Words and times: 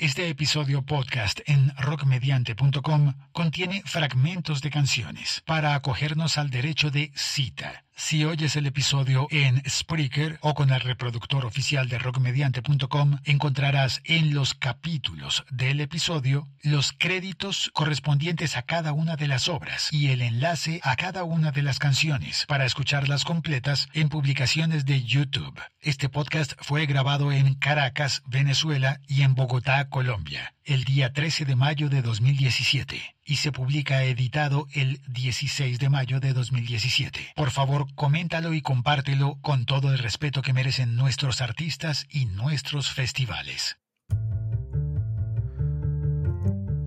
Este 0.00 0.28
episodio 0.28 0.82
podcast 0.82 1.40
en 1.46 1.72
rockmediante.com 1.76 3.14
contiene 3.32 3.82
fragmentos 3.84 4.62
de 4.62 4.70
canciones 4.70 5.42
para 5.44 5.74
acogernos 5.74 6.38
al 6.38 6.50
derecho 6.50 6.92
de 6.92 7.10
cita. 7.16 7.84
Si 8.00 8.24
oyes 8.24 8.54
el 8.54 8.66
episodio 8.66 9.26
en 9.32 9.60
Spreaker 9.68 10.38
o 10.40 10.54
con 10.54 10.70
el 10.70 10.80
reproductor 10.80 11.44
oficial 11.44 11.88
de 11.88 11.98
rockmediante.com, 11.98 13.18
encontrarás 13.24 14.02
en 14.04 14.34
los 14.34 14.54
capítulos 14.54 15.44
del 15.50 15.80
episodio 15.80 16.46
los 16.62 16.92
créditos 16.92 17.72
correspondientes 17.74 18.56
a 18.56 18.62
cada 18.62 18.92
una 18.92 19.16
de 19.16 19.26
las 19.26 19.48
obras 19.48 19.92
y 19.92 20.12
el 20.12 20.22
enlace 20.22 20.80
a 20.84 20.94
cada 20.94 21.24
una 21.24 21.50
de 21.50 21.62
las 21.62 21.80
canciones 21.80 22.46
para 22.46 22.66
escucharlas 22.66 23.24
completas 23.24 23.88
en 23.94 24.08
publicaciones 24.08 24.86
de 24.86 25.02
YouTube. 25.02 25.60
Este 25.80 26.08
podcast 26.08 26.52
fue 26.60 26.86
grabado 26.86 27.32
en 27.32 27.56
Caracas, 27.56 28.22
Venezuela 28.26 29.00
y 29.08 29.22
en 29.22 29.34
Bogotá, 29.34 29.88
Colombia, 29.88 30.54
el 30.64 30.84
día 30.84 31.12
13 31.12 31.46
de 31.46 31.56
mayo 31.56 31.88
de 31.88 32.02
2017 32.02 33.17
y 33.28 33.36
se 33.36 33.52
publica 33.52 34.04
editado 34.04 34.66
el 34.72 35.00
16 35.08 35.78
de 35.78 35.90
mayo 35.90 36.18
de 36.18 36.32
2017. 36.32 37.20
Por 37.36 37.50
favor, 37.50 37.86
coméntalo 37.94 38.54
y 38.54 38.62
compártelo 38.62 39.38
con 39.42 39.66
todo 39.66 39.92
el 39.92 39.98
respeto 39.98 40.40
que 40.40 40.54
merecen 40.54 40.96
nuestros 40.96 41.42
artistas 41.42 42.06
y 42.10 42.24
nuestros 42.24 42.90
festivales. 42.90 43.76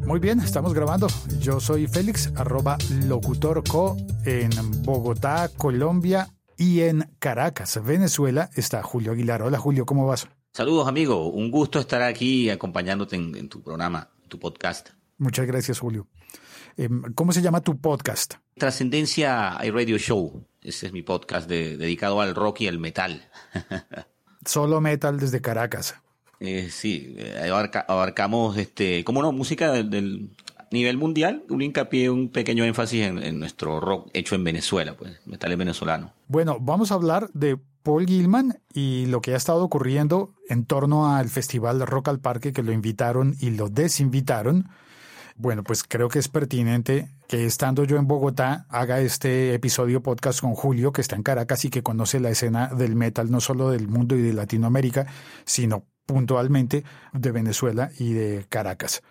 Muy 0.03 0.19
bien, 0.19 0.39
estamos 0.39 0.73
grabando. 0.73 1.07
Yo 1.39 1.59
soy 1.59 1.87
Félix, 1.87 2.33
arroba 2.35 2.77
locutorco 3.05 3.95
en 4.25 4.49
Bogotá, 4.81 5.49
Colombia 5.55 6.27
y 6.57 6.81
en 6.81 7.09
Caracas, 7.19 7.79
Venezuela 7.83 8.49
está 8.55 8.83
Julio 8.83 9.13
Aguilar. 9.13 9.41
Hola 9.43 9.57
Julio, 9.57 9.85
¿cómo 9.85 10.07
vas? 10.07 10.27
Saludos 10.53 10.87
amigo, 10.87 11.27
un 11.29 11.49
gusto 11.49 11.79
estar 11.79 12.01
aquí 12.01 12.49
acompañándote 12.49 13.15
en, 13.15 13.47
tu 13.47 13.61
programa, 13.61 14.09
tu 14.27 14.37
podcast. 14.37 14.89
Muchas 15.17 15.45
gracias 15.45 15.79
Julio. 15.79 16.07
Em, 16.77 17.01
¿Cómo 17.13 17.31
se 17.31 17.41
llama 17.41 17.61
tu 17.61 17.77
podcast? 17.77 18.35
Trascendencia 18.57 19.57
Radio 19.57 19.97
Show. 19.97 20.45
Ese 20.61 20.87
es 20.87 20.93
mi 20.93 21.01
podcast 21.01 21.49
dedicado 21.49 22.21
al 22.21 22.35
rock 22.35 22.61
y 22.61 22.67
al 22.67 22.79
metal. 22.79 23.29
Solo 24.45 24.81
metal 24.81 25.19
desde 25.19 25.41
Caracas. 25.41 25.95
Eh, 26.39 26.69
sí, 26.71 27.15
eh, 27.17 27.51
abarcamos, 27.87 28.57
este, 28.57 29.03
¿cómo 29.03 29.21
no? 29.21 29.31
Música 29.31 29.71
del, 29.71 30.29
nivel 30.71 30.97
mundial, 30.97 31.43
un 31.49 31.61
hincapié, 31.61 32.09
un 32.09 32.29
pequeño 32.29 32.63
énfasis 32.63 33.05
en, 33.05 33.21
en, 33.21 33.39
nuestro 33.39 33.79
rock 33.79 34.09
hecho 34.13 34.35
en 34.35 34.43
Venezuela, 34.43 34.95
pues, 34.95 35.19
metal 35.25 35.55
venezolano. 35.55 36.13
Bueno, 36.27 36.57
vamos 36.59 36.91
a 36.91 36.95
hablar 36.95 37.29
de 37.33 37.59
Paul 37.83 38.07
Gilman 38.07 38.59
y 38.73 39.05
lo 39.07 39.21
que 39.21 39.33
ha 39.33 39.37
estado 39.37 39.63
ocurriendo 39.63 40.33
en 40.47 40.65
torno 40.65 41.13
al 41.13 41.29
Festival 41.29 41.85
Rock 41.85 42.07
al 42.07 42.19
Parque, 42.19 42.53
que 42.53 42.63
lo 42.63 42.71
invitaron 42.71 43.35
y 43.39 43.51
lo 43.51 43.69
desinvitaron. 43.69 44.69
Bueno, 45.35 45.63
pues 45.63 45.83
creo 45.83 46.09
que 46.09 46.19
es 46.19 46.27
pertinente 46.27 47.09
que 47.27 47.45
estando 47.45 47.83
yo 47.83 47.97
en 47.97 48.07
Bogotá 48.07 48.65
haga 48.69 48.99
este 48.99 49.53
episodio 49.53 50.01
podcast 50.03 50.41
con 50.41 50.53
Julio, 50.53 50.91
que 50.91 51.01
está 51.01 51.15
en 51.15 51.23
Caracas 51.23 51.65
y 51.65 51.69
que 51.69 51.83
conoce 51.83 52.19
la 52.19 52.29
escena 52.29 52.67
del 52.67 52.95
metal 52.95 53.31
no 53.31 53.41
solo 53.41 53.69
del 53.69 53.87
mundo 53.87 54.15
y 54.15 54.21
de 54.21 54.33
Latinoamérica, 54.33 55.07
sino 55.45 55.85
puntualmente 56.05 56.83
de 57.13 57.31
Venezuela 57.31 57.91
y 57.97 58.13
de 58.13 58.45
Caracas. 58.49 59.01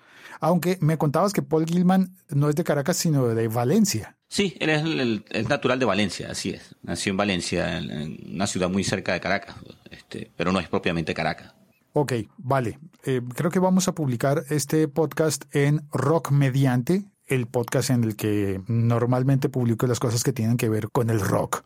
Aunque 0.40 0.78
me 0.80 0.96
contabas 0.96 1.32
que 1.32 1.42
Paul 1.42 1.66
Gilman 1.66 2.16
no 2.28 2.48
es 2.48 2.56
de 2.56 2.64
Caracas, 2.64 2.96
sino 2.96 3.28
de 3.28 3.48
Valencia. 3.48 4.16
Sí, 4.28 4.56
él 4.60 4.70
es 4.70 4.82
el, 4.82 5.48
natural 5.48 5.78
de 5.78 5.84
Valencia, 5.84 6.28
así 6.30 6.50
es. 6.50 6.76
Nació 6.82 7.10
en 7.10 7.16
Valencia, 7.16 7.78
en, 7.78 8.34
una 8.34 8.46
ciudad 8.46 8.70
muy 8.70 8.84
cerca 8.84 9.12
de 9.12 9.20
Caracas, 9.20 9.56
este, 9.90 10.30
pero 10.36 10.52
no 10.52 10.60
es 10.60 10.68
propiamente 10.68 11.14
Caracas. 11.14 11.52
Ok, 11.92 12.12
vale. 12.38 12.78
Eh, 13.04 13.22
creo 13.34 13.50
que 13.50 13.58
vamos 13.58 13.88
a 13.88 13.94
publicar 13.94 14.44
este 14.50 14.86
podcast 14.88 15.44
en 15.54 15.86
Rock 15.90 16.30
Mediante, 16.30 17.04
el 17.26 17.46
podcast 17.46 17.90
en 17.90 18.04
el 18.04 18.16
que 18.16 18.60
normalmente 18.66 19.48
publico 19.48 19.86
las 19.86 20.00
cosas 20.00 20.22
que 20.22 20.32
tienen 20.32 20.56
que 20.56 20.68
ver 20.68 20.90
con 20.90 21.08
el 21.08 21.20
rock 21.20 21.62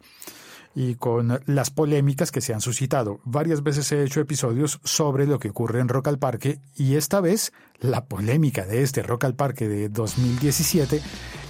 y 0.76 0.96
con 0.96 1.40
las 1.46 1.70
polémicas 1.70 2.32
que 2.32 2.40
se 2.40 2.52
han 2.52 2.60
suscitado. 2.60 3.20
Varias 3.24 3.62
veces 3.62 3.90
he 3.92 4.02
hecho 4.02 4.20
episodios 4.20 4.80
sobre 4.84 5.26
lo 5.26 5.38
que 5.38 5.50
ocurre 5.50 5.80
en 5.80 5.88
Rock 5.88 6.08
al 6.08 6.18
Parque 6.18 6.60
y 6.76 6.96
esta 6.96 7.20
vez 7.20 7.52
la 7.78 8.06
polémica 8.06 8.66
de 8.66 8.82
este 8.82 9.02
Rock 9.02 9.24
al 9.24 9.34
Parque 9.34 9.68
de 9.68 9.88
2017 9.88 11.00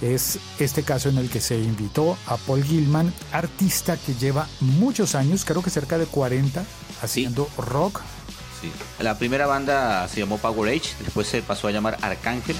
es 0.01 0.39
este 0.59 0.83
caso 0.83 1.09
en 1.09 1.17
el 1.17 1.29
que 1.29 1.41
se 1.41 1.59
invitó 1.59 2.17
a 2.27 2.37
Paul 2.37 2.63
Gilman, 2.63 3.11
artista 3.31 3.97
que 3.97 4.13
lleva 4.13 4.47
muchos 4.61 5.15
años, 5.15 5.45
creo 5.45 5.63
que 5.63 5.69
cerca 5.69 5.97
de 5.97 6.05
40, 6.05 6.63
haciendo 7.01 7.47
rock. 7.57 8.01
Sí. 8.65 9.03
La 9.03 9.17
primera 9.17 9.45
banda 9.45 10.07
se 10.07 10.19
llamó 10.19 10.37
Power 10.37 10.69
Age, 10.69 10.95
después 10.99 11.27
se 11.27 11.41
pasó 11.41 11.67
a 11.67 11.71
llamar 11.71 11.97
Arcángel. 12.01 12.55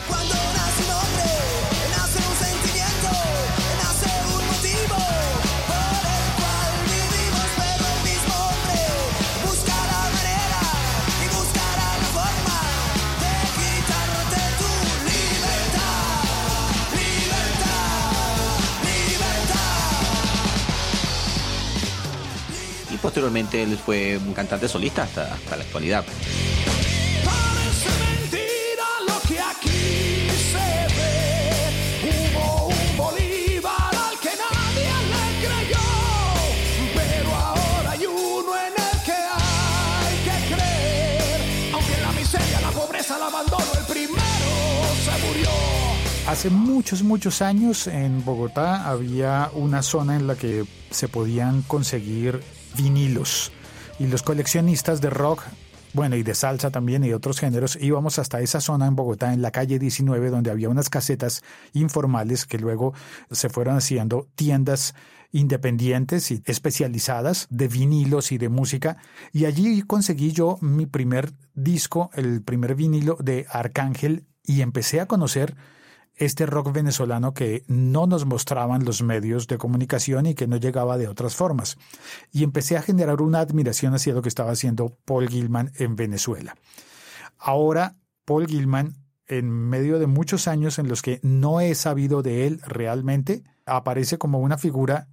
Posteriormente 23.06 23.62
él 23.62 23.78
fue 23.78 24.18
un 24.18 24.34
cantante 24.34 24.68
solista 24.68 25.04
hasta, 25.04 25.32
hasta 25.32 25.58
la 25.58 25.64
actualidad. 25.64 26.04
Hace 46.28 46.50
muchos, 46.50 47.04
muchos 47.04 47.44
años 47.44 47.86
en 47.86 48.26
Bogotá 48.26 48.90
había 48.90 49.52
una 49.54 49.84
zona 49.84 50.16
en 50.16 50.26
la 50.26 50.36
que 50.36 50.66
se 50.90 51.08
podían 51.08 51.62
conseguir 51.62 52.42
vinilos. 52.76 53.52
Y 54.00 54.08
los 54.08 54.24
coleccionistas 54.24 55.02
de 55.02 55.10
rock, 55.10 55.44
bueno, 55.94 56.16
y 56.16 56.24
de 56.24 56.36
salsa 56.36 56.72
también 56.72 57.04
y 57.04 57.10
de 57.10 57.16
otros 57.16 57.40
géneros, 57.40 57.78
íbamos 57.82 58.20
hasta 58.20 58.42
esa 58.42 58.60
zona 58.60 58.88
en 58.88 58.96
Bogotá, 58.96 59.34
en 59.34 59.42
la 59.42 59.52
calle 59.52 59.80
19, 59.80 60.30
donde 60.30 60.52
había 60.52 60.70
unas 60.70 60.90
casetas 60.90 61.42
informales 61.74 62.46
que 62.46 62.60
luego 62.60 62.94
se 63.32 63.50
fueron 63.50 63.78
haciendo 63.78 64.28
tiendas 64.36 64.94
independientes 65.32 66.32
y 66.32 66.42
especializadas 66.46 67.48
de 67.50 67.68
vinilos 67.68 68.32
y 68.32 68.38
de 68.38 68.50
música. 68.50 68.98
Y 69.32 69.46
allí 69.46 69.82
conseguí 69.82 70.32
yo 70.32 70.58
mi 70.62 70.86
primer 70.86 71.34
disco, 71.54 72.10
el 72.14 72.42
primer 72.42 72.76
vinilo 72.76 73.18
de 73.20 73.46
Arcángel, 73.50 74.26
y 74.44 74.62
empecé 74.62 75.02
a 75.02 75.08
conocer 75.08 75.56
este 76.16 76.46
rock 76.46 76.72
venezolano 76.72 77.34
que 77.34 77.64
no 77.68 78.08
nos 78.08 78.26
mostraban 78.26 78.86
los 78.86 79.02
medios 79.02 79.48
de 79.48 79.58
comunicación 79.58 80.26
y 80.26 80.36
que 80.36 80.48
no 80.48 80.58
llegaba 80.58 80.98
de 80.98 81.08
otras 81.08 81.36
formas. 81.36 81.78
Y 82.32 82.44
empecé 82.44 82.78
a 82.78 82.82
generar 82.82 83.22
una 83.22 83.40
admiración 83.40 83.94
hacia 83.94 84.14
lo 84.14 84.22
que 84.22 84.30
estaba 84.30 84.52
haciendo 84.52 84.98
Paul 85.06 85.28
Gilman 85.28 85.72
en 85.76 85.96
Venezuela. 85.96 86.56
Ahora, 87.38 87.98
Paul 88.24 88.48
Gilman, 88.48 88.96
en 89.28 89.50
medio 89.50 90.00
de 90.00 90.08
muchos 90.08 90.48
años 90.48 90.80
en 90.80 90.88
los 90.88 91.02
que 91.02 91.20
no 91.22 91.60
he 91.60 91.76
sabido 91.76 92.22
de 92.22 92.48
él 92.48 92.62
realmente, 92.66 93.44
aparece 93.66 94.18
como 94.18 94.40
una 94.40 94.58
figura 94.58 95.08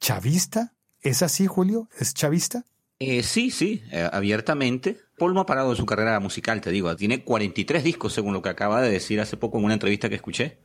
chavista. 0.00 0.74
¿Es 1.00 1.22
así, 1.22 1.46
Julio? 1.46 1.88
¿Es 1.98 2.14
chavista? 2.14 2.64
Eh, 2.98 3.22
sí, 3.22 3.50
sí, 3.50 3.82
eh, 3.90 4.08
abiertamente. 4.12 4.98
Paul 5.18 5.34
no 5.34 5.40
ha 5.40 5.46
parado 5.46 5.70
en 5.70 5.76
su 5.76 5.86
carrera 5.86 6.18
musical, 6.20 6.60
te 6.60 6.70
digo. 6.70 6.94
Tiene 6.96 7.22
43 7.24 7.84
discos, 7.84 8.12
según 8.12 8.32
lo 8.32 8.42
que 8.42 8.48
acaba 8.48 8.82
de 8.82 8.90
decir 8.90 9.20
hace 9.20 9.36
poco 9.36 9.58
en 9.58 9.64
una 9.64 9.74
entrevista 9.74 10.08
que 10.08 10.14
escuché. 10.16 10.58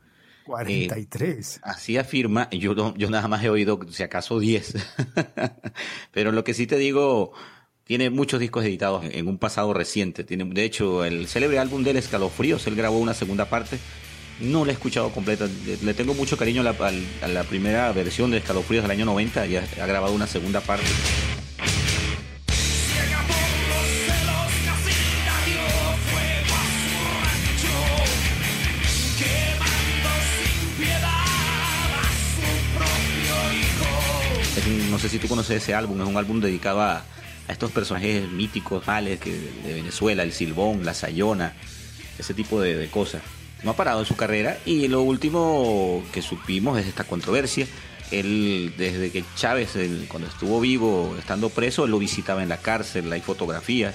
43. 0.44 1.56
Eh, 1.56 1.60
así 1.62 1.96
afirma. 1.96 2.48
Yo, 2.50 2.94
yo 2.96 3.10
nada 3.10 3.28
más 3.28 3.42
he 3.44 3.50
oído, 3.50 3.78
si 3.90 4.02
acaso, 4.02 4.38
10. 4.38 4.74
Pero 6.12 6.32
lo 6.32 6.44
que 6.44 6.54
sí 6.54 6.66
te 6.66 6.76
digo, 6.76 7.32
tiene 7.84 8.10
muchos 8.10 8.40
discos 8.40 8.64
editados 8.64 9.04
en 9.04 9.28
un 9.28 9.38
pasado 9.38 9.74
reciente. 9.74 10.24
Tiene, 10.24 10.44
de 10.44 10.64
hecho, 10.64 11.04
el 11.04 11.26
célebre 11.26 11.58
álbum 11.58 11.82
del 11.82 11.96
Escalofríos, 11.96 12.66
él 12.66 12.76
grabó 12.76 12.98
una 12.98 13.14
segunda 13.14 13.46
parte. 13.46 13.78
No 14.40 14.64
la 14.64 14.70
he 14.70 14.74
escuchado 14.74 15.10
completa. 15.10 15.46
Le 15.82 15.94
tengo 15.94 16.14
mucho 16.14 16.36
cariño 16.36 16.62
a 16.62 16.64
la, 16.64 16.92
a 17.22 17.28
la 17.28 17.44
primera 17.44 17.92
versión 17.92 18.30
de 18.30 18.38
Escalofríos 18.38 18.82
del 18.82 18.92
año 18.92 19.04
90 19.04 19.46
y 19.46 19.56
ha, 19.56 19.64
ha 19.82 19.86
grabado 19.86 20.14
una 20.14 20.26
segunda 20.26 20.60
parte. 20.60 20.86
Sé 35.00 35.08
si 35.08 35.18
tú 35.18 35.26
conoces 35.28 35.62
ese 35.62 35.74
álbum, 35.74 36.00
es 36.00 36.06
un 36.06 36.16
álbum 36.16 36.40
dedicado 36.40 36.80
a, 36.80 36.98
a 37.48 37.52
estos 37.52 37.72
personajes 37.72 38.30
míticos, 38.30 38.86
males 38.86 39.18
que, 39.18 39.32
de 39.32 39.74
Venezuela, 39.74 40.22
el 40.22 40.32
Silbón, 40.32 40.84
la 40.84 40.94
Sayona, 40.94 41.54
ese 42.18 42.34
tipo 42.34 42.60
de, 42.60 42.76
de 42.76 42.88
cosas. 42.88 43.22
No 43.62 43.72
ha 43.72 43.76
parado 43.76 44.00
en 44.00 44.06
su 44.06 44.16
carrera 44.16 44.58
y 44.64 44.88
lo 44.88 45.02
último 45.02 46.02
que 46.12 46.22
supimos 46.22 46.78
es 46.78 46.86
esta 46.86 47.04
controversia. 47.04 47.66
Él, 48.10 48.74
desde 48.76 49.10
que 49.10 49.24
Chávez, 49.36 49.76
cuando 50.08 50.28
estuvo 50.28 50.60
vivo, 50.60 51.14
estando 51.18 51.48
preso, 51.50 51.84
él 51.84 51.90
lo 51.90 51.98
visitaba 51.98 52.42
en 52.42 52.48
la 52.48 52.56
cárcel, 52.56 53.12
hay 53.12 53.20
fotografías. 53.20 53.94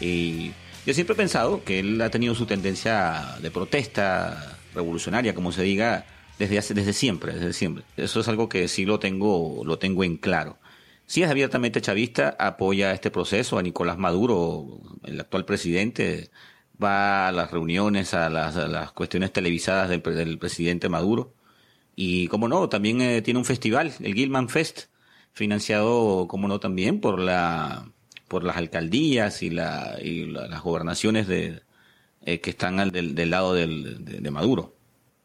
Y 0.00 0.52
yo 0.86 0.94
siempre 0.94 1.14
he 1.14 1.16
pensado 1.16 1.64
que 1.64 1.80
él 1.80 2.00
ha 2.00 2.10
tenido 2.10 2.34
su 2.34 2.46
tendencia 2.46 3.36
de 3.40 3.50
protesta 3.50 4.58
revolucionaria, 4.74 5.34
como 5.34 5.52
se 5.52 5.62
diga, 5.62 6.04
desde, 6.38 6.58
hace, 6.58 6.74
desde 6.74 6.92
siempre, 6.92 7.34
desde 7.34 7.52
siempre. 7.52 7.84
Eso 7.96 8.20
es 8.20 8.28
algo 8.28 8.48
que 8.48 8.68
sí 8.68 8.84
lo 8.84 8.98
tengo, 8.98 9.62
lo 9.64 9.78
tengo 9.78 10.04
en 10.04 10.16
claro. 10.16 10.58
Si 11.06 11.22
es 11.22 11.30
abiertamente 11.30 11.80
chavista, 11.80 12.36
apoya 12.38 12.92
este 12.92 13.10
proceso 13.10 13.58
a 13.58 13.62
Nicolás 13.62 13.98
Maduro, 13.98 14.80
el 15.04 15.20
actual 15.20 15.44
presidente, 15.44 16.30
va 16.82 17.28
a 17.28 17.32
las 17.32 17.50
reuniones, 17.50 18.14
a 18.14 18.28
las, 18.28 18.92
cuestiones 18.92 19.32
televisadas 19.32 19.88
del, 19.90 20.38
presidente 20.38 20.88
Maduro. 20.88 21.34
Y 21.96 22.28
como 22.28 22.48
no, 22.48 22.68
también 22.68 23.00
eh, 23.00 23.22
tiene 23.22 23.38
un 23.38 23.44
festival, 23.44 23.92
el 24.00 24.14
Gilman 24.14 24.48
Fest, 24.48 24.86
financiado, 25.32 26.26
como 26.28 26.48
no, 26.48 26.60
también 26.60 27.00
por 27.00 27.18
la 27.20 27.90
por 28.28 28.44
las 28.44 28.56
alcaldías 28.58 29.42
y, 29.42 29.50
la, 29.50 29.96
y 30.00 30.26
las 30.26 30.62
gobernaciones 30.62 31.26
de, 31.26 31.62
eh, 32.22 32.40
que 32.40 32.50
están 32.50 32.78
al 32.78 32.92
del, 32.92 33.30
lado 33.30 33.54
del, 33.54 34.04
de, 34.04 34.30
Maduro. 34.30 34.76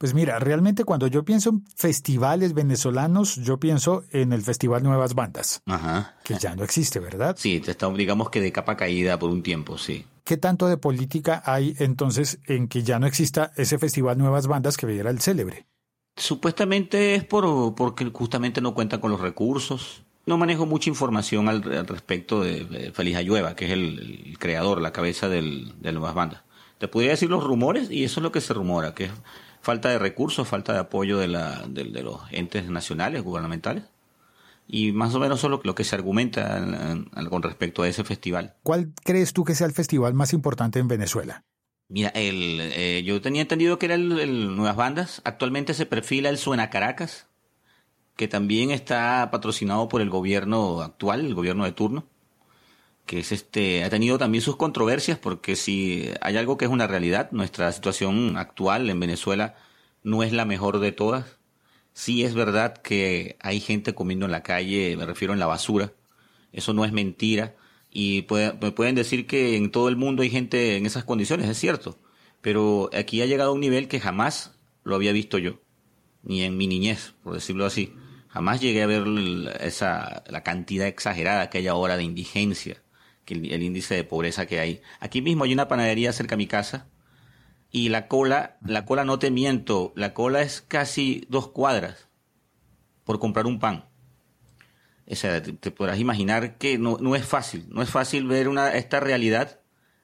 Pues 0.03 0.13
mira, 0.13 0.37
realmente 0.37 0.83
cuando 0.83 1.07
yo 1.07 1.23
pienso 1.23 1.51
en 1.51 1.65
festivales 1.77 2.53
venezolanos, 2.53 3.37
yo 3.37 3.57
pienso 3.57 4.03
en 4.11 4.33
el 4.33 4.41
Festival 4.41 4.83
Nuevas 4.83 5.13
Bandas, 5.13 5.61
Ajá. 5.65 6.17
que 6.25 6.37
ya 6.37 6.57
no 6.57 6.65
existe, 6.65 6.99
¿verdad? 6.99 7.37
Sí, 7.39 7.61
está, 7.65 7.89
digamos 7.89 8.29
que 8.29 8.41
de 8.41 8.51
capa 8.51 8.75
caída 8.75 9.17
por 9.17 9.29
un 9.29 9.43
tiempo, 9.43 9.77
sí. 9.77 10.05
¿Qué 10.25 10.35
tanto 10.35 10.67
de 10.67 10.75
política 10.75 11.41
hay 11.45 11.77
entonces 11.79 12.39
en 12.47 12.67
que 12.67 12.83
ya 12.83 12.99
no 12.99 13.07
exista 13.07 13.53
ese 13.55 13.79
festival 13.79 14.17
Nuevas 14.17 14.47
Bandas 14.47 14.75
que 14.75 14.93
era 14.93 15.09
el 15.09 15.21
célebre? 15.21 15.67
Supuestamente 16.17 17.15
es 17.15 17.23
por 17.23 17.73
porque 17.73 18.03
justamente 18.13 18.59
no 18.59 18.73
cuenta 18.73 18.99
con 18.99 19.09
los 19.09 19.21
recursos. 19.21 20.03
No 20.25 20.37
manejo 20.37 20.65
mucha 20.65 20.89
información 20.89 21.47
al, 21.47 21.63
respecto 21.63 22.41
de, 22.41 22.91
Feliz 22.93 23.15
Ayueva, 23.15 23.55
que 23.55 23.67
es 23.67 23.71
el, 23.71 24.35
creador, 24.37 24.81
la 24.81 24.91
cabeza 24.91 25.29
del, 25.29 25.79
de 25.79 25.93
Nuevas 25.93 26.13
Bandas. 26.13 26.43
Te 26.77 26.89
podría 26.89 27.11
decir 27.11 27.29
los 27.29 27.45
rumores 27.45 27.89
y 27.89 28.03
eso 28.03 28.19
es 28.19 28.23
lo 28.23 28.33
que 28.33 28.41
se 28.41 28.53
rumora, 28.53 28.93
que 28.93 29.05
es 29.05 29.11
falta 29.63 29.89
de 29.89 29.97
recursos, 29.97 30.47
falta 30.47 30.73
de 30.73 30.79
apoyo 30.79 31.17
de, 31.17 31.27
la, 31.27 31.63
de, 31.67 31.85
de 31.85 32.03
los 32.03 32.21
entes 32.31 32.69
nacionales, 32.69 33.23
gubernamentales 33.23 33.85
y 34.67 34.91
más 34.91 35.13
o 35.13 35.19
menos 35.19 35.39
eso 35.39 35.53
es 35.53 35.65
lo, 35.65 35.75
que 35.75 35.83
se 35.83 35.95
argumenta 35.95 36.97
con 37.29 37.43
respecto 37.43 37.83
a 37.83 37.87
ese 37.87 38.03
festival. 38.03 38.55
¿Cuál 38.63 38.93
crees 39.03 39.33
tú 39.33 39.43
que 39.43 39.55
sea 39.55 39.67
el 39.67 39.73
festival 39.73 40.13
más 40.13 40.33
importante 40.33 40.79
en 40.79 40.87
Venezuela? 40.87 41.43
Mira, 41.89 42.09
el, 42.09 42.59
eh, 42.61 43.03
yo 43.05 43.21
tenía 43.21 43.41
entendido 43.41 43.77
que 43.77 43.87
era 43.87 43.95
el, 43.95 44.55
Nuevas 44.55 44.75
Bandas. 44.75 45.21
Actualmente 45.25 45.73
se 45.73 45.85
perfila 45.85 46.29
el 46.29 46.37
Suena 46.37 46.69
Caracas, 46.69 47.27
que 48.15 48.27
también 48.27 48.71
está 48.71 49.29
patrocinado 49.31 49.89
por 49.89 50.01
el 50.01 50.09
gobierno 50.09 50.81
actual, 50.81 51.25
el 51.25 51.35
gobierno 51.35 51.65
de 51.65 51.73
turno, 51.73 52.05
que 53.05 53.19
es 53.19 53.31
este, 53.31 53.83
ha 53.83 53.89
tenido 53.89 54.17
también 54.17 54.41
sus 54.41 54.55
controversias 54.55 55.17
porque 55.19 55.55
si 55.55 56.09
hay 56.21 56.37
algo 56.37 56.57
que 56.57 56.65
es 56.65 56.71
una 56.71 56.87
realidad, 56.87 57.29
nuestra 57.31 57.71
situación 57.71 58.37
actual 58.37 58.89
en 58.89 58.99
Venezuela 58.99 59.55
no 60.03 60.23
es 60.23 60.33
la 60.33 60.45
mejor 60.45 60.79
de 60.79 60.91
todas 60.91 61.37
Sí 61.93 62.23
es 62.23 62.33
verdad 62.33 62.77
que 62.77 63.37
hay 63.39 63.59
gente 63.59 63.93
comiendo 63.93 64.25
en 64.25 64.31
la 64.31 64.43
calle, 64.43 64.97
me 64.97 65.05
refiero 65.05 65.33
en 65.33 65.39
la 65.39 65.45
basura. 65.45 65.93
Eso 66.51 66.73
no 66.73 66.85
es 66.85 66.91
mentira. 66.91 67.55
Y 67.91 68.25
me 68.29 68.71
pueden 68.71 68.95
decir 68.95 69.27
que 69.27 69.55
en 69.55 69.71
todo 69.71 69.89
el 69.89 69.95
mundo 69.95 70.23
hay 70.23 70.31
gente 70.31 70.77
en 70.77 70.85
esas 70.87 71.03
condiciones, 71.03 71.47
es 71.47 71.57
cierto. 71.59 71.99
Pero 72.41 72.89
aquí 72.93 73.21
ha 73.21 73.27
llegado 73.27 73.51
a 73.51 73.53
un 73.53 73.61
nivel 73.61 73.87
que 73.87 73.99
jamás 73.99 74.57
lo 74.83 74.95
había 74.95 75.11
visto 75.13 75.37
yo. 75.37 75.61
Ni 76.23 76.41
en 76.43 76.57
mi 76.57 76.67
niñez, 76.67 77.13
por 77.23 77.35
decirlo 77.35 77.65
así. 77.65 77.93
Jamás 78.29 78.59
llegué 78.61 78.81
a 78.81 78.87
ver 78.87 79.05
esa, 79.61 80.23
la 80.27 80.41
cantidad 80.43 80.87
exagerada 80.87 81.49
que 81.51 81.59
hay 81.59 81.67
ahora 81.67 81.97
de 81.97 82.03
indigencia, 82.03 82.81
que 83.25 83.33
el, 83.35 83.63
índice 83.63 83.95
de 83.95 84.03
pobreza 84.03 84.45
que 84.45 84.59
hay. 84.59 84.81
Aquí 84.99 85.21
mismo 85.21 85.43
hay 85.43 85.53
una 85.53 85.67
panadería 85.67 86.13
cerca 86.13 86.33
de 86.33 86.37
mi 86.37 86.47
casa 86.47 86.87
y 87.71 87.89
la 87.89 88.07
cola, 88.07 88.57
la 88.65 88.85
cola 88.85 89.05
no 89.05 89.19
te 89.19 89.31
miento, 89.31 89.93
la 89.95 90.13
cola 90.13 90.41
es 90.41 90.61
casi 90.61 91.25
dos 91.29 91.47
cuadras 91.49 92.07
por 93.03 93.19
comprar 93.19 93.45
un 93.45 93.59
pan. 93.59 93.85
O 95.09 95.15
sea, 95.15 95.41
te, 95.41 95.71
podrás 95.71 95.99
imaginar 95.99 96.57
que 96.57 96.77
no, 96.77 96.97
no, 96.99 97.15
es 97.15 97.25
fácil, 97.25 97.65
no 97.69 97.81
es 97.81 97.89
fácil 97.89 98.25
ver 98.25 98.47
una, 98.47 98.73
esta 98.75 98.99
realidad 98.99 99.59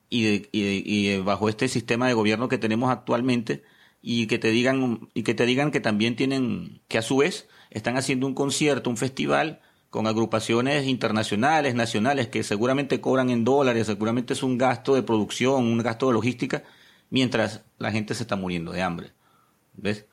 y, 0.10 0.48
y, 0.51 1.19
bajo 1.19 1.48
este 1.48 1.68
sistema 1.68 2.07
de 2.07 2.13
gobierno 2.13 2.50
que 2.50 2.57
tenemos 2.57 2.92
actualmente 2.92 3.63
y 4.01 4.27
que 4.27 4.39
te 4.39 4.50
digan 4.50 5.10
y 5.13 5.24
que 5.24 5.33
te 5.33 5.45
digan 5.45 5.72
que 5.72 5.80
también 5.80 6.15
tienen 6.15 6.81
que 6.88 6.98
a 6.98 7.01
su 7.01 7.18
vez 7.18 7.48
están 7.69 7.98
haciendo 7.98 8.27
un 8.27 8.33
concierto, 8.33 8.89
un 8.89 8.98
festival 8.98 9.62
con 9.89 10.07
agrupaciones 10.07 10.88
internacionales, 10.88 11.75
nacionales 11.75 12.27
que 12.27 12.44
seguramente 12.44 13.01
cobran 13.01 13.30
en 13.30 13.44
dólares, 13.44 13.88
seguramente 13.88 14.33
es 14.33 14.44
un 14.44 14.57
gasto 14.57 14.95
de 14.95 15.03
producción, 15.03 15.65
un 15.65 15.80
gasto 15.80 16.07
de 16.07 16.13
logística 16.13 16.63
mientras 17.09 17.63
la 17.77 17.91
gente 17.91 18.13
se 18.13 18.24
está 18.24 18.36
muriendo 18.36 18.71
de 18.71 18.81
hambre. 18.81 19.12
¿Ves? 19.74 20.06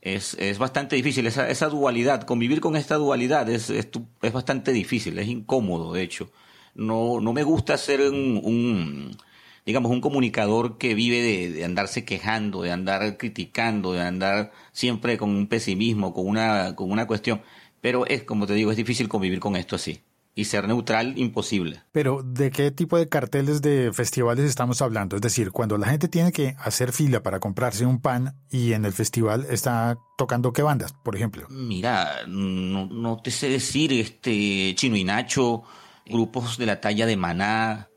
Es, 0.00 0.34
es 0.34 0.58
bastante 0.58 0.96
difícil, 0.96 1.26
esa, 1.26 1.48
esa 1.48 1.68
dualidad, 1.68 2.24
convivir 2.24 2.60
con 2.60 2.76
esta 2.76 2.96
dualidad 2.96 3.48
es, 3.48 3.70
es, 3.70 3.88
es, 4.22 4.32
bastante 4.32 4.72
difícil, 4.72 5.18
es 5.18 5.28
incómodo, 5.28 5.94
de 5.94 6.02
hecho. 6.02 6.30
No, 6.74 7.20
no 7.20 7.32
me 7.32 7.42
gusta 7.42 7.78
ser 7.78 8.02
un, 8.02 8.40
un 8.44 9.16
digamos, 9.64 9.90
un 9.90 10.00
comunicador 10.00 10.76
que 10.78 10.94
vive 10.94 11.22
de, 11.22 11.50
de, 11.50 11.64
andarse 11.64 12.04
quejando, 12.04 12.62
de 12.62 12.72
andar 12.72 13.16
criticando, 13.16 13.92
de 13.92 14.02
andar 14.02 14.52
siempre 14.72 15.16
con 15.16 15.30
un 15.30 15.46
pesimismo, 15.46 16.12
con 16.12 16.26
una, 16.28 16.74
con 16.76 16.90
una 16.90 17.06
cuestión. 17.06 17.40
Pero 17.84 18.06
es, 18.06 18.22
como 18.22 18.46
te 18.46 18.54
digo, 18.54 18.70
es 18.70 18.78
difícil 18.78 19.10
convivir 19.10 19.40
con 19.40 19.56
esto 19.56 19.76
así 19.76 20.00
y 20.34 20.46
ser 20.46 20.66
neutral 20.66 21.18
imposible. 21.18 21.82
Pero 21.92 22.22
¿de 22.22 22.50
qué 22.50 22.70
tipo 22.70 22.96
de 22.96 23.10
carteles 23.10 23.60
de 23.60 23.92
festivales 23.92 24.46
estamos 24.46 24.80
hablando? 24.80 25.16
Es 25.16 25.22
decir, 25.22 25.50
cuando 25.50 25.76
la 25.76 25.88
gente 25.88 26.08
tiene 26.08 26.32
que 26.32 26.56
hacer 26.58 26.92
fila 26.92 27.22
para 27.22 27.40
comprarse 27.40 27.84
un 27.84 28.00
pan 28.00 28.38
y 28.50 28.72
en 28.72 28.86
el 28.86 28.94
festival 28.94 29.46
está 29.50 29.98
tocando 30.16 30.54
qué 30.54 30.62
bandas, 30.62 30.94
por 30.94 31.14
ejemplo. 31.14 31.46
Mira, 31.50 32.26
no, 32.26 32.86
no 32.86 33.20
te 33.20 33.30
sé 33.30 33.50
decir, 33.50 33.92
este 33.92 34.74
Chino 34.76 34.96
y 34.96 35.04
Nacho, 35.04 35.64
grupos 36.06 36.56
de 36.56 36.64
la 36.64 36.80
talla 36.80 37.04
de 37.04 37.18
Maná, 37.18 37.90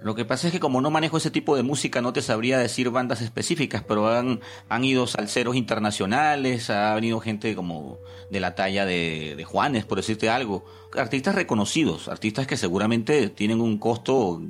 lo 0.00 0.14
que 0.14 0.24
pasa 0.24 0.46
es 0.46 0.52
que 0.52 0.60
como 0.60 0.80
no 0.80 0.90
manejo 0.90 1.16
ese 1.16 1.30
tipo 1.30 1.56
de 1.56 1.62
música, 1.62 2.00
no 2.00 2.12
te 2.12 2.22
sabría 2.22 2.58
decir 2.58 2.90
bandas 2.90 3.20
específicas, 3.20 3.82
pero 3.82 4.08
han, 4.08 4.40
han 4.68 4.84
ido 4.84 5.06
salseros 5.06 5.56
internacionales, 5.56 6.70
ha 6.70 6.94
venido 6.94 7.18
gente 7.20 7.54
como 7.56 7.98
de 8.30 8.40
la 8.40 8.54
talla 8.54 8.86
de, 8.86 9.34
de 9.36 9.44
Juanes, 9.44 9.84
por 9.84 9.98
decirte 9.98 10.30
algo. 10.30 10.64
Artistas 10.96 11.34
reconocidos, 11.34 12.08
artistas 12.08 12.46
que 12.46 12.56
seguramente 12.56 13.28
tienen 13.30 13.60
un 13.60 13.78
costo 13.78 14.40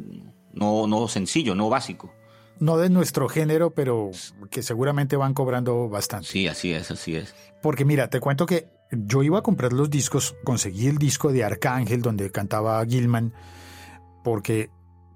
no, 0.53 0.87
no 0.87 1.09
sencillo, 1.09 1.55
no 1.55 1.69
básico. 1.71 2.13
No 2.61 2.77
de 2.77 2.91
nuestro 2.91 3.29
género, 3.29 3.71
pero 3.71 4.11
que 4.51 4.63
seguramente 4.63 5.17
van 5.17 5.33
cobrando 5.33 5.89
bastante. 5.89 6.27
Sí, 6.27 6.49
así 6.49 6.73
es, 6.73 6.91
así 6.91 7.15
es. 7.15 7.35
Porque 7.63 7.85
mira, 7.85 8.11
te 8.11 8.21
cuento 8.21 8.47
que 8.47 8.69
yo 8.91 9.23
iba 9.23 9.39
a 9.39 9.43
comprar 9.43 9.73
los 9.73 9.91
discos, 9.91 10.35
conseguí 10.45 10.89
el 10.89 10.99
disco 10.99 11.33
de 11.33 11.45
Arcángel 11.45 12.03
donde 12.03 12.31
cantaba 12.31 12.85
Gilman, 12.85 13.33
porque 14.25 14.71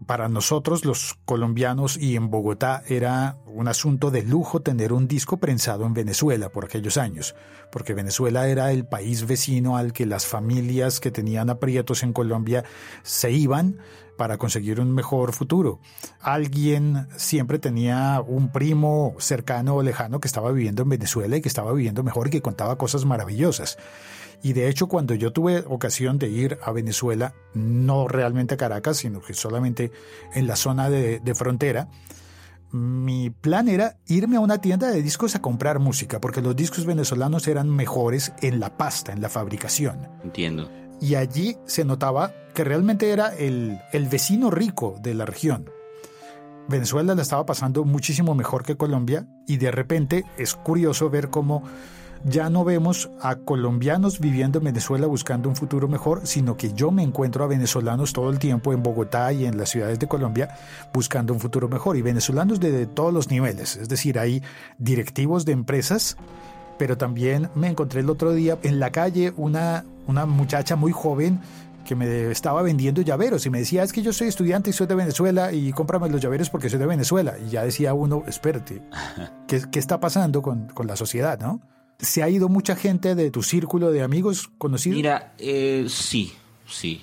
para 0.07 0.29
nosotros 0.29 0.85
los 0.85 1.19
colombianos 1.25 1.97
y 1.97 2.17
en 2.17 2.31
Bogotá 2.31 2.83
era 2.89 3.37
un 3.47 3.69
asunto 3.69 4.11
de 4.11 4.23
lujo 4.23 4.61
tener 4.61 4.93
un 4.93 5.09
disco 5.09 5.39
prensado 5.39 5.87
en 5.87 5.95
Venezuela 5.95 6.51
por 6.51 6.65
aquellos 6.65 6.97
años, 6.97 7.35
porque 7.71 7.95
Venezuela 7.95 8.49
era 8.49 8.73
el 8.73 8.87
país 8.87 9.27
vecino 9.27 9.77
al 9.77 9.93
que 9.93 10.07
las 10.07 10.27
familias 10.27 11.01
que 11.01 11.11
tenían 11.11 11.51
aprietos 11.51 12.03
en 12.03 12.13
Colombia 12.13 12.65
se 13.03 13.31
iban 13.31 13.79
para 14.17 14.39
conseguir 14.39 14.81
un 14.81 14.93
mejor 14.93 15.33
futuro. 15.33 15.81
Alguien 16.21 17.09
siempre 17.17 17.59
tenía 17.59 18.23
un 18.27 18.53
primo 18.53 19.15
cercano 19.19 19.77
o 19.77 19.83
lejano 19.83 20.21
que 20.21 20.29
estaba 20.29 20.53
viviendo 20.53 20.83
en 20.83 20.91
Venezuela 20.91 21.37
y 21.37 21.41
que 21.41 21.49
estaba 21.49 21.73
viviendo 21.73 22.03
mejor 22.03 22.29
y 22.29 22.31
que 22.31 22.43
contaba 22.43 22.77
cosas 22.77 23.05
maravillosas. 23.05 23.79
Y 24.43 24.55
de 24.55 24.69
hecho, 24.69 24.89
cuando 24.89 25.15
yo 25.15 25.33
tuve 25.33 25.65
ocasión 25.69 26.19
de 26.19 26.29
ir 26.29 26.59
a 26.63 26.73
Venezuela, 26.73 27.33
no 27.55 28.09
realmente 28.09 28.55
a 28.55 28.57
Caracas, 28.57 28.97
sino 28.97 29.21
que 29.21 29.35
solamente 29.35 29.93
en 30.35 30.49
la 30.49 30.57
zona 30.57 30.91
de, 30.91 31.35
frontera, 31.37 31.89
mi 32.73 33.31
plan 33.31 33.69
era 33.69 33.99
irme 34.07 34.37
a 34.37 34.41
una 34.41 34.61
tienda 34.61 34.91
de 34.91 35.01
discos 35.01 35.37
a 35.37 35.43
comprar 35.43 35.79
música, 35.79 36.21
porque 36.21 36.43
los 36.43 36.57
discos 36.57 36.87
venezolanos 36.87 37.47
eran 37.47 37.71
mejores 37.71 38.33
en 38.43 38.59
la 38.59 38.77
pasta, 38.77 39.13
en 39.13 39.23
la 39.23 39.29
fabricación. 39.29 40.09
Entiendo. 40.25 40.69
Y 41.01 41.15
allí 41.15 41.57
se 41.65 41.85
notaba 41.85 42.33
que 42.55 42.65
realmente 42.65 43.11
era 43.11 43.35
el, 43.37 43.79
el 43.93 44.09
vecino 44.09 44.51
rico 44.51 44.97
de 45.01 45.15
la 45.15 45.25
región. 45.25 45.71
Venezuela 46.69 47.15
la 47.15 47.23
estaba 47.23 47.47
pasando 47.47 47.85
muchísimo 47.85 48.35
mejor 48.35 48.65
que 48.65 48.77
Colombia 48.77 49.27
y 49.47 49.57
de 49.57 49.71
repente 49.71 50.25
es 50.37 50.55
curioso 50.55 51.11
ver 51.11 51.29
cómo 51.29 51.63
ya 52.25 52.51
no 52.51 52.65
vemos 52.65 53.11
a 53.21 53.37
colombianos 53.37 54.21
viviendo 54.21 54.59
en 54.59 54.65
Venezuela 54.65 55.07
buscando 55.07 55.49
un 55.49 55.57
futuro 55.57 55.89
mejor, 55.89 56.27
sino 56.27 56.57
que 56.57 56.73
yo 56.73 56.91
me 56.91 57.03
encuentro 57.03 57.45
a 57.45 57.49
venezolanos 57.49 58.13
todo 58.13 58.31
el 58.31 58.39
tiempo 58.39 58.73
en 58.73 58.83
Bogotá 58.83 59.33
y 59.33 59.45
en 59.45 59.59
las 59.59 59.71
ciudades 59.71 59.99
de 59.99 60.07
Colombia 60.07 60.57
buscando 60.93 61.33
un 61.33 61.41
futuro 61.41 61.69
mejor. 61.69 61.97
Y 61.97 62.03
venezolanos 62.03 62.61
de 62.61 62.87
todos 62.87 63.13
los 63.13 63.31
niveles, 63.31 63.77
es 63.77 63.89
decir, 63.89 64.19
hay 64.19 64.43
directivos 64.79 65.45
de 65.45 65.53
empresas, 65.53 66.17
pero 66.79 66.97
también 66.97 67.49
me 67.55 67.69
encontré 67.69 68.01
el 68.01 68.11
otro 68.11 68.33
día 68.33 68.59
en 68.63 68.79
la 68.79 68.91
calle 68.91 69.33
una, 69.37 69.85
una 70.07 70.27
muchacha 70.27 70.77
muy 70.77 70.93
joven 70.93 71.41
que 71.85 71.97
me 71.97 72.31
estaba 72.31 72.63
vendiendo 72.63 73.03
llaveros 73.03 73.45
y 73.47 73.51
me 73.51 73.59
decía, 73.59 73.83
es 73.83 73.93
que 73.93 74.03
yo 74.03 74.13
soy 74.13 74.29
estudiante 74.29 74.71
y 74.71 74.73
soy 74.73 74.87
de 74.87 74.95
Venezuela 74.95 75.53
y 75.53 75.73
cómprame 75.73 76.09
los 76.09 76.21
llaveros 76.21 76.49
porque 76.49 76.71
soy 76.71 76.79
de 76.79 76.87
Venezuela. 76.87 77.35
Y 77.45 77.51
ya 77.51 77.65
decía 77.65 77.93
uno, 77.93 78.23
espérate, 78.29 78.83
¿qué, 79.49 79.63
qué 79.71 79.79
está 79.79 79.99
pasando 79.99 80.43
con, 80.43 80.69
con, 80.69 80.87
la 80.87 80.95
sociedad, 80.95 81.41
no? 81.41 81.61
¿Se 82.03 82.23
ha 82.23 82.29
ido 82.29 82.49
mucha 82.49 82.77
gente 82.77 83.15
de 83.15 83.31
tu 83.31 83.43
círculo 83.43 83.91
de 83.91 84.03
amigos 84.03 84.51
conocidos? 84.59 84.97
Mira, 84.97 85.35
eh, 85.39 85.87
sí, 85.89 86.33
sí. 86.67 87.03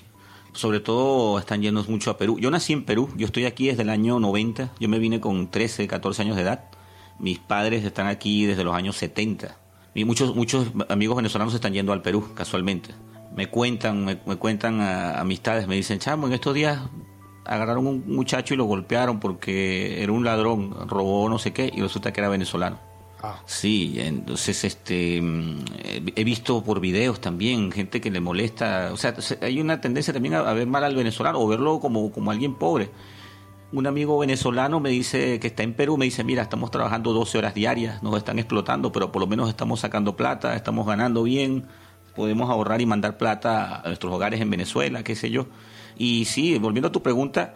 Sobre 0.52 0.80
todo 0.80 1.38
están 1.38 1.62
llenos 1.62 1.88
mucho 1.88 2.10
a 2.10 2.18
Perú. 2.18 2.38
Yo 2.38 2.50
nací 2.50 2.72
en 2.72 2.84
Perú, 2.84 3.08
yo 3.16 3.26
estoy 3.26 3.46
aquí 3.46 3.66
desde 3.66 3.82
el 3.82 3.90
año 3.90 4.20
90, 4.20 4.72
yo 4.78 4.88
me 4.88 4.98
vine 4.98 5.20
con 5.20 5.50
13, 5.50 5.88
14 5.88 6.22
años 6.22 6.36
de 6.36 6.42
edad. 6.42 6.70
Mis 7.18 7.38
padres 7.38 7.84
están 7.84 8.06
aquí 8.06 8.46
desde 8.46 8.62
los 8.62 8.74
años 8.74 8.96
70. 8.96 9.56
Y 9.94 10.04
muchos, 10.04 10.36
muchos 10.36 10.68
amigos 10.88 11.16
venezolanos 11.16 11.54
están 11.54 11.72
yendo 11.72 11.92
al 11.92 12.02
Perú, 12.02 12.28
casualmente 12.34 12.94
me 13.34 13.48
cuentan, 13.48 14.04
me, 14.04 14.16
cuentan 14.16 14.80
amistades, 14.80 15.66
me 15.66 15.76
dicen, 15.76 15.98
chamo, 15.98 16.26
en 16.26 16.32
estos 16.32 16.54
días 16.54 16.80
agarraron 17.44 17.86
un 17.86 18.04
muchacho 18.06 18.54
y 18.54 18.56
lo 18.56 18.64
golpearon 18.64 19.20
porque 19.20 20.02
era 20.02 20.12
un 20.12 20.24
ladrón, 20.24 20.88
robó 20.88 21.28
no 21.28 21.38
sé 21.38 21.52
qué 21.52 21.70
y 21.72 21.80
resulta 21.80 22.12
que 22.12 22.20
era 22.20 22.28
venezolano. 22.28 22.89
Ah. 23.22 23.42
Sí, 23.44 23.96
entonces 23.98 24.64
este 24.64 25.20
mm, 25.20 25.64
he 26.16 26.24
visto 26.24 26.64
por 26.64 26.80
videos 26.80 27.20
también 27.20 27.70
gente 27.70 28.00
que 28.00 28.10
le 28.10 28.20
molesta, 28.20 28.90
o 28.92 28.96
sea, 28.96 29.14
hay 29.42 29.60
una 29.60 29.80
tendencia 29.80 30.14
también 30.14 30.34
a, 30.34 30.52
ver 30.54 30.66
mal 30.66 30.84
al 30.84 30.96
venezolano 30.96 31.38
o 31.38 31.46
verlo 31.46 31.80
como, 31.80 32.10
como 32.12 32.30
alguien 32.30 32.54
pobre. 32.54 32.90
Un 33.72 33.86
amigo 33.86 34.18
venezolano 34.18 34.80
me 34.80 34.90
dice 34.90 35.38
que 35.38 35.48
está 35.48 35.62
en 35.62 35.74
Perú, 35.74 35.96
me 35.96 36.06
dice, 36.06 36.24
mira, 36.24 36.42
estamos 36.42 36.70
trabajando 36.70 37.12
12 37.12 37.38
horas 37.38 37.54
diarias, 37.54 38.02
nos 38.02 38.16
están 38.16 38.38
explotando, 38.38 38.90
pero 38.90 39.12
por 39.12 39.20
lo 39.20 39.28
menos 39.28 39.48
estamos 39.48 39.80
sacando 39.80 40.16
plata, 40.16 40.56
estamos 40.56 40.86
ganando 40.86 41.22
bien, 41.22 41.66
podemos 42.16 42.50
ahorrar 42.50 42.80
y 42.80 42.86
mandar 42.86 43.16
plata 43.16 43.80
a 43.80 43.86
nuestros 43.86 44.12
hogares 44.12 44.40
en 44.40 44.50
Venezuela, 44.50 45.04
qué 45.04 45.14
sé 45.14 45.30
yo. 45.30 45.46
Y 45.96 46.24
sí, 46.24 46.58
volviendo 46.58 46.88
a 46.88 46.92
tu 46.92 47.02
pregunta, 47.02 47.54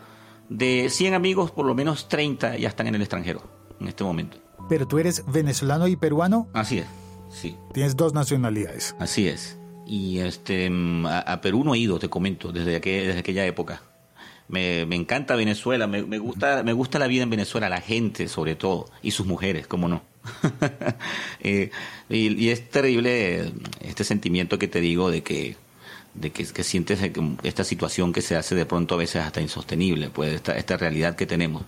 de 0.49 0.88
100 0.90 1.14
amigos, 1.14 1.50
por 1.50 1.66
lo 1.66 1.75
menos 1.75 2.09
30 2.09 2.59
ya 2.59 2.68
están 2.68 2.87
en 2.87 2.94
el 2.94 3.00
extranjero 3.00 3.42
en 3.80 3.88
este 3.88 4.04
momento. 4.04 4.43
Pero 4.68 4.87
tú 4.87 4.99
eres 4.99 5.25
venezolano 5.26 5.88
y 5.88 5.97
peruano. 5.97 6.49
Así 6.52 6.78
es, 6.78 6.87
sí. 7.30 7.56
Tienes 7.73 7.97
dos 7.97 8.14
nacionalidades. 8.14 8.94
Así 8.99 9.28
es. 9.28 9.59
Y 9.87 10.18
este 10.21 10.71
a, 11.06 11.40
Perú 11.40 11.64
no 11.64 11.75
he 11.75 11.78
ido, 11.78 11.99
te 11.99 12.09
comento, 12.09 12.52
desde, 12.52 12.80
desde 12.80 13.18
aquella 13.18 13.44
época. 13.44 13.83
Me, 14.49 14.83
encanta 14.83 15.37
Venezuela, 15.37 15.87
me, 15.87 16.02
me, 16.02 16.18
gusta, 16.18 16.62
me 16.62 16.73
gusta 16.73 16.99
la 16.99 17.06
vida 17.06 17.23
en 17.23 17.30
Venezuela, 17.30 17.68
la 17.68 17.80
gente 17.80 18.28
sobre 18.28 18.56
todo, 18.56 18.90
y 19.02 19.11
sus 19.11 19.26
mujeres, 19.26 19.66
cómo 19.66 19.88
no. 19.88 20.02
Eh, 21.40 21.71
y, 22.09 22.49
es 22.49 22.71
terrible 22.71 23.52
este 23.80 24.04
sentimiento 24.04 24.59
que 24.59 24.66
te 24.66 24.80
digo 24.80 25.11
de 25.11 25.23
que 25.23 25.56
de 26.14 26.30
que, 26.30 26.44
sientes 26.44 27.00
esta 27.42 27.64
situación 27.64 28.12
que 28.12 28.23
se 28.23 28.37
hace 28.37 28.54
de 28.54 28.64
pronto 28.64 28.94
a 28.94 28.99
veces 28.99 29.23
hasta 29.23 29.40
insostenible, 29.40 30.09
pues 30.11 30.33
esta, 30.33 30.56
esta 30.56 30.76
realidad 30.76 31.16
que 31.16 31.26
tenemos, 31.26 31.64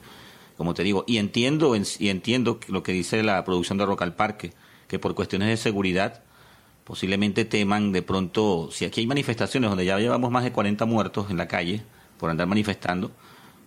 como 0.57 0.75
te 0.75 0.83
digo, 0.83 1.05
y 1.07 1.19
entiendo 1.19 1.75
y 1.77 2.09
entiendo 2.09 2.59
lo 2.69 2.83
que 2.83 2.93
dice 2.93 3.23
la 3.23 3.45
producción 3.45 3.79
de 3.79 3.87
Rock 3.87 4.03
al 4.03 4.15
Parque, 4.15 4.53
que 4.89 4.99
por 4.99 5.15
cuestiones 5.15 5.49
de 5.49 5.57
seguridad 5.57 6.23
posiblemente 6.85 7.45
teman 7.45 7.91
de 7.91 8.03
pronto, 8.03 8.69
si 8.71 8.85
aquí 8.85 9.01
hay 9.01 9.07
manifestaciones 9.09 9.69
donde 9.69 9.85
ya 9.85 9.99
llevamos 9.99 10.31
más 10.31 10.45
de 10.45 10.53
40 10.53 10.87
muertos 10.87 11.31
en 11.31 11.37
la 11.37 11.49
calle 11.49 11.83
por 12.17 12.31
andar 12.31 12.47
manifestando, 12.47 13.11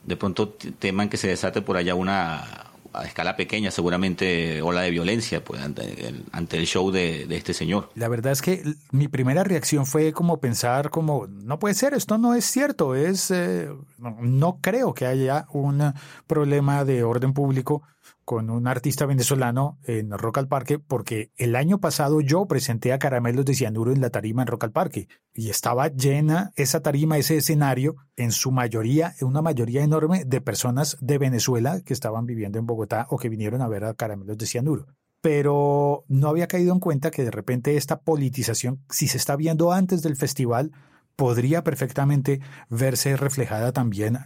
de 0.05 0.15
pronto 0.15 0.49
teman 0.49 1.09
que 1.09 1.17
se 1.17 1.27
desate 1.27 1.61
por 1.61 1.75
allá 1.75 1.95
una 1.95 2.68
a 2.93 3.05
escala 3.05 3.35
pequeña 3.35 3.71
seguramente 3.71 4.61
ola 4.61 4.81
de 4.81 4.91
violencia 4.91 5.43
pues, 5.43 5.61
ante, 5.61 6.13
el, 6.57 6.65
show 6.65 6.91
de, 6.91 7.27
este 7.29 7.53
señor. 7.53 7.89
La 7.95 8.07
verdad 8.07 8.31
es 8.31 8.41
que 8.41 8.63
mi 8.91 9.07
primera 9.07 9.43
reacción 9.43 9.85
fue 9.85 10.13
como 10.13 10.39
pensar 10.39 10.89
como, 10.89 11.27
no 11.27 11.59
puede 11.59 11.75
ser, 11.75 11.93
esto 11.93 12.17
no 12.17 12.33
es 12.33 12.45
cierto, 12.45 12.95
es, 12.95 13.31
eh, 13.31 13.69
no 13.97 14.59
creo 14.61 14.93
que 14.93 15.05
haya 15.05 15.45
un 15.51 15.93
problema 16.27 16.85
de 16.85 17.03
orden 17.03 17.33
público 17.33 17.83
con 18.29 18.51
un 18.51 18.67
artista 18.67 19.07
venezolano 19.07 19.79
en 19.85 20.11
Rock 20.11 20.37
al 20.37 20.47
Parque, 20.47 20.77
porque 20.77 21.31
el 21.35 21.55
año 21.55 21.79
pasado 21.79 22.21
yo 22.21 22.45
presenté 22.45 22.93
a 22.93 22.99
Caramelos 22.99 23.43
de 23.43 23.55
Cianuro 23.55 23.91
en 23.91 24.01
la 24.01 24.11
tarima 24.11 24.43
en 24.43 24.47
Rock 24.47 24.65
al 24.65 24.71
Parque 24.71 25.07
y 25.33 25.49
estaba 25.49 25.87
llena 25.87 26.51
esa 26.55 26.81
tarima, 26.81 27.17
ese 27.17 27.37
escenario, 27.37 27.95
en 28.17 28.31
su 28.31 28.51
mayoría, 28.51 29.15
una 29.21 29.41
mayoría 29.41 29.83
enorme 29.83 30.25
de 30.25 30.41
personas 30.41 30.95
de 31.01 31.17
Venezuela 31.17 31.81
que 31.81 31.91
estaban 31.91 32.27
viviendo 32.27 32.59
en 32.59 32.67
Bogotá 32.67 33.07
o 33.09 33.17
que 33.17 33.29
vinieron 33.29 33.63
a 33.63 33.67
ver 33.67 33.83
a 33.83 33.95
Caramelos 33.95 34.37
de 34.37 34.45
Cianuro. 34.45 34.85
Pero 35.21 36.03
no 36.07 36.27
había 36.27 36.45
caído 36.45 36.71
en 36.71 36.79
cuenta 36.79 37.09
que 37.09 37.23
de 37.23 37.31
repente 37.31 37.77
esta 37.77 38.01
politización, 38.01 38.83
si 38.91 39.07
se 39.07 39.17
está 39.17 39.37
viendo 39.37 39.71
antes 39.71 40.03
del 40.03 40.15
festival, 40.15 40.71
podría 41.15 41.63
perfectamente 41.63 42.41
verse 42.69 43.17
reflejada 43.17 43.71
también 43.71 44.19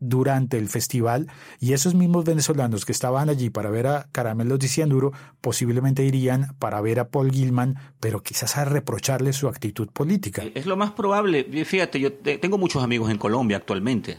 durante 0.00 0.58
el 0.58 0.68
festival 0.68 1.28
y 1.60 1.72
esos 1.72 1.94
mismos 1.94 2.24
venezolanos 2.24 2.84
que 2.84 2.92
estaban 2.92 3.28
allí 3.28 3.50
para 3.50 3.70
ver 3.70 3.86
a 3.86 4.08
Caramelos 4.12 4.58
de 4.58 4.68
Cianuro 4.68 5.12
posiblemente 5.40 6.04
irían 6.04 6.54
para 6.58 6.80
ver 6.80 7.00
a 7.00 7.08
Paul 7.08 7.30
Gilman, 7.30 7.76
pero 8.00 8.22
quizás 8.22 8.56
a 8.56 8.64
reprocharle 8.64 9.32
su 9.32 9.48
actitud 9.48 9.88
política. 9.88 10.42
Es 10.54 10.66
lo 10.66 10.76
más 10.76 10.92
probable. 10.92 11.44
Fíjate, 11.64 12.00
yo 12.00 12.12
tengo 12.12 12.58
muchos 12.58 12.82
amigos 12.82 13.10
en 13.10 13.18
Colombia 13.18 13.56
actualmente 13.56 14.18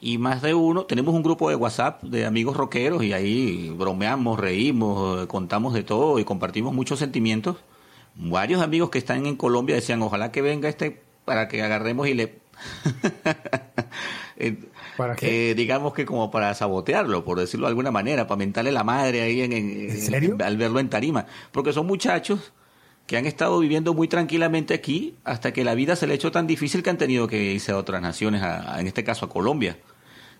y 0.00 0.18
más 0.18 0.42
de 0.42 0.54
uno, 0.54 0.84
tenemos 0.84 1.14
un 1.14 1.22
grupo 1.22 1.48
de 1.48 1.56
WhatsApp 1.56 2.02
de 2.02 2.26
amigos 2.26 2.56
rockeros 2.56 3.02
y 3.02 3.12
ahí 3.12 3.74
bromeamos, 3.76 4.38
reímos, 4.38 5.26
contamos 5.26 5.74
de 5.74 5.82
todo 5.82 6.18
y 6.18 6.24
compartimos 6.24 6.74
muchos 6.74 6.98
sentimientos. 6.98 7.56
Varios 8.14 8.62
amigos 8.62 8.90
que 8.90 8.98
están 8.98 9.26
en 9.26 9.36
Colombia 9.36 9.74
decían, 9.74 10.02
ojalá 10.02 10.32
que 10.32 10.42
venga 10.42 10.68
este 10.68 11.02
para 11.24 11.48
que 11.48 11.62
agarremos 11.62 12.08
y 12.08 12.14
le... 12.14 12.38
¿Para 14.96 15.16
qué? 15.16 15.54
digamos 15.54 15.92
que 15.92 16.06
como 16.06 16.30
para 16.30 16.54
sabotearlo, 16.54 17.24
por 17.24 17.38
decirlo 17.38 17.66
de 17.66 17.70
alguna 17.70 17.90
manera, 17.90 18.26
para 18.26 18.38
mentarle 18.38 18.72
la 18.72 18.84
madre 18.84 19.22
ahí 19.22 19.42
en, 19.42 20.42
al 20.42 20.56
verlo 20.56 20.80
en 20.80 20.88
tarima. 20.88 21.26
Porque 21.52 21.72
son 21.72 21.86
muchachos 21.86 22.52
que 23.06 23.16
han 23.16 23.26
estado 23.26 23.58
viviendo 23.60 23.94
muy 23.94 24.08
tranquilamente 24.08 24.74
aquí 24.74 25.16
hasta 25.24 25.52
que 25.52 25.64
la 25.64 25.74
vida 25.74 25.96
se 25.96 26.06
le 26.06 26.14
ha 26.14 26.16
hecho 26.16 26.32
tan 26.32 26.46
difícil 26.46 26.82
que 26.82 26.90
han 26.90 26.98
tenido 26.98 27.28
que 27.28 27.52
irse 27.52 27.72
a 27.72 27.76
otras 27.76 28.02
naciones, 28.02 28.42
en 28.78 28.86
este 28.86 29.04
caso 29.04 29.26
a 29.26 29.28
Colombia. 29.28 29.78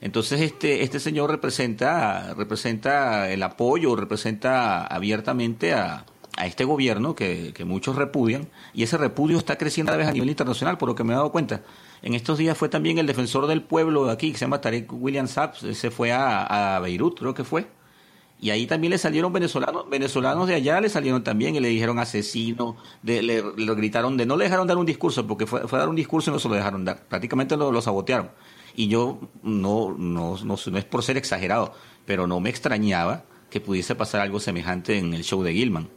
Entonces 0.01 0.41
este, 0.41 0.83
este 0.83 1.01
señor 1.01 1.31
representa, 1.31 2.35
representa 2.35 3.31
el 3.31 3.43
apoyo, 3.43 3.97
representa 3.97 4.85
abiertamente 4.85 5.73
a, 5.73 6.05
a 6.37 6.47
este 6.47 6.65
gobierno 6.65 7.15
que, 7.15 7.53
que, 7.55 7.65
muchos 7.65 7.97
repudian 7.97 8.49
y 8.75 8.83
ese 8.83 8.99
repudio 8.99 9.39
está 9.39 9.57
creciendo 9.57 9.91
cada 9.91 9.99
vez 9.99 10.09
a 10.09 10.13
nivel 10.13 10.29
internacional, 10.29 10.77
por 10.77 10.89
lo 10.89 10.95
que 10.95 11.03
me 11.03 11.15
he 11.15 11.17
dado 11.17 11.33
cuenta. 11.33 11.63
En 12.03 12.15
estos 12.15 12.39
días 12.39 12.57
fue 12.57 12.69
también 12.69 12.99
el 12.99 13.07
defensor 13.07 13.47
del 13.47 13.63
pueblo 13.63 14.07
de 14.07 14.13
aquí, 14.13 14.33
que 14.33 14.39
se 14.39 14.45
llama 14.45 14.61
Tarek 14.61 14.93
William 14.93 15.27
Saps, 15.27 15.67
se 15.73 15.91
fue 15.91 16.13
a, 16.13 16.79
Beirut, 16.83 17.19
creo 17.19 17.35
que 17.35 17.45
fue. 17.45 17.67
Y 18.39 18.51
ahí 18.51 18.67
también 18.67 18.91
le 18.91 18.99
salieron 18.99 19.33
venezolanos, 19.33 19.89
venezolanos 19.89 20.47
de 20.47 20.55
allá 20.55 20.79
le 20.81 20.91
salieron 20.91 21.25
también 21.25 21.57
y 21.57 21.61
le 21.61 21.69
dijeron 21.69 21.99
asesino, 21.99 22.77
de, 23.03 23.23
le, 23.23 23.43
gritaron 23.75 24.19
de, 24.19 24.27
no 24.27 24.37
le 24.37 24.45
dejaron 24.45 24.67
dar 24.67 24.77
un 24.77 24.85
discurso, 24.85 25.27
porque 25.27 25.47
fue, 25.47 25.67
fue 25.67 25.79
a 25.79 25.81
dar 25.81 25.89
un 25.89 25.97
discurso 25.97 26.31
y 26.31 26.35
no 26.35 26.39
se 26.39 26.49
lo 26.49 26.55
dejaron 26.55 26.85
dar, 26.85 27.07
prácticamente 27.07 27.57
lo, 27.57 27.73
lo 27.73 27.81
sabotearon. 27.81 28.31
Y 28.75 28.89
yo 28.89 29.21
no, 29.43 29.95
no, 29.97 30.37
no, 30.45 30.57
no 30.67 30.79
es 30.79 30.85
por 30.85 31.03
ser 31.03 31.17
exagerado, 31.17 31.73
pero 32.05 32.27
no 32.27 32.41
me 32.41 32.51
extrañaba 32.51 33.25
que 33.49 33.61
pudiese 33.61 33.95
pasar 33.95 34.21
algo 34.21 34.39
semejante 34.39 34.99
en 34.99 35.15
el 35.15 35.25
show 35.25 35.43
de 35.43 35.55
Gilman. 35.55 35.89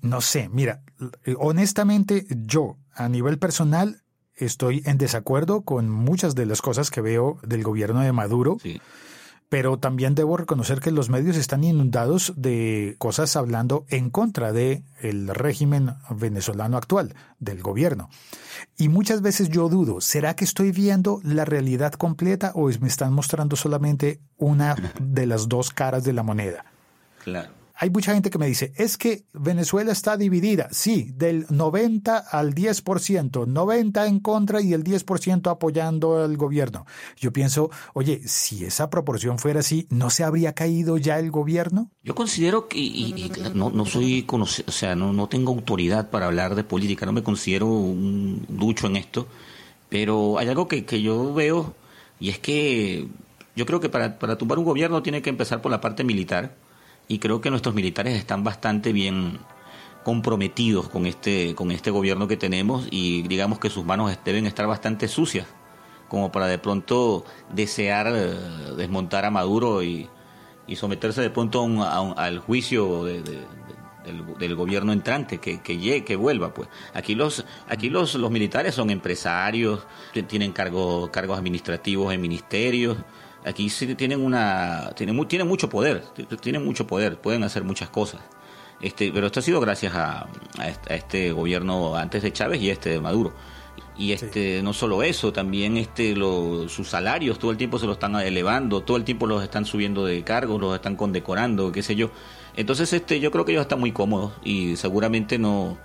no 0.00 0.20
sé, 0.22 0.48
mira, 0.48 0.82
honestamente 1.38 2.26
yo 2.30 2.78
a 2.94 3.08
nivel 3.10 3.38
personal 3.38 4.02
estoy 4.40 4.82
en 4.86 4.98
desacuerdo 4.98 5.62
con 5.62 5.88
muchas 5.88 6.34
de 6.34 6.46
las 6.46 6.62
cosas 6.62 6.90
que 6.90 7.00
veo 7.00 7.38
del 7.42 7.62
gobierno 7.62 8.00
de 8.00 8.12
Maduro. 8.12 8.56
Pero 9.48 9.80
también 9.80 10.14
debo 10.14 10.36
reconocer 10.36 10.78
que 10.78 10.92
los 10.92 11.10
medios 11.10 11.36
están 11.36 11.64
inundados 11.64 12.32
de 12.36 12.94
cosas 12.98 13.34
hablando 13.34 13.84
en 13.88 14.08
contra 14.08 14.52
de 14.52 14.84
el 15.00 15.26
régimen 15.26 15.94
venezolano 16.08 16.76
actual, 16.76 17.16
del 17.40 17.60
gobierno. 17.60 18.10
Y 18.76 18.88
muchas 18.88 19.22
veces 19.22 19.48
yo 19.48 19.68
dudo, 19.68 20.00
¿será 20.00 20.36
que 20.36 20.44
estoy 20.44 20.70
viendo 20.70 21.20
la 21.24 21.44
realidad 21.44 21.94
completa 21.94 22.52
o 22.54 22.68
me 22.80 22.86
están 22.86 23.12
mostrando 23.12 23.56
solamente 23.56 24.20
una 24.36 24.76
de 25.00 25.26
las 25.26 25.48
dos 25.48 25.70
caras 25.70 26.04
de 26.04 26.12
la 26.12 26.22
moneda? 26.22 26.64
Claro 27.24 27.59
hay 27.82 27.88
mucha 27.88 28.12
gente 28.12 28.28
que 28.28 28.36
me 28.36 28.46
dice, 28.46 28.74
es 28.76 28.98
que 28.98 29.24
Venezuela 29.32 29.90
está 29.90 30.18
dividida. 30.18 30.68
Sí, 30.70 31.12
del 31.14 31.46
90 31.48 32.18
al 32.18 32.54
10%, 32.54 33.46
90 33.46 34.06
en 34.06 34.20
contra 34.20 34.60
y 34.60 34.74
el 34.74 34.84
10% 34.84 35.50
apoyando 35.50 36.22
al 36.22 36.36
gobierno. 36.36 36.84
Yo 37.16 37.32
pienso, 37.32 37.70
oye, 37.94 38.20
si 38.26 38.66
esa 38.66 38.90
proporción 38.90 39.38
fuera 39.38 39.60
así, 39.60 39.86
¿no 39.88 40.10
se 40.10 40.24
habría 40.24 40.52
caído 40.52 40.98
ya 40.98 41.18
el 41.18 41.30
gobierno? 41.30 41.90
Yo 42.02 42.14
considero 42.14 42.68
que, 42.68 42.78
y, 42.78 43.32
no, 43.54 43.70
no 43.70 43.86
soy 43.86 44.26
o 44.28 44.46
sea, 44.46 44.94
no, 44.94 45.14
no 45.14 45.30
tengo 45.30 45.50
autoridad 45.50 46.10
para 46.10 46.26
hablar 46.26 46.56
de 46.56 46.64
política, 46.64 47.06
no 47.06 47.12
me 47.12 47.22
considero 47.22 47.66
un 47.66 48.44
ducho 48.46 48.88
en 48.88 48.96
esto, 48.96 49.26
pero 49.88 50.38
hay 50.38 50.48
algo 50.48 50.68
que, 50.68 50.84
que 50.84 51.00
yo 51.00 51.32
veo 51.32 51.74
y 52.20 52.28
es 52.28 52.38
que 52.38 53.08
yo 53.56 53.64
creo 53.64 53.80
que 53.80 53.88
para, 53.88 54.18
para 54.18 54.36
tumbar 54.36 54.58
un 54.58 54.66
gobierno 54.66 55.02
tiene 55.02 55.22
que 55.22 55.30
empezar 55.30 55.62
por 55.62 55.72
la 55.72 55.80
parte 55.80 56.04
militar 56.04 56.54
y 57.10 57.18
creo 57.18 57.40
que 57.40 57.50
nuestros 57.50 57.74
militares 57.74 58.16
están 58.16 58.44
bastante 58.44 58.92
bien 58.92 59.40
comprometidos 60.04 60.88
con 60.88 61.06
este, 61.06 61.56
con 61.56 61.72
este 61.72 61.90
gobierno 61.90 62.28
que 62.28 62.36
tenemos 62.36 62.86
y 62.88 63.22
digamos 63.22 63.58
que 63.58 63.68
sus 63.68 63.84
manos 63.84 64.16
deben 64.24 64.46
estar 64.46 64.68
bastante 64.68 65.08
sucias 65.08 65.48
como 66.06 66.30
para 66.30 66.46
de 66.46 66.58
pronto 66.58 67.24
desear 67.52 68.12
eh, 68.14 68.36
desmontar 68.76 69.24
a 69.24 69.32
Maduro 69.32 69.82
y, 69.82 70.08
someterse 70.76 71.20
de 71.20 71.30
pronto 71.30 71.66
al 72.16 72.38
juicio 72.38 73.02
del, 73.02 74.54
gobierno 74.54 74.92
entrante 74.92 75.38
que, 75.38 75.60
que 75.60 75.78
llegue, 75.78 76.04
que 76.04 76.14
vuelva 76.14 76.54
pues. 76.54 76.68
Aquí 76.94 77.16
los 77.16 77.44
aquí 77.68 77.90
los, 77.90 78.14
los 78.14 78.30
militares 78.30 78.76
son 78.76 78.90
empresarios 78.90 79.84
tienen 80.28 80.52
cargos 80.52 81.10
cargos 81.10 81.36
administrativos 81.36 82.14
en 82.14 82.20
ministerios 82.20 82.98
Aquí 83.44 83.70
sí 83.70 83.94
tienen 83.94 84.20
una 84.24 84.92
tienen, 84.96 85.26
tienen 85.26 85.48
mucho 85.48 85.68
poder, 85.70 86.04
tienen 86.40 86.64
mucho 86.64 86.86
poder, 86.86 87.18
pueden 87.18 87.42
hacer 87.42 87.64
muchas 87.64 87.88
cosas. 87.88 88.20
Este, 88.80 89.12
pero 89.12 89.26
esto 89.26 89.40
ha 89.40 89.42
sido 89.42 89.60
gracias 89.60 89.94
a, 89.94 90.26
este 90.88 91.32
gobierno 91.32 91.96
antes 91.96 92.22
de 92.22 92.32
Chávez 92.32 92.60
y 92.62 92.70
este 92.70 92.90
de 92.90 93.00
Maduro. 93.00 93.32
Y 93.96 94.12
este 94.12 94.62
no 94.62 94.72
solo 94.72 95.02
eso, 95.02 95.32
también 95.32 95.76
este 95.76 96.14
sus 96.14 96.88
salarios 96.88 97.38
todo 97.38 97.50
el 97.50 97.58
tiempo 97.58 97.78
se 97.78 97.86
los 97.86 97.96
están 97.96 98.16
elevando, 98.16 98.82
todo 98.82 98.96
el 98.96 99.04
tiempo 99.04 99.26
los 99.26 99.42
están 99.42 99.66
subiendo 99.66 100.06
de 100.06 100.22
cargos, 100.24 100.58
los 100.60 100.74
están 100.74 100.96
condecorando, 100.96 101.70
qué 101.70 101.82
sé 101.82 101.96
yo. 101.96 102.10
Entonces 102.56 102.92
este 102.94 103.20
yo 103.20 103.30
creo 103.30 103.44
que 103.44 103.52
ellos 103.52 103.62
están 103.62 103.80
muy 103.80 103.92
cómodos 103.92 104.32
y 104.42 104.76
seguramente 104.76 105.38
no 105.38 105.76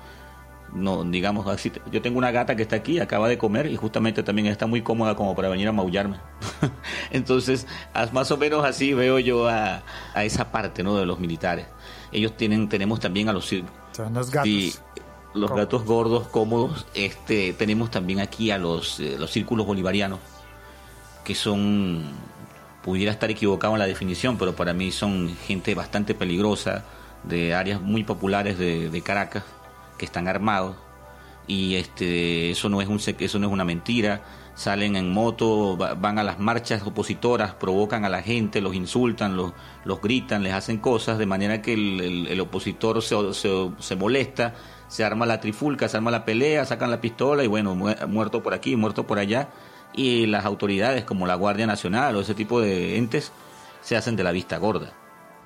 no 0.75 1.05
digamos 1.05 1.47
así 1.47 1.71
yo 1.91 2.01
tengo 2.01 2.17
una 2.17 2.31
gata 2.31 2.55
que 2.55 2.61
está 2.61 2.75
aquí 2.75 2.99
acaba 2.99 3.29
de 3.29 3.37
comer 3.37 3.67
y 3.67 3.77
justamente 3.77 4.23
también 4.23 4.47
está 4.47 4.67
muy 4.67 4.81
cómoda 4.81 5.15
como 5.15 5.33
para 5.35 5.49
venir 5.49 5.67
a 5.67 5.71
maullarme. 5.71 6.17
Entonces 7.11 7.65
más 8.11 8.29
o 8.31 8.37
menos 8.37 8.65
así 8.65 8.93
veo 8.93 9.17
yo 9.19 9.47
a, 9.47 9.83
esa 10.17 10.51
parte 10.51 10.83
no 10.83 10.97
de 10.97 11.05
los 11.05 11.19
militares. 11.19 11.65
Ellos 12.11 12.35
tienen 12.35 12.67
tenemos 12.67 12.99
también 12.99 13.29
a 13.29 13.33
los 13.33 13.51
los 13.51 14.31
gatos. 14.31 14.47
Y 14.47 14.73
los 15.33 15.51
gatos 15.51 15.85
gordos 15.85 16.27
cómodos. 16.27 16.85
Este 16.93 17.53
tenemos 17.53 17.89
también 17.89 18.19
aquí 18.19 18.51
a 18.51 18.57
los 18.57 18.99
eh, 18.99 19.15
los 19.17 19.31
círculos 19.31 19.65
bolivarianos 19.65 20.19
que 21.23 21.35
son 21.35 22.03
pudiera 22.83 23.11
estar 23.11 23.31
equivocado 23.31 23.73
en 23.73 23.79
la 23.79 23.87
definición 23.87 24.37
pero 24.37 24.55
para 24.55 24.73
mí 24.73 24.91
son 24.91 25.35
gente 25.47 25.73
bastante 25.73 26.13
peligrosa 26.13 26.83
de 27.23 27.55
áreas 27.55 27.81
muy 27.81 28.03
populares 28.03 28.59
de 28.59 29.01
Caracas 29.03 29.43
que 29.97 30.05
están 30.05 30.27
armados 30.27 30.75
y 31.47 31.75
este 31.75 32.51
eso 32.51 32.69
no 32.69 32.81
es 32.81 32.87
un 32.87 32.99
eso 33.19 33.39
no 33.39 33.47
es 33.47 33.53
una 33.53 33.65
mentira. 33.65 34.23
Salen 34.55 34.95
en 34.95 35.11
moto 35.11 35.75
van 35.75 36.17
a 36.17 36.23
las 36.23 36.39
marchas 36.39 36.81
opositoras 36.83 37.53
provocan 37.55 38.05
a 38.05 38.09
la 38.09 38.21
gente 38.21 38.61
los 38.61 38.73
insultan 38.73 39.35
los, 39.35 39.51
los 39.83 40.01
gritan 40.01 40.43
les 40.43 40.53
hacen 40.53 40.77
cosas 40.77 41.17
de 41.17 41.25
manera 41.25 41.61
que 41.61 41.73
el, 41.73 42.39
opositor 42.39 43.01
se, 43.01 43.17
se, 43.33 43.95
molesta 43.97 44.53
se 44.87 45.03
arma 45.03 45.25
la 45.25 45.41
trifulca 45.41 45.89
se 45.89 45.97
arma 45.97 46.09
la 46.09 46.23
pelea 46.23 46.63
sacan 46.63 46.89
la 46.89 47.01
pistola 47.01 47.43
y 47.43 47.47
bueno 47.47 47.75
muerto 47.75 48.41
por 48.43 48.53
aquí 48.53 48.75
muerto 48.75 49.05
por 49.05 49.19
allá. 49.19 49.49
Y 49.97 50.25
las 50.25 50.45
autoridades 50.45 51.05
como 51.05 51.25
la 51.25 51.35
Guardia 51.35 51.67
Nacional 51.67 52.15
o 52.15 52.21
ese 52.21 52.33
tipo 52.33 52.59
de 52.59 52.97
entes 52.97 53.31
se 53.81 53.95
hacen 53.95 54.15
de 54.15 54.23
la 54.23 54.31
vista 54.31 54.57
gorda 54.57 54.93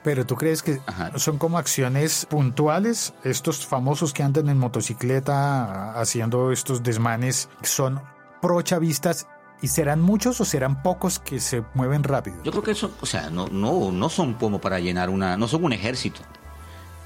pero 0.03 0.25
tú 0.25 0.35
crees 0.35 0.63
que 0.63 0.81
son 1.15 1.37
como 1.37 1.57
acciones 1.57 2.25
puntuales, 2.29 3.13
estos 3.23 3.65
famosos 3.65 4.13
que 4.13 4.23
andan 4.23 4.49
en 4.49 4.57
motocicleta 4.57 5.99
haciendo 5.99 6.51
estos 6.51 6.83
desmanes, 6.83 7.49
son 7.63 8.01
prochavistas 8.41 9.27
¿Y 9.61 9.67
serán 9.67 10.01
muchos 10.01 10.39
o 10.39 10.45
serán 10.45 10.81
pocos 10.81 11.19
que 11.19 11.39
se 11.39 11.63
mueven 11.73 12.03
rápido? 12.03 12.37
Yo 12.43 12.51
creo 12.51 12.63
que 12.63 12.71
eso, 12.71 12.91
o 13.01 13.05
sea, 13.05 13.29
no, 13.29 13.47
no, 13.47 13.91
no 13.91 14.09
son 14.09 14.35
como 14.35 14.61
para 14.61 14.79
llenar 14.79 15.09
una, 15.09 15.35
no 15.35 15.49
son 15.49 15.65
un 15.65 15.73
ejército, 15.73 16.21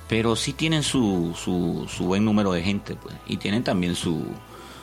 pero 0.07 0.35
sí 0.35 0.53
tienen 0.53 0.83
su, 0.83 1.33
su, 1.35 1.87
su 1.89 2.05
buen 2.05 2.23
número 2.23 2.51
de 2.51 2.61
gente, 2.61 2.95
pues, 2.95 3.15
y 3.25 3.37
tienen 3.37 3.63
también 3.63 3.95
su, 3.95 4.23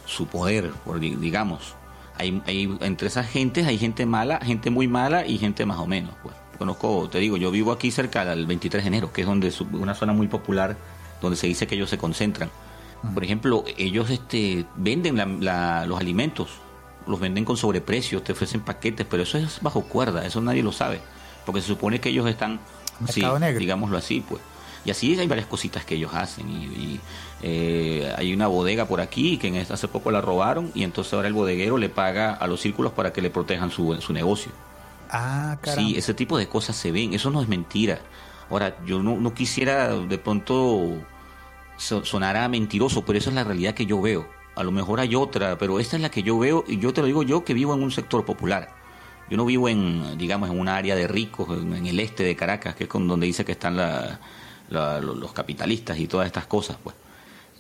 su 0.05 0.27
poder, 0.27 0.71
por, 0.85 0.99
digamos. 0.99 1.77
Hay, 2.17 2.43
hay, 2.47 2.77
entre 2.81 3.07
esas 3.07 3.29
gentes 3.29 3.67
hay 3.67 3.79
gente 3.79 4.05
mala, 4.05 4.41
gente 4.41 4.69
muy 4.69 4.89
mala 4.89 5.25
y 5.25 5.39
gente 5.39 5.65
más 5.65 5.79
o 5.79 5.87
menos, 5.87 6.15
pues 6.23 6.35
conozco, 6.61 7.09
te 7.11 7.19
digo, 7.19 7.39
yo 7.39 7.51
vivo 7.51 7.73
aquí 7.73 7.91
cerca 7.91 8.23
del 8.27 8.45
23 8.45 8.85
de 8.85 8.89
enero, 8.89 9.13
que 9.15 9.23
es 9.23 9.27
donde 9.27 9.49
es 9.49 9.63
una 9.63 9.95
zona 9.95 10.13
muy 10.13 10.29
popular 10.29 10.77
donde 11.23 11.39
se 11.39 11.47
dice 11.47 11.67
que 11.67 11.75
ellos 11.75 11.89
se 11.89 11.97
concentran. 11.97 12.51
Por 13.15 13.25
ejemplo, 13.25 13.65
ellos 13.79 14.11
este, 14.11 14.67
venden 14.77 15.17
los 15.17 15.99
alimentos, 15.99 16.51
los 17.07 17.19
venden 17.19 17.47
con 17.47 17.57
sobreprecio, 17.57 18.21
te 18.21 18.33
ofrecen 18.33 18.61
paquetes, 18.61 19.07
pero 19.09 19.23
eso 19.23 19.39
es 19.39 19.63
bajo 19.63 19.85
cuerda, 19.85 20.27
eso 20.27 20.43
nadie 20.43 20.63
lo 20.63 20.71
sabe, 20.71 21.01
porque 21.47 21.63
se 21.63 21.69
supone 21.69 21.99
que 21.99 22.11
ellos 22.11 22.29
están, 22.29 22.61
sí, 23.09 23.25
digámoslo 23.59 23.97
así, 23.97 24.21
pues. 24.21 24.43
Y 24.85 24.91
así 24.91 25.19
hay 25.19 25.29
varias 25.29 25.47
cositas 25.47 25.87
que 25.87 25.95
ellos 25.95 26.13
hacen. 26.13 26.51
Y, 26.51 27.01
eh, 27.43 28.13
hay 28.19 28.35
una 28.35 28.49
bodega 28.49 28.85
por 28.85 29.01
aquí 29.01 29.39
que 29.39 29.61
hace 29.61 29.89
poco 29.89 30.11
la 30.11 30.21
robaron 30.21 30.71
y 30.75 30.85
entonces 30.85 31.15
ahora 31.15 31.29
el 31.29 31.33
bodeguero 31.33 31.79
le 31.79 31.89
paga 31.89 32.35
a 32.35 32.47
los 32.47 32.61
círculos 32.61 32.93
para 32.93 33.15
que 33.15 33.23
le 33.23 33.31
protejan 33.31 33.71
su, 33.71 33.99
su 34.03 34.13
negocio. 34.13 34.53
Ah, 35.11 35.59
Sí, 35.65 35.95
ese 35.97 36.15
tipo 36.15 36.39
de 36.39 36.49
cosas 36.49 36.77
se 36.77 36.93
ven, 36.93 37.15
eso 37.15 37.31
no 37.31 37.43
es 37.43 37.49
mentira. 37.49 38.01
Ahora, 38.49 38.77
yo 38.85 39.03
no, 39.03 39.35
quisiera 39.35 39.97
de 39.97 40.19
pronto 40.19 41.05
sonara 41.77 42.49
mentiroso, 42.49 43.05
pero 43.05 43.19
esa 43.19 43.31
es 43.31 43.37
la 43.37 43.45
realidad 43.45 43.75
que 43.75 43.87
yo 43.87 44.01
veo. 44.01 44.29
A 44.55 44.63
lo 44.63 44.73
mejor 44.73 45.01
hay 45.01 45.15
otra, 45.15 45.57
pero 45.59 45.81
esta 45.81 45.97
es 45.97 46.03
la 46.03 46.11
que 46.11 46.23
yo 46.23 46.39
veo 46.39 46.65
y 46.69 46.79
yo 46.79 46.93
te 46.93 47.01
lo 47.01 47.07
digo 47.07 47.23
yo 47.23 47.45
que 47.45 47.55
vivo 47.55 47.75
en 47.75 47.83
un 47.83 47.91
sector 47.91 48.25
popular. 48.25 48.69
Yo 49.31 49.37
no 49.37 49.45
vivo 49.45 49.69
en, 49.69 50.19
digamos, 50.19 50.51
en 50.51 50.59
una 50.59 50.77
área 50.77 50.97
de 50.97 51.07
ricos, 51.07 51.49
en, 51.57 51.87
el 51.87 52.01
este 52.01 52.25
de 52.25 52.35
Caracas, 52.37 52.75
que 52.75 52.85
es 52.85 52.91
con 52.91 53.07
donde 53.07 53.27
dice 53.27 53.45
que 53.45 53.53
están 53.53 53.77
los 54.69 55.33
capitalistas 55.33 55.99
y 55.99 56.07
todas 56.07 56.27
estas 56.27 56.47
cosas, 56.47 56.77
pues. 56.83 56.97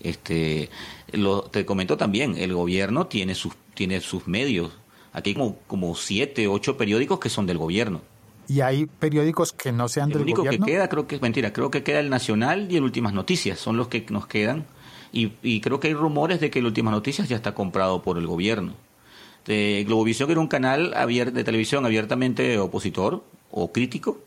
Este, 0.00 0.70
lo, 1.12 1.42
te 1.42 1.66
comento 1.66 1.96
también, 1.96 2.34
el 2.38 2.54
gobierno 2.54 3.06
tiene 3.06 3.34
sus, 3.34 3.52
tiene 3.74 4.00
sus 4.00 4.26
medios, 4.26 4.72
Aquí 5.12 5.30
hay 5.30 5.34
como, 5.34 5.56
como 5.66 5.94
siete, 5.94 6.48
ocho 6.48 6.76
periódicos 6.76 7.18
que 7.18 7.28
son 7.28 7.46
del 7.46 7.58
gobierno. 7.58 8.02
¿Y 8.48 8.62
hay 8.62 8.86
periódicos 8.86 9.52
que 9.52 9.72
no 9.72 9.88
sean 9.88 10.08
del 10.08 10.20
gobierno? 10.20 10.42
El 10.42 10.48
único 10.48 10.66
que 10.66 10.72
queda, 10.72 10.88
creo 10.88 11.06
que 11.06 11.16
es 11.16 11.22
mentira, 11.22 11.52
creo 11.52 11.70
que 11.70 11.82
queda 11.82 12.00
el 12.00 12.10
Nacional 12.10 12.66
y 12.70 12.76
el 12.76 12.82
Últimas 12.82 13.12
Noticias, 13.12 13.58
son 13.58 13.76
los 13.76 13.88
que 13.88 14.04
nos 14.10 14.26
quedan. 14.26 14.66
Y, 15.12 15.32
y 15.42 15.60
creo 15.60 15.80
que 15.80 15.88
hay 15.88 15.94
rumores 15.94 16.40
de 16.40 16.50
que 16.50 16.60
el 16.60 16.66
Últimas 16.66 16.92
Noticias 16.92 17.28
ya 17.28 17.36
está 17.36 17.54
comprado 17.54 18.02
por 18.02 18.18
el 18.18 18.26
gobierno. 18.26 18.74
De 19.46 19.84
Globovisión 19.86 20.30
era 20.30 20.40
un 20.40 20.48
canal 20.48 20.92
de 20.92 21.44
televisión 21.44 21.86
abiertamente 21.86 22.58
opositor 22.58 23.24
o 23.50 23.72
crítico, 23.72 24.18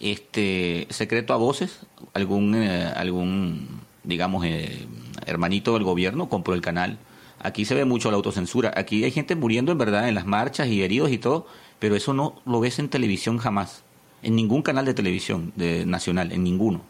este 0.00 0.86
secreto 0.90 1.32
a 1.32 1.36
voces, 1.36 1.80
algún, 2.14 2.54
eh, 2.54 2.84
algún 2.94 3.80
digamos, 4.04 4.44
eh, 4.44 4.86
hermanito 5.24 5.74
del 5.74 5.84
gobierno 5.84 6.28
compró 6.28 6.54
el 6.54 6.60
canal 6.60 6.98
Aquí 7.40 7.64
se 7.64 7.74
ve 7.74 7.84
mucho 7.84 8.10
la 8.10 8.16
autocensura. 8.16 8.72
Aquí 8.76 9.04
hay 9.04 9.10
gente 9.10 9.36
muriendo 9.36 9.72
en 9.72 9.78
verdad 9.78 10.08
en 10.08 10.14
las 10.14 10.26
marchas 10.26 10.68
y 10.68 10.82
heridos 10.82 11.10
y 11.10 11.18
todo, 11.18 11.46
pero 11.78 11.96
eso 11.96 12.14
no 12.14 12.40
lo 12.46 12.60
ves 12.60 12.78
en 12.78 12.88
televisión 12.88 13.38
jamás. 13.38 13.84
En 14.22 14.34
ningún 14.34 14.62
canal 14.62 14.84
de 14.84 14.94
televisión 14.94 15.52
de, 15.56 15.84
nacional, 15.86 16.32
en 16.32 16.42
ninguno. 16.42 16.82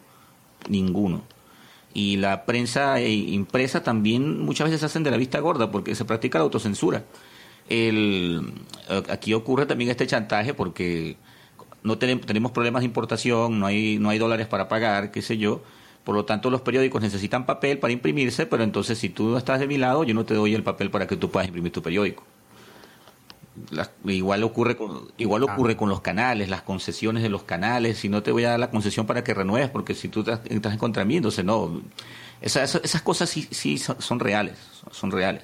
Ninguno. 0.69 1.23
Y 1.93 2.17
la 2.17 2.45
prensa 2.45 2.99
eh, 2.99 3.11
impresa 3.11 3.83
también 3.83 4.39
muchas 4.39 4.69
veces 4.69 4.83
hacen 4.83 5.03
de 5.03 5.11
la 5.11 5.17
vista 5.17 5.39
gorda 5.39 5.71
porque 5.71 5.95
se 5.95 6.05
practica 6.05 6.37
la 6.37 6.45
autocensura. 6.45 7.03
El, 7.69 8.53
eh, 8.89 9.03
aquí 9.09 9.33
ocurre 9.33 9.65
también 9.65 9.91
este 9.91 10.07
chantaje 10.07 10.53
porque 10.53 11.17
no 11.83 11.97
tenemos, 11.97 12.25
tenemos 12.25 12.51
problemas 12.51 12.81
de 12.81 12.85
importación, 12.85 13.59
no 13.59 13.65
hay, 13.65 13.99
no 13.99 14.09
hay 14.09 14.19
dólares 14.19 14.47
para 14.47 14.69
pagar, 14.69 15.11
qué 15.11 15.21
sé 15.21 15.37
yo 15.37 15.61
por 16.07 16.15
lo 16.15 16.23
tanto, 16.23 16.49
los 16.49 16.61
periódicos 16.61 17.01
necesitan 17.01 17.45
papel 17.45 17.79
para 17.79 17.91
imprimirse, 17.91 18.45
pero 18.45 18.63
entonces 18.63 18.97
si 18.97 19.09
tú 19.09 19.27
no 19.27 19.37
estás 19.37 19.59
de 19.59 19.67
mi 19.67 19.77
lado, 19.77 20.05
yo 20.05 20.13
no 20.13 20.23
te 20.23 20.35
doy 20.35 20.55
el 20.55 20.63
papel 20.63 20.89
para 20.89 21.05
que 21.05 21.17
tú 21.17 21.29
puedas 21.29 21.47
imprimir 21.49 21.73
tu 21.73 21.81
periódico. 21.81 22.23
igual 24.05 24.41
ocurre 24.45 24.77
con, 24.77 25.11
igual 25.17 25.43
ah. 25.45 25.51
ocurre 25.51 25.75
con 25.75 25.89
los 25.89 25.99
canales, 25.99 26.47
las 26.47 26.61
concesiones 26.61 27.23
de 27.23 27.27
los 27.27 27.43
canales. 27.43 27.97
Si 27.97 28.07
no 28.07 28.23
te 28.23 28.31
voy 28.31 28.45
a 28.45 28.51
dar 28.51 28.59
la 28.61 28.69
concesión 28.69 29.05
para 29.05 29.21
que 29.25 29.33
renueves, 29.33 29.69
porque 29.69 29.93
si 29.95 30.07
tú 30.07 30.21
estás, 30.21 30.39
en 30.49 30.77
contra 30.77 31.03
mí, 31.03 31.17
entonces 31.17 31.43
no. 31.43 31.81
Esas, 32.39 32.75
esas 32.75 33.01
cosas 33.01 33.29
sí, 33.29 33.45
sí 33.51 33.77
son, 33.77 34.21
reales, 34.21 34.57
son 34.91 35.11
reales. 35.11 35.43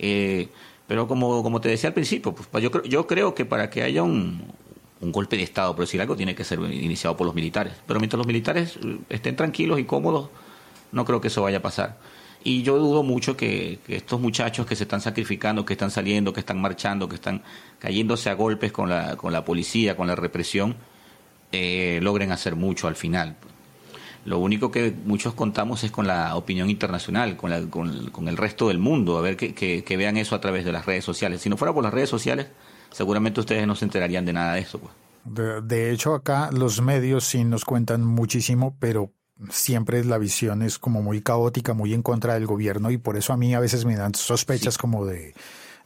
Eh, 0.00 0.48
pero 0.88 1.06
como, 1.06 1.44
como 1.44 1.60
te 1.60 1.68
decía 1.68 1.90
al 1.90 1.94
principio, 1.94 2.34
pues 2.34 2.64
yo, 2.64 2.82
yo 2.82 3.06
creo 3.06 3.36
que 3.36 3.44
para 3.44 3.70
que 3.70 3.84
haya 3.84 4.02
un, 4.02 4.52
un 5.00 5.12
golpe 5.12 5.36
de 5.36 5.42
Estado, 5.42 5.74
por 5.74 5.84
decir 5.84 6.00
algo, 6.00 6.16
tiene 6.16 6.34
que 6.34 6.44
ser 6.44 6.58
iniciado 6.60 7.16
por 7.16 7.26
los 7.26 7.34
militares. 7.34 7.74
Pero 7.86 8.00
mientras 8.00 8.18
los 8.18 8.26
militares 8.26 8.78
eh, 8.82 8.98
estén 9.10 9.36
tranquilos 9.36 9.78
y 9.78 9.84
cómodos, 9.84 10.30
no 10.92 11.04
creo 11.04 11.20
que 11.20 11.28
eso 11.28 11.42
vaya 11.42 11.58
a 11.58 11.62
pasar. 11.62 11.98
Y 12.42 12.62
yo 12.62 12.78
dudo 12.78 13.02
mucho 13.02 13.36
que, 13.36 13.80
estos 13.88 14.20
muchachos 14.20 14.66
que 14.66 14.76
se 14.76 14.84
están 14.84 15.00
sacrificando, 15.00 15.64
que 15.64 15.72
están 15.72 15.90
saliendo, 15.90 16.32
que 16.32 16.40
están 16.40 16.60
marchando, 16.60 17.08
que 17.08 17.16
están 17.16 17.42
cayéndose 17.78 18.30
a 18.30 18.34
golpes 18.34 18.70
con 18.70 18.88
la, 18.88 19.16
con 19.16 19.32
la 19.32 19.44
policía, 19.44 19.96
con 19.96 20.06
la 20.06 20.14
represión, 20.14 20.76
eh, 21.50 21.98
logren 22.02 22.30
hacer 22.30 22.54
mucho 22.54 22.86
al 22.86 22.94
final. 22.94 23.36
Lo 24.24 24.38
único 24.38 24.70
que 24.70 24.92
muchos 25.04 25.34
contamos 25.34 25.84
es 25.84 25.90
con 25.90 26.06
la 26.06 26.34
opinión 26.36 26.70
internacional, 26.70 27.36
con, 27.36 27.50
la, 27.50 27.62
con, 27.62 28.28
el 28.28 28.36
resto 28.36 28.68
del 28.68 28.78
mundo, 28.78 29.18
a 29.18 29.22
ver 29.22 29.36
que, 29.36 29.54
que, 29.54 29.96
vean 29.96 30.16
eso 30.16 30.34
a 30.34 30.40
través 30.40 30.64
de 30.64 30.72
las 30.72 30.86
redes 30.86 31.04
sociales. 31.04 31.40
Si 31.40 31.48
no 31.48 31.56
fuera 31.56 31.72
por 31.72 31.84
las 31.84 31.94
redes 31.94 32.10
sociales, 32.10 32.48
seguramente 32.96 33.40
ustedes 33.40 33.66
no 33.66 33.74
se 33.74 33.84
enterarían 33.84 34.24
de 34.24 34.32
nada 34.32 34.54
de 34.54 34.60
eso. 34.60 34.78
Pues. 34.78 34.92
De, 35.24 35.60
de, 35.60 35.90
hecho, 35.90 36.14
acá 36.14 36.50
los 36.50 36.80
medios 36.80 37.24
sí 37.24 37.44
nos 37.44 37.64
cuentan 37.64 38.04
muchísimo, 38.04 38.76
pero 38.80 39.12
siempre 39.50 40.02
la 40.04 40.16
visión 40.16 40.62
es 40.62 40.78
como 40.78 41.02
muy 41.02 41.20
caótica, 41.20 41.74
muy 41.74 41.92
en 41.92 42.02
contra 42.02 42.34
del 42.34 42.46
gobierno 42.46 42.90
y 42.90 42.96
por 42.96 43.18
eso 43.18 43.34
a 43.34 43.36
mí 43.36 43.54
a 43.54 43.60
veces 43.60 43.84
me 43.84 43.96
dan 43.96 44.14
sospechas 44.14 44.78
como 44.78 45.04
de... 45.04 45.34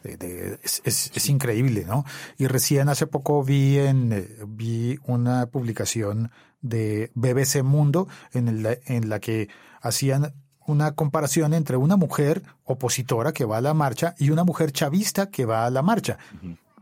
es, 0.04 0.82
es, 0.84 1.28
increíble, 1.28 1.84
¿no? 1.84 2.04
Y 2.38 2.46
recién 2.46 2.88
hace 2.88 3.08
poco 3.08 3.42
vi 3.42 3.78
en 3.78 4.12
eh, 4.12 4.28
vi 4.46 4.98
una 5.04 5.46
publicación 5.46 6.30
de 6.60 7.10
BBC 7.14 7.64
Mundo 7.64 8.06
en, 8.32 8.64
en 8.86 9.08
la 9.08 9.18
que 9.18 9.48
hacían 9.80 10.32
una 10.66 10.92
comparación 10.92 11.54
entre 11.54 11.76
una 11.76 11.96
mujer 11.96 12.42
opositora 12.64 13.32
que 13.32 13.44
va 13.44 13.56
a 13.56 13.60
la 13.60 13.74
marcha 13.74 14.14
y 14.16 14.30
una 14.30 14.44
mujer 14.44 14.70
chavista 14.70 15.28
que 15.28 15.44
va 15.44 15.66
a 15.66 15.70
la 15.70 15.82
marcha. 15.82 16.18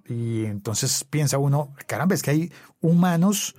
Y 0.08 0.46
entonces 0.46 1.04
piensa 1.04 1.38
uno, 1.38 1.74
caramba, 1.86 2.14
es 2.14 2.22
que 2.22 2.30
hay 2.30 2.52
humanos, 2.80 3.54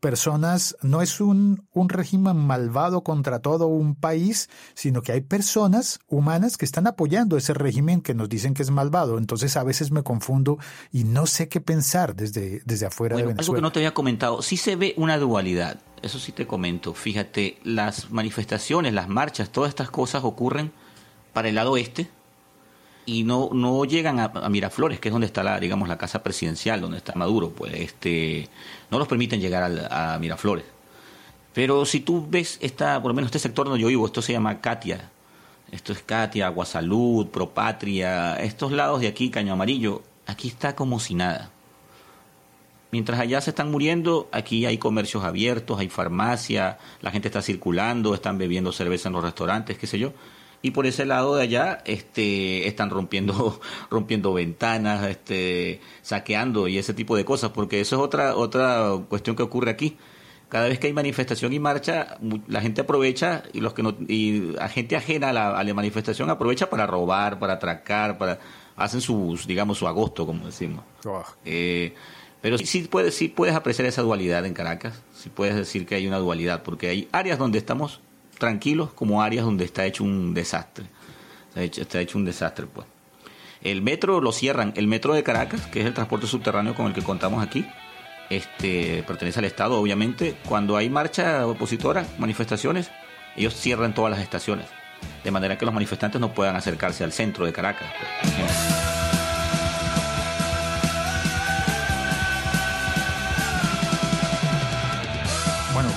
personas, 0.00 0.76
no 0.82 1.00
es 1.02 1.20
un, 1.20 1.66
un 1.72 1.88
régimen 1.88 2.36
malvado 2.36 3.02
contra 3.02 3.40
todo 3.40 3.66
un 3.66 3.94
país, 3.94 4.48
sino 4.74 5.02
que 5.02 5.12
hay 5.12 5.22
personas 5.22 5.98
humanas 6.06 6.56
que 6.56 6.64
están 6.64 6.86
apoyando 6.86 7.36
ese 7.36 7.54
régimen 7.54 8.02
que 8.02 8.14
nos 8.14 8.28
dicen 8.28 8.54
que 8.54 8.62
es 8.62 8.70
malvado. 8.70 9.18
Entonces 9.18 9.56
a 9.56 9.64
veces 9.64 9.90
me 9.90 10.02
confundo 10.02 10.58
y 10.92 11.04
no 11.04 11.26
sé 11.26 11.48
qué 11.48 11.60
pensar 11.60 12.14
desde, 12.14 12.60
desde 12.64 12.86
afuera 12.86 13.16
de 13.16 13.22
Venezuela. 13.22 13.42
Algo 13.42 13.54
que 13.54 13.62
no 13.62 13.72
te 13.72 13.78
había 13.80 13.94
comentado, 13.94 14.42
sí 14.42 14.56
se 14.56 14.76
ve 14.76 14.94
una 14.96 15.18
dualidad, 15.18 15.80
eso 16.02 16.18
sí 16.18 16.30
te 16.30 16.46
comento. 16.46 16.94
Fíjate, 16.94 17.58
las 17.64 18.10
manifestaciones, 18.10 18.92
las 18.92 19.08
marchas, 19.08 19.50
todas 19.50 19.70
estas 19.70 19.90
cosas 19.90 20.24
ocurren 20.24 20.72
para 21.32 21.48
el 21.48 21.54
lado 21.54 21.76
este, 21.76 22.08
y 23.06 23.22
no, 23.22 23.50
no 23.52 23.84
llegan 23.84 24.18
a, 24.18 24.48
Miraflores, 24.48 24.98
que 24.98 25.08
es 25.08 25.12
donde 25.12 25.28
está 25.28 25.44
la, 25.44 25.60
digamos, 25.60 25.88
la 25.88 25.96
casa 25.96 26.24
presidencial, 26.24 26.80
donde 26.80 26.98
está 26.98 27.14
Maduro, 27.14 27.50
pues 27.50 27.72
este, 27.74 28.48
no 28.90 28.98
los 28.98 29.06
permiten 29.06 29.40
llegar 29.40 29.88
a, 29.90 30.18
Miraflores. 30.18 30.64
Pero 31.54 31.86
si 31.86 32.00
tú 32.00 32.26
ves 32.28 32.58
esta, 32.60 33.00
por 33.00 33.10
lo 33.10 33.14
menos 33.14 33.28
este 33.28 33.38
sector 33.38 33.66
donde 33.66 33.80
yo 33.80 33.88
vivo, 33.88 34.04
esto 34.04 34.20
se 34.20 34.32
llama 34.32 34.60
Katia, 34.60 35.10
esto 35.70 35.92
es 35.92 36.02
Katia, 36.02 36.48
Aguasalud, 36.48 37.28
Propatria, 37.28 38.34
estos 38.42 38.72
lados 38.72 39.00
de 39.00 39.06
aquí, 39.06 39.30
Caño 39.30 39.52
Amarillo, 39.52 40.02
aquí 40.26 40.48
está 40.48 40.74
como 40.74 40.98
si 40.98 41.14
nada. 41.14 41.50
Mientras 42.90 43.20
allá 43.20 43.40
se 43.40 43.50
están 43.50 43.70
muriendo, 43.70 44.28
aquí 44.32 44.66
hay 44.66 44.78
comercios 44.78 45.24
abiertos, 45.24 45.78
hay 45.78 45.88
farmacia, 45.88 46.78
la 47.00 47.10
gente 47.10 47.28
está 47.28 47.40
circulando, 47.40 48.14
están 48.14 48.36
bebiendo 48.36 48.72
cerveza 48.72 49.08
en 49.08 49.14
los 49.14 49.24
restaurantes, 49.24 49.78
qué 49.78 49.86
sé 49.86 49.98
yo 49.98 50.12
y 50.62 50.70
por 50.72 50.86
ese 50.86 51.06
lado 51.06 51.36
de 51.36 51.42
allá 51.42 51.82
este 51.84 52.66
están 52.66 52.90
rompiendo 52.90 53.60
rompiendo 53.90 54.32
ventanas 54.32 55.04
este 55.06 55.80
saqueando 56.02 56.68
y 56.68 56.78
ese 56.78 56.94
tipo 56.94 57.16
de 57.16 57.24
cosas 57.24 57.50
porque 57.50 57.80
eso 57.80 57.96
es 57.96 58.02
otra 58.02 58.36
otra 58.36 58.92
cuestión 59.08 59.36
que 59.36 59.42
ocurre 59.42 59.70
aquí 59.70 59.96
cada 60.48 60.68
vez 60.68 60.78
que 60.78 60.86
hay 60.86 60.92
manifestación 60.92 61.52
y 61.52 61.58
marcha 61.58 62.18
la 62.46 62.60
gente 62.60 62.80
aprovecha 62.80 63.42
y 63.52 63.60
los 63.60 63.74
que 63.74 63.82
no 63.82 63.96
y 64.08 64.52
la 64.52 64.68
gente 64.68 64.96
ajena 64.96 65.30
a 65.30 65.64
la, 65.64 65.74
manifestación 65.74 66.30
aprovecha 66.30 66.70
para 66.70 66.86
robar 66.86 67.38
para 67.38 67.54
atracar 67.54 68.18
para 68.18 68.38
hacen 68.76 69.00
sus 69.00 69.46
digamos 69.46 69.78
su 69.78 69.88
agosto 69.88 70.26
como 70.26 70.46
decimos 70.46 70.84
oh. 71.04 71.24
eh, 71.44 71.94
pero 72.40 72.58
sí, 72.58 72.82
puedes 72.82 73.14
sí 73.14 73.28
puedes 73.28 73.54
apreciar 73.54 73.86
esa 73.86 74.02
dualidad 74.02 74.46
en 74.46 74.54
Caracas 74.54 75.02
sí 75.12 75.30
puedes 75.30 75.56
decir 75.56 75.86
que 75.86 75.96
hay 75.96 76.06
una 76.06 76.18
dualidad 76.18 76.62
porque 76.62 76.88
hay 76.88 77.08
áreas 77.12 77.38
donde 77.38 77.58
estamos 77.58 78.00
tranquilos 78.38 78.92
como 78.92 79.22
áreas 79.22 79.44
donde 79.44 79.64
está 79.64 79.84
hecho 79.84 80.04
un 80.04 80.34
desastre. 80.34 80.86
Está 81.48 81.62
hecho, 81.62 81.82
está 81.82 82.00
hecho 82.00 82.18
un 82.18 82.24
desastre, 82.24 82.66
pues. 82.66 82.86
El 83.62 83.82
metro 83.82 84.20
lo 84.20 84.32
cierran. 84.32 84.72
El 84.76 84.86
metro 84.86 85.14
de 85.14 85.22
Caracas, 85.22 85.66
que 85.66 85.80
es 85.80 85.86
el 85.86 85.94
transporte 85.94 86.26
subterráneo 86.26 86.74
con 86.74 86.86
el 86.86 86.92
que 86.92 87.02
contamos 87.02 87.42
aquí, 87.42 87.66
este, 88.30 89.02
pertenece 89.06 89.38
al 89.38 89.44
Estado, 89.44 89.80
obviamente. 89.80 90.36
Cuando 90.48 90.76
hay 90.76 90.90
marcha 90.90 91.46
opositora, 91.46 92.06
manifestaciones, 92.18 92.90
ellos 93.36 93.54
cierran 93.54 93.94
todas 93.94 94.10
las 94.10 94.20
estaciones. 94.20 94.66
De 95.24 95.30
manera 95.30 95.58
que 95.58 95.64
los 95.64 95.74
manifestantes 95.74 96.20
no 96.20 96.32
puedan 96.32 96.56
acercarse 96.56 97.04
al 97.04 97.12
centro 97.12 97.44
de 97.44 97.52
Caracas. 97.52 97.88
Pues, 98.22 98.85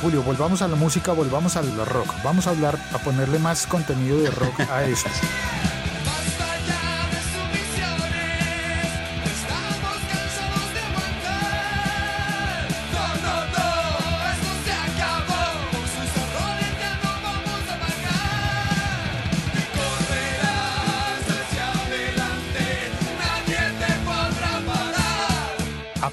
Julio, 0.01 0.23
volvamos 0.23 0.61
a 0.61 0.67
la 0.67 0.77
música, 0.77 1.11
volvamos 1.11 1.57
al 1.57 1.85
rock. 1.85 2.13
Vamos 2.23 2.47
a 2.47 2.51
hablar, 2.51 2.79
a 2.93 2.99
ponerle 2.99 3.37
más 3.37 3.67
contenido 3.67 4.17
de 4.21 4.31
rock 4.31 4.59
a 4.69 4.83
esto. 4.83 5.09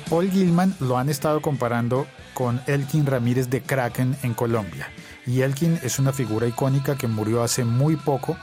Paul 0.09 0.31
Gilman 0.31 0.75
lo 0.81 0.99
han 0.99 1.09
estado 1.09 1.42
comparando 1.42 2.07
con 2.33 2.61
Elkin 2.66 3.07
Ramírez 3.07 3.51
de 3.51 3.62
Kraken 3.62 4.16
en 4.23 4.35
Colombia. 4.35 4.88
Y 5.27 5.40
Elkin 5.40 5.81
es 5.83 5.99
una 5.99 6.12
figura 6.12 6.47
icónica 6.47 6.97
que 6.97 7.09
murió 7.09 7.42
hace 7.42 7.64
muy 7.64 7.97
poco 7.97 8.37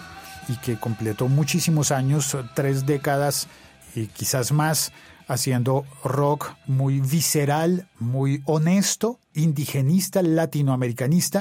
y 0.49 0.57
que 0.57 0.77
completó 0.77 1.29
muchísimos 1.29 1.91
años, 1.91 2.35
tres 2.53 2.85
décadas 2.85 3.47
y 3.95 4.07
quizás 4.07 4.51
más, 4.51 4.91
haciendo 5.27 5.85
rock 6.03 6.53
muy 6.67 6.99
visceral, 6.99 7.87
muy 7.97 8.41
honesto, 8.45 9.19
indigenista, 9.33 10.21
latinoamericanista. 10.21 11.39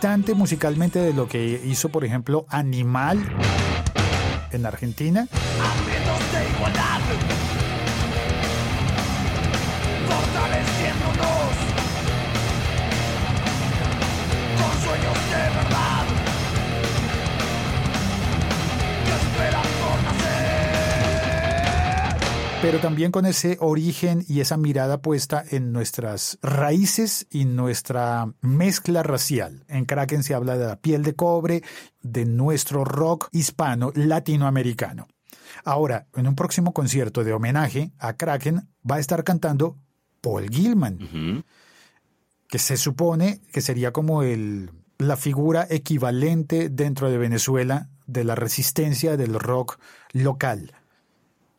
Distante 0.00 0.32
musicalmente 0.32 0.98
de 0.98 1.12
lo 1.12 1.28
que 1.28 1.60
hizo, 1.62 1.90
por 1.90 2.06
ejemplo, 2.06 2.46
Animal 2.48 3.18
en 4.50 4.64
Argentina. 4.64 5.28
Pero 22.62 22.78
también 22.78 23.10
con 23.10 23.24
ese 23.24 23.56
origen 23.60 24.24
y 24.28 24.40
esa 24.40 24.58
mirada 24.58 25.00
puesta 25.00 25.42
en 25.50 25.72
nuestras 25.72 26.38
raíces 26.42 27.26
y 27.30 27.46
nuestra 27.46 28.34
mezcla 28.42 29.02
racial. 29.02 29.64
En 29.68 29.86
Kraken 29.86 30.22
se 30.22 30.34
habla 30.34 30.58
de 30.58 30.66
la 30.66 30.76
piel 30.76 31.02
de 31.02 31.14
cobre, 31.14 31.62
de 32.02 32.26
nuestro 32.26 32.84
rock 32.84 33.28
hispano 33.32 33.92
latinoamericano. 33.94 35.08
Ahora, 35.64 36.06
en 36.14 36.28
un 36.28 36.34
próximo 36.34 36.74
concierto 36.74 37.24
de 37.24 37.32
homenaje 37.32 37.92
a 37.98 38.12
Kraken 38.14 38.68
va 38.88 38.96
a 38.96 39.00
estar 39.00 39.24
cantando 39.24 39.78
Paul 40.20 40.50
Gilman, 40.50 41.44
que 42.46 42.58
se 42.58 42.76
supone 42.76 43.40
que 43.52 43.62
sería 43.62 43.90
como 43.92 44.22
el, 44.22 44.70
la 44.98 45.16
figura 45.16 45.66
equivalente 45.70 46.68
dentro 46.68 47.10
de 47.10 47.16
Venezuela 47.16 47.88
de 48.06 48.24
la 48.24 48.34
resistencia 48.34 49.16
del 49.16 49.38
rock 49.38 49.78
local. 50.12 50.74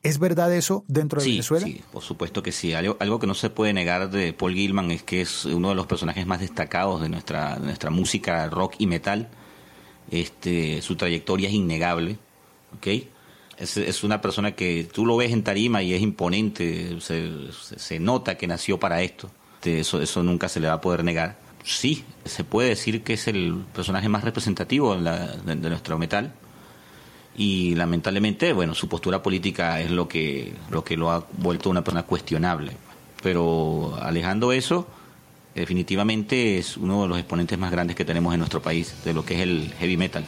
¿Es 0.03 0.17
verdad 0.17 0.53
eso 0.53 0.83
dentro 0.87 1.21
de 1.21 1.29
Venezuela? 1.29 1.65
Sí, 1.65 1.81
por 1.91 2.01
supuesto 2.01 2.41
que 2.41 2.51
sí. 2.51 2.73
Algo, 2.73 2.97
algo, 2.99 3.19
que 3.19 3.27
no 3.27 3.35
se 3.35 3.51
puede 3.51 3.71
negar 3.71 4.09
de 4.09 4.33
Paul 4.33 4.55
Gilman 4.55 4.89
es 4.89 5.03
que 5.03 5.21
es 5.21 5.45
uno 5.45 5.69
de 5.69 5.75
los 5.75 5.85
personajes 5.85 6.25
más 6.25 6.39
destacados 6.39 7.01
de 7.01 7.09
nuestra, 7.09 7.57
nuestra 7.57 7.91
música 7.91 8.49
rock 8.49 8.75
y 8.79 8.87
metal. 8.87 9.29
Este, 10.09 10.81
su 10.81 10.95
trayectoria 10.95 11.49
es 11.49 11.53
innegable. 11.53 12.17
¿okay? 12.77 13.09
Es, 13.57 14.03
una 14.03 14.21
persona 14.21 14.53
que 14.53 14.89
tú 14.91 15.05
lo 15.05 15.17
ves 15.17 15.31
en 15.31 15.43
tarima 15.43 15.83
y 15.83 15.93
es 15.93 16.01
imponente, 16.01 16.97
se, 16.99 17.99
nota 17.99 18.35
que 18.35 18.47
nació 18.47 18.79
para 18.79 19.03
esto. 19.03 19.29
Eso, 19.63 20.01
eso 20.01 20.23
nunca 20.23 20.49
se 20.49 20.59
le 20.59 20.67
va 20.67 20.73
a 20.73 20.81
poder 20.81 21.03
negar. 21.03 21.37
Sí, 21.63 22.03
se 22.25 22.43
puede 22.43 22.69
decir 22.69 23.03
que 23.03 23.13
es 23.13 23.27
el 23.27 23.63
personaje 23.73 24.09
más 24.09 24.23
representativo 24.23 24.95
de, 24.95 25.55
nuestro 25.55 25.99
metal 25.99 26.33
y 27.35 27.75
lamentablemente, 27.75 28.53
bueno, 28.53 28.75
su 28.75 28.89
postura 28.89 29.23
política 29.23 29.79
es 29.79 29.89
lo 29.89 30.07
que 30.07 30.53
lo 30.69 30.83
que 30.83 30.97
lo 30.97 31.11
ha 31.11 31.25
vuelto 31.37 31.69
una 31.69 31.83
persona 31.83 32.03
cuestionable. 32.03 32.73
Pero 33.23 33.97
alejando 34.01 34.51
eso, 34.51 34.87
definitivamente 35.55 36.57
es 36.57 36.77
uno 36.77 37.03
de 37.03 37.07
los 37.07 37.17
exponentes 37.17 37.57
más 37.57 37.71
grandes 37.71 37.95
que 37.95 38.05
tenemos 38.05 38.33
en 38.33 38.39
nuestro 38.39 38.61
país 38.61 38.95
de 39.05 39.13
lo 39.13 39.23
que 39.23 39.35
es 39.35 39.41
el 39.41 39.73
heavy 39.79 39.97
metal. 39.97 40.23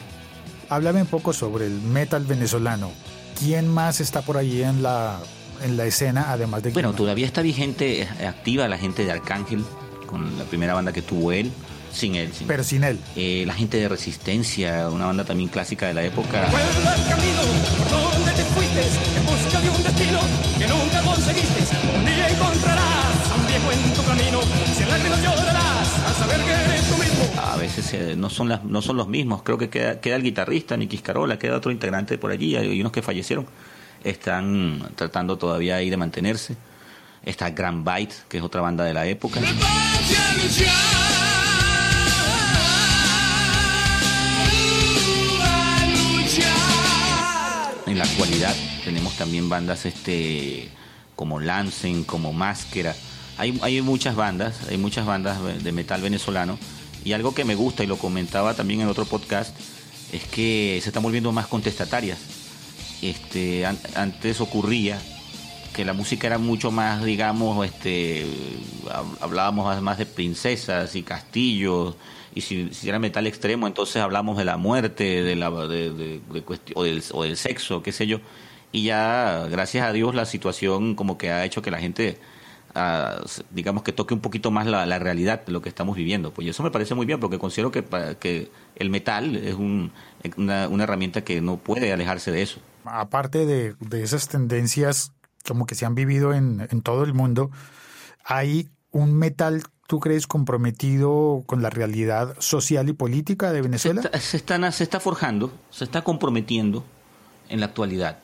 Háblame 0.68 1.02
un 1.02 1.08
poco 1.08 1.32
sobre 1.32 1.66
el 1.66 1.80
metal 1.80 2.24
venezolano. 2.24 2.90
¿Quién 3.38 3.68
más 3.68 4.00
está 4.00 4.22
por 4.22 4.36
ahí 4.36 4.62
en 4.62 4.82
la, 4.82 5.18
en 5.62 5.76
la 5.76 5.86
escena, 5.86 6.26
además 6.30 6.62
de... 6.62 6.70
Bueno, 6.70 6.92
todavía 6.94 7.26
está 7.26 7.42
vigente, 7.42 8.08
activa 8.26 8.68
la 8.68 8.78
gente 8.78 9.04
de 9.04 9.12
Arcángel, 9.12 9.64
con 10.06 10.38
la 10.38 10.44
primera 10.44 10.72
banda 10.74 10.92
que 10.92 11.02
tuvo 11.02 11.32
él. 11.32 11.50
Sin 11.94 12.16
él. 12.16 12.30
Pero 12.46 12.64
sin 12.64 12.82
él. 12.84 12.98
Eh, 13.14 13.44
la 13.46 13.54
gente 13.54 13.76
de 13.78 13.88
Resistencia, 13.88 14.88
una 14.90 15.06
banda 15.06 15.24
también 15.24 15.48
clásica 15.48 15.86
de 15.86 15.94
la 15.94 16.02
época. 16.02 16.44
a 27.36 27.56
veces 27.56 27.94
eh, 27.94 28.16
no 28.16 28.28
son 28.28 28.48
las, 28.48 28.64
no 28.64 28.82
son 28.82 28.96
los 28.96 29.08
mismos. 29.08 29.42
Creo 29.42 29.56
que 29.58 29.68
queda, 29.70 30.00
queda 30.00 30.16
el 30.16 30.22
guitarrista, 30.22 30.76
Nicky 30.76 30.98
Carola, 30.98 31.38
queda 31.38 31.56
otro 31.56 31.70
integrante 31.70 32.18
por 32.18 32.30
allí, 32.30 32.56
hay 32.56 32.80
unos 32.80 32.92
que 32.92 33.02
fallecieron. 33.02 33.46
Están 34.02 34.90
tratando 34.96 35.38
todavía 35.38 35.76
ahí 35.76 35.88
de 35.88 35.96
mantenerse. 35.96 36.56
Está 37.24 37.50
Grand 37.50 37.88
Bite, 37.88 38.14
que 38.28 38.38
es 38.38 38.42
otra 38.42 38.60
banda 38.60 38.84
de 38.84 38.92
la 38.92 39.06
época. 39.06 39.40
La 48.04 48.10
actualidad 48.10 48.54
tenemos 48.84 49.16
también 49.16 49.48
bandas 49.48 49.86
este 49.86 50.68
como 51.16 51.40
Lancen, 51.40 52.04
como 52.04 52.34
Máscara. 52.34 52.94
Hay, 53.38 53.58
hay 53.62 53.80
muchas 53.80 54.14
bandas, 54.14 54.56
hay 54.68 54.76
muchas 54.76 55.06
bandas 55.06 55.38
de 55.62 55.72
metal 55.72 56.02
venezolano 56.02 56.58
y 57.02 57.14
algo 57.14 57.34
que 57.34 57.44
me 57.44 57.54
gusta 57.54 57.82
y 57.82 57.86
lo 57.86 57.96
comentaba 57.96 58.52
también 58.52 58.82
en 58.82 58.88
otro 58.88 59.06
podcast 59.06 59.56
es 60.12 60.24
que 60.24 60.78
se 60.82 60.90
están 60.90 61.02
volviendo 61.02 61.32
más 61.32 61.46
contestatarias. 61.46 62.18
Este, 63.00 63.64
antes 63.64 64.40
ocurría 64.42 64.98
que 65.72 65.86
la 65.86 65.94
música 65.94 66.26
era 66.26 66.36
mucho 66.36 66.70
más, 66.70 67.04
digamos, 67.04 67.64
este, 67.64 68.26
hablábamos 69.20 69.80
más 69.80 69.96
de 69.96 70.04
princesas 70.04 70.94
y 70.94 71.02
castillos, 71.02 71.96
y 72.34 72.40
si, 72.40 72.70
era 72.84 72.98
metal 72.98 73.26
extremo, 73.26 73.66
entonces 73.66 74.02
hablamos 74.02 74.36
de 74.36 74.44
la 74.44 74.56
muerte, 74.56 75.22
de 75.22 75.36
la, 75.36 75.50
de, 75.50 76.20
o, 76.74 76.82
del, 76.84 77.02
o 77.12 77.22
del 77.22 77.36
sexo, 77.36 77.82
qué 77.82 77.92
sé 77.92 78.06
yo. 78.06 78.20
Y 78.72 78.84
ya, 78.84 79.46
gracias 79.50 79.86
a 79.86 79.92
Dios, 79.92 80.14
la 80.14 80.26
situación 80.26 80.94
como 80.96 81.16
que 81.16 81.30
ha 81.30 81.44
hecho 81.44 81.62
que 81.62 81.70
la 81.70 81.78
gente 81.78 82.18
digamos 83.50 83.84
que 83.84 83.92
toque 83.92 84.14
un 84.14 84.20
poquito 84.20 84.50
más 84.50 84.66
la, 84.66 84.98
realidad 84.98 85.44
de 85.46 85.52
lo 85.52 85.62
que 85.62 85.68
estamos 85.68 85.96
viviendo. 85.96 86.32
Pues 86.32 86.48
eso 86.48 86.62
me 86.62 86.70
parece 86.70 86.94
muy 86.94 87.06
bien 87.06 87.20
porque 87.20 87.38
considero 87.38 87.70
que, 87.70 87.84
que 88.18 88.50
el 88.76 88.90
metal 88.90 89.36
es 89.36 89.54
una, 89.54 90.82
herramienta 90.82 91.22
que 91.22 91.40
no 91.40 91.56
puede 91.58 91.92
alejarse 91.92 92.32
de 92.32 92.42
eso. 92.42 92.60
Aparte 92.84 93.46
de, 93.46 94.02
esas 94.02 94.28
tendencias 94.28 95.12
como 95.46 95.66
que 95.66 95.74
se 95.74 95.86
han 95.86 95.94
vivido 95.94 96.32
en, 96.32 96.66
todo 96.82 97.04
el 97.04 97.14
mundo, 97.14 97.50
hay 98.24 98.70
un 98.90 99.14
metal 99.14 99.62
¿Tú 99.86 100.00
crees 100.00 100.26
comprometido 100.26 101.42
con 101.46 101.60
la 101.60 101.68
realidad 101.68 102.36
social 102.38 102.88
y 102.88 102.94
política 102.94 103.52
de 103.52 103.60
Venezuela? 103.60 104.02
Se 104.18 104.36
está, 104.38 104.72
se 104.72 104.82
está 104.82 104.98
forjando, 104.98 105.52
se 105.70 105.84
está 105.84 106.02
comprometiendo 106.02 106.84
en 107.50 107.60
la 107.60 107.66
actualidad. 107.66 108.18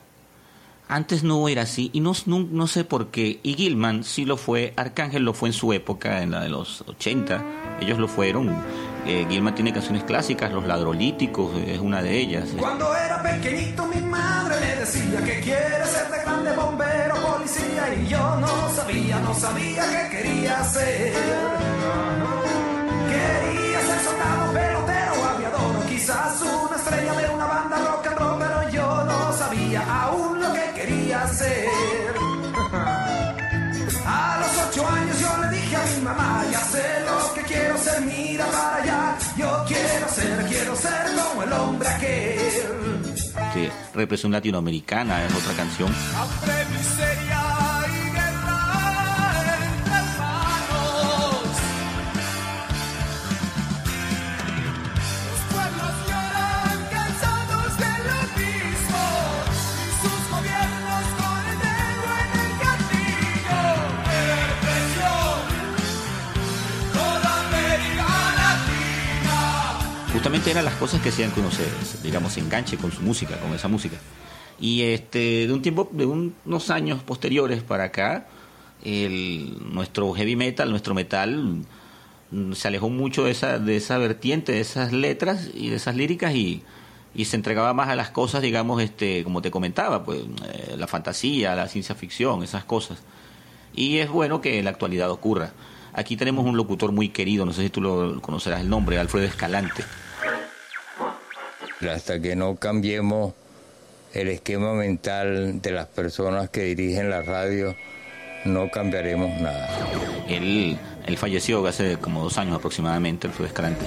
Antes 0.87 1.23
no 1.23 1.47
era 1.47 1.61
así 1.61 1.89
y 1.93 2.01
no, 2.01 2.13
no, 2.25 2.67
sé 2.67 2.83
por 2.83 3.11
qué. 3.11 3.39
Y 3.43 3.53
Gilman 3.53 4.03
sí 4.03 4.25
lo 4.25 4.37
fue, 4.37 4.73
Arcángel 4.75 5.23
lo 5.23 5.33
fue 5.33 5.49
en 5.49 5.53
su 5.53 5.71
época, 5.71 6.21
en 6.21 6.31
la 6.31 6.41
de 6.41 6.49
los 6.49 6.81
80. 6.87 7.79
Ellos 7.79 7.97
lo 7.97 8.07
fueron. 8.07 8.53
Eh, 9.05 9.25
tiene 9.55 9.73
canciones 9.73 10.03
clásicas, 10.03 10.51
Los 10.51 10.65
Ladrolíticos 10.65 11.55
es 11.57 11.79
una 11.79 12.01
de 12.01 12.17
ellas. 12.17 12.49
Cuando 12.57 12.95
era 12.95 13.21
pequeñito 13.21 13.87
mi 13.87 14.01
madre 14.01 14.55
me 14.59 14.75
decía 14.75 15.19
que 15.23 15.39
quiere 15.41 15.85
ser 15.85 16.09
de 16.11 16.21
grande 16.23 16.51
bombero, 16.55 17.15
policía 17.15 17.93
y 17.95 18.07
yo 18.07 18.35
no 18.35 18.69
sabía, 18.75 19.19
no 19.19 19.33
sabía 19.33 19.83
qué 19.89 20.17
quería 20.17 20.63
ser. 20.63 21.13
Quería 23.11 23.79
ser 23.81 23.99
soldado, 23.99 24.53
pelotero, 24.53 25.29
aviador, 25.35 25.85
quizás 25.87 26.41
una 26.41 26.75
estrella 26.75 27.13
de 27.13 27.29
una 27.33 27.45
banda 27.45 27.77
rock 27.77 28.07
and 28.07 28.17
roll, 28.17 28.39
pero 28.39 28.69
yo 28.69 29.03
no 29.03 29.33
sabía 29.33 30.03
aún 30.03 30.31
a 34.05 34.37
los 34.39 34.67
ocho 34.67 34.87
años 34.87 35.19
yo 35.19 35.37
le 35.41 35.49
dije 35.49 35.75
a 35.75 35.85
mi 35.85 36.01
mamá, 36.01 36.45
Sí, 43.53 43.69
represión 43.93 44.31
latinoamericana 44.31 45.25
es 45.25 45.33
otra 45.33 45.53
canción. 45.53 45.91
Justamente 70.31 70.51
eran 70.51 70.63
las 70.63 70.75
cosas 70.75 71.01
que 71.01 71.09
hacían 71.09 71.29
que 71.31 71.41
uno 71.41 71.51
se, 71.51 71.65
digamos, 72.03 72.31
se 72.31 72.39
enganche 72.39 72.77
con 72.77 72.89
su 72.89 73.01
música, 73.01 73.37
con 73.41 73.53
esa 73.53 73.67
música. 73.67 73.97
Y 74.61 74.83
este, 74.83 75.45
de 75.45 75.51
un 75.51 75.61
tiempo, 75.61 75.89
de 75.91 76.05
unos 76.05 76.69
años 76.69 77.03
posteriores 77.03 77.63
para 77.63 77.83
acá, 77.83 78.27
el, 78.81 79.57
nuestro 79.73 80.13
heavy 80.13 80.37
metal, 80.37 80.69
nuestro 80.69 80.93
metal, 80.93 81.65
mm, 82.31 82.53
se 82.53 82.69
alejó 82.69 82.89
mucho 82.89 83.25
de 83.25 83.31
esa, 83.31 83.59
de 83.59 83.75
esa 83.75 83.97
vertiente, 83.97 84.53
de 84.53 84.61
esas 84.61 84.93
letras 84.93 85.49
y 85.53 85.67
de 85.67 85.75
esas 85.75 85.97
líricas 85.97 86.33
y, 86.33 86.63
y 87.13 87.25
se 87.25 87.35
entregaba 87.35 87.73
más 87.73 87.89
a 87.89 87.97
las 87.97 88.11
cosas, 88.11 88.41
digamos, 88.41 88.81
este, 88.81 89.25
como 89.25 89.41
te 89.41 89.51
comentaba, 89.51 90.05
pues 90.05 90.21
eh, 90.21 90.75
la 90.77 90.87
fantasía, 90.87 91.55
la 91.55 91.67
ciencia 91.67 91.93
ficción, 91.93 92.41
esas 92.41 92.63
cosas. 92.63 92.99
Y 93.73 93.97
es 93.97 94.09
bueno 94.09 94.39
que 94.39 94.59
en 94.59 94.63
la 94.63 94.71
actualidad 94.71 95.11
ocurra. 95.11 95.51
Aquí 95.91 96.15
tenemos 96.15 96.45
un 96.45 96.55
locutor 96.55 96.93
muy 96.93 97.09
querido, 97.09 97.45
no 97.45 97.51
sé 97.51 97.63
si 97.63 97.69
tú 97.69 97.81
lo 97.81 98.21
conocerás 98.21 98.61
el 98.61 98.69
nombre, 98.69 98.97
Alfredo 98.97 99.25
Escalante 99.25 99.83
hasta 101.89 102.19
que 102.19 102.35
no 102.35 102.55
cambiemos 102.55 103.33
el 104.13 104.27
esquema 104.27 104.73
mental 104.73 105.61
de 105.61 105.71
las 105.71 105.87
personas 105.87 106.49
que 106.49 106.63
dirigen 106.63 107.09
la 107.09 107.21
radio, 107.21 107.75
no 108.45 108.69
cambiaremos 108.69 109.39
nada. 109.41 109.69
Él, 110.27 110.77
él 111.05 111.17
falleció 111.17 111.65
hace 111.65 111.97
como 111.97 112.23
dos 112.23 112.37
años 112.37 112.55
aproximadamente, 112.55 113.27
él 113.27 113.33
fue 113.33 113.47
Escalante. 113.47 113.85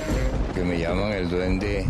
Que 0.54 0.62
me 0.62 0.78
llaman 0.78 1.12
el 1.12 1.28
duende 1.28 1.87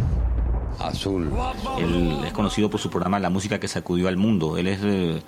azul. 0.80 1.30
Él 1.78 2.18
es 2.26 2.32
conocido 2.32 2.68
por 2.68 2.80
su 2.80 2.90
programa 2.90 3.18
La 3.18 3.30
música 3.30 3.60
que 3.60 3.68
sacudió 3.68 4.08
al 4.08 4.16
mundo. 4.16 4.58
Él 4.58 4.66
es... 4.66 4.80
Eh, 4.82 5.22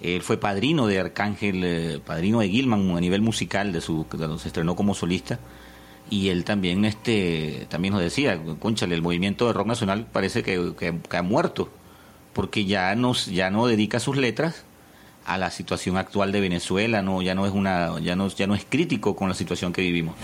él 0.00 0.22
fue 0.22 0.36
padrino 0.36 0.86
de 0.86 1.00
Arcángel, 1.00 1.64
eh, 1.64 2.00
padrino 2.04 2.38
de 2.38 2.48
Gilman 2.48 2.96
a 2.96 3.00
nivel 3.00 3.20
musical, 3.20 3.72
de 3.72 3.80
su, 3.80 4.06
cuando 4.08 4.38
se 4.38 4.46
estrenó 4.46 4.76
como 4.76 4.94
solista 4.94 5.40
y 6.10 6.28
él 6.28 6.44
también 6.44 6.84
este 6.84 7.66
también 7.68 7.94
nos 7.94 8.02
decía 8.02 8.40
conchale 8.58 8.94
el 8.94 9.02
movimiento 9.02 9.46
de 9.46 9.52
rock 9.52 9.66
nacional 9.66 10.06
parece 10.10 10.42
que, 10.42 10.94
ha 11.10 11.22
muerto 11.22 11.70
porque 12.32 12.64
ya 12.64 12.94
nos 12.94 13.26
ya 13.26 13.50
no 13.50 13.66
dedica 13.66 14.00
sus 14.00 14.16
letras 14.16 14.64
a 15.26 15.38
la 15.38 15.50
situación 15.50 15.96
actual 15.96 16.32
de 16.32 16.40
Venezuela 16.40 17.02
no 17.02 17.22
ya 17.22 17.34
no 17.34 17.46
es 17.46 17.52
una 17.52 17.98
ya 18.00 18.16
no 18.16 18.28
ya 18.28 18.46
no 18.46 18.54
es 18.54 18.64
crítico 18.68 19.16
con 19.16 19.28
la 19.28 19.34
situación 19.34 19.72
que 19.72 19.82
vivimos 19.82 20.14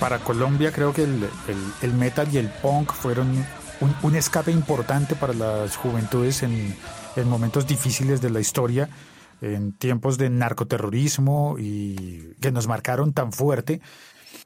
para 0.00 0.18
Colombia 0.20 0.72
creo 0.72 0.92
que 0.92 1.02
el, 1.04 1.22
el- 1.48 1.72
el 1.82 1.92
metal 1.94 2.28
y 2.32 2.38
el 2.38 2.48
punk 2.48 2.92
fueron 2.92 3.28
un, 3.80 3.94
un 4.02 4.16
escape 4.16 4.50
importante 4.50 5.14
para 5.14 5.32
las 5.34 5.76
juventudes 5.76 6.42
en, 6.42 6.74
en 7.16 7.28
momentos 7.28 7.66
difíciles 7.66 8.20
de 8.20 8.30
la 8.30 8.40
historia, 8.40 8.88
en 9.40 9.72
tiempos 9.72 10.18
de 10.18 10.30
narcoterrorismo 10.30 11.56
y 11.58 12.34
que 12.40 12.50
nos 12.52 12.66
marcaron 12.66 13.12
tan 13.12 13.32
fuerte. 13.32 13.80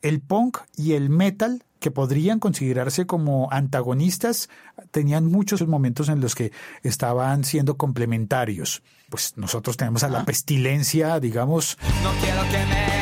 El 0.02 0.20
punk 0.20 0.58
y 0.76 0.92
el 0.94 1.10
metal, 1.10 1.64
que 1.80 1.90
podrían 1.90 2.38
considerarse 2.40 3.06
como 3.06 3.48
antagonistas, 3.50 4.48
tenían 4.90 5.26
muchos 5.26 5.66
momentos 5.66 6.08
en 6.08 6.20
los 6.20 6.34
que 6.34 6.52
estaban 6.82 7.44
siendo 7.44 7.76
complementarios. 7.76 8.82
Pues 9.10 9.34
nosotros 9.36 9.76
tenemos 9.76 10.02
a 10.04 10.08
la 10.08 10.24
pestilencia, 10.24 11.18
digamos, 11.20 11.78
No 12.02 12.10
quiero 12.20 12.42
que 12.42 12.58
me 12.66 13.01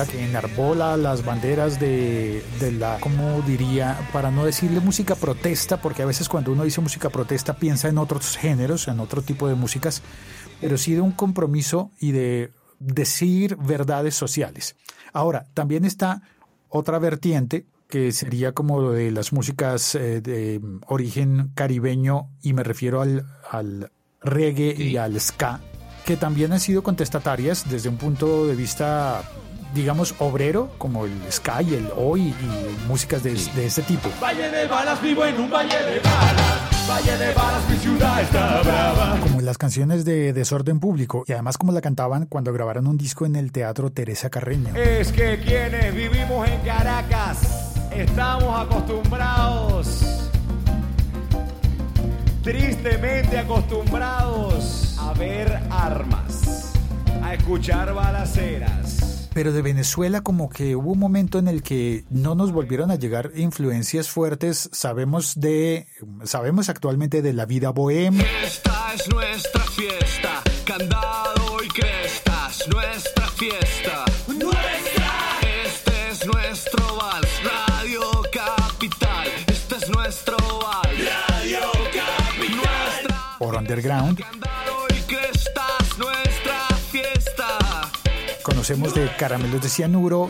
banda 0.00 0.12
que 0.12 0.24
enarbola 0.24 0.96
las 0.96 1.24
banderas 1.24 1.80
de, 1.80 2.42
de 2.58 2.72
la, 2.72 2.98
¿cómo 3.00 3.42
diría? 3.42 3.98
Para 4.12 4.30
no 4.30 4.44
decirle 4.44 4.80
música 4.80 5.14
protesta, 5.14 5.80
porque 5.80 6.02
a 6.02 6.06
veces 6.06 6.28
cuando 6.28 6.52
uno 6.52 6.64
dice 6.64 6.80
música 6.80 7.10
protesta 7.10 7.56
piensa 7.56 7.88
en 7.88 7.98
otros 7.98 8.36
géneros, 8.36 8.88
en 8.88 9.00
otro 9.00 9.22
tipo 9.22 9.48
de 9.48 9.54
músicas, 9.54 10.02
pero 10.60 10.78
sí 10.78 10.94
de 10.94 11.00
un 11.00 11.12
compromiso 11.12 11.90
y 11.98 12.12
de 12.12 12.50
decir 12.78 13.56
verdades 13.56 14.14
sociales. 14.14 14.76
Ahora, 15.12 15.46
también 15.54 15.84
está 15.84 16.22
otra 16.68 16.98
vertiente 16.98 17.66
que 17.88 18.12
sería 18.12 18.52
como 18.52 18.92
de 18.92 19.10
las 19.10 19.32
músicas 19.32 19.94
eh, 19.96 20.20
de 20.20 20.60
origen 20.86 21.50
caribeño 21.54 22.28
y 22.42 22.52
me 22.52 22.62
refiero 22.62 23.02
al, 23.02 23.26
al 23.50 23.90
reggae 24.22 24.74
y 24.78 24.96
al 24.96 25.20
ska, 25.20 25.60
que 26.06 26.16
también 26.16 26.52
han 26.52 26.60
sido 26.60 26.82
contestatarias 26.82 27.68
desde 27.68 27.88
un 27.88 27.96
punto 27.96 28.46
de 28.46 28.54
vista, 28.54 29.22
digamos, 29.74 30.14
obrero, 30.18 30.70
como 30.78 31.04
el 31.04 31.12
ska 31.30 31.62
y 31.62 31.74
el 31.74 31.88
hoy 31.96 32.28
y 32.28 32.86
músicas 32.88 33.22
de, 33.22 33.32
de 33.32 33.66
ese 33.66 33.82
tipo. 33.82 34.08
Valle 34.22 34.50
de 34.50 34.66
balas, 34.66 35.00
vivo 35.00 35.24
en 35.24 35.40
un 35.40 35.50
valle 35.50 35.76
de 35.76 36.00
balas. 36.00 36.88
Valle 36.88 37.16
de 37.18 37.34
balas, 37.34 37.68
mi 37.68 37.76
ciudad 37.76 38.20
está 38.20 38.62
brava. 38.62 39.18
Como 39.20 39.40
las 39.40 39.58
canciones 39.58 40.04
de 40.04 40.32
Desorden 40.32 40.80
Público, 40.80 41.24
y 41.26 41.32
además 41.32 41.56
como 41.56 41.72
la 41.72 41.80
cantaban 41.80 42.26
cuando 42.26 42.52
grabaron 42.52 42.86
un 42.86 42.98
disco 42.98 43.26
en 43.26 43.36
el 43.36 43.52
Teatro 43.52 43.90
Teresa 43.90 44.28
Carreño. 44.28 44.74
Es 44.74 45.12
que 45.12 45.38
quienes 45.38 45.94
vivimos 45.94 46.48
en 46.48 46.60
Caracas 46.62 47.76
estamos 47.92 48.60
acostumbrados, 48.60 50.28
tristemente 52.42 53.38
acostumbrados 53.38 54.96
a 54.98 55.12
ver 55.14 55.60
armas, 55.70 56.72
a 57.22 57.34
escuchar 57.34 57.94
balaceras. 57.94 59.19
Pero 59.32 59.52
de 59.52 59.62
Venezuela 59.62 60.22
como 60.22 60.50
que 60.50 60.74
hubo 60.76 60.92
un 60.92 60.98
momento 60.98 61.38
en 61.38 61.48
el 61.48 61.62
que 61.62 62.04
no 62.10 62.34
nos 62.34 62.52
volvieron 62.52 62.90
a 62.90 62.96
llegar 62.96 63.32
influencias 63.36 64.08
fuertes. 64.08 64.68
Sabemos 64.72 65.40
de, 65.40 65.86
sabemos 66.24 66.68
actualmente 66.68 67.22
de 67.22 67.32
la 67.32 67.46
vida 67.46 67.70
bohemia, 67.70 68.24
Esta 68.42 68.94
es 68.94 69.08
nuestra 69.08 69.62
fiesta, 69.62 70.42
candado 70.64 71.62
y 71.64 71.68
crestas, 71.68 72.64
nuestra 72.68 73.28
fiesta. 73.28 74.04
¡Nuestra! 74.26 75.12
Este 75.64 76.10
es 76.10 76.26
nuestro 76.26 76.96
vals, 76.96 77.28
Radio 77.44 78.00
Capital. 78.32 79.28
Este 79.46 79.76
es 79.76 79.88
nuestro 79.90 80.36
vals, 80.36 80.98
Radio 81.28 81.60
Capital. 81.94 82.56
Nuestra 82.56 83.36
por 83.38 83.56
underground. 83.56 84.20
Conocemos 88.70 88.94
de 88.94 89.16
Caramelos 89.16 89.60
de 89.62 89.68
Cianuro, 89.68 90.28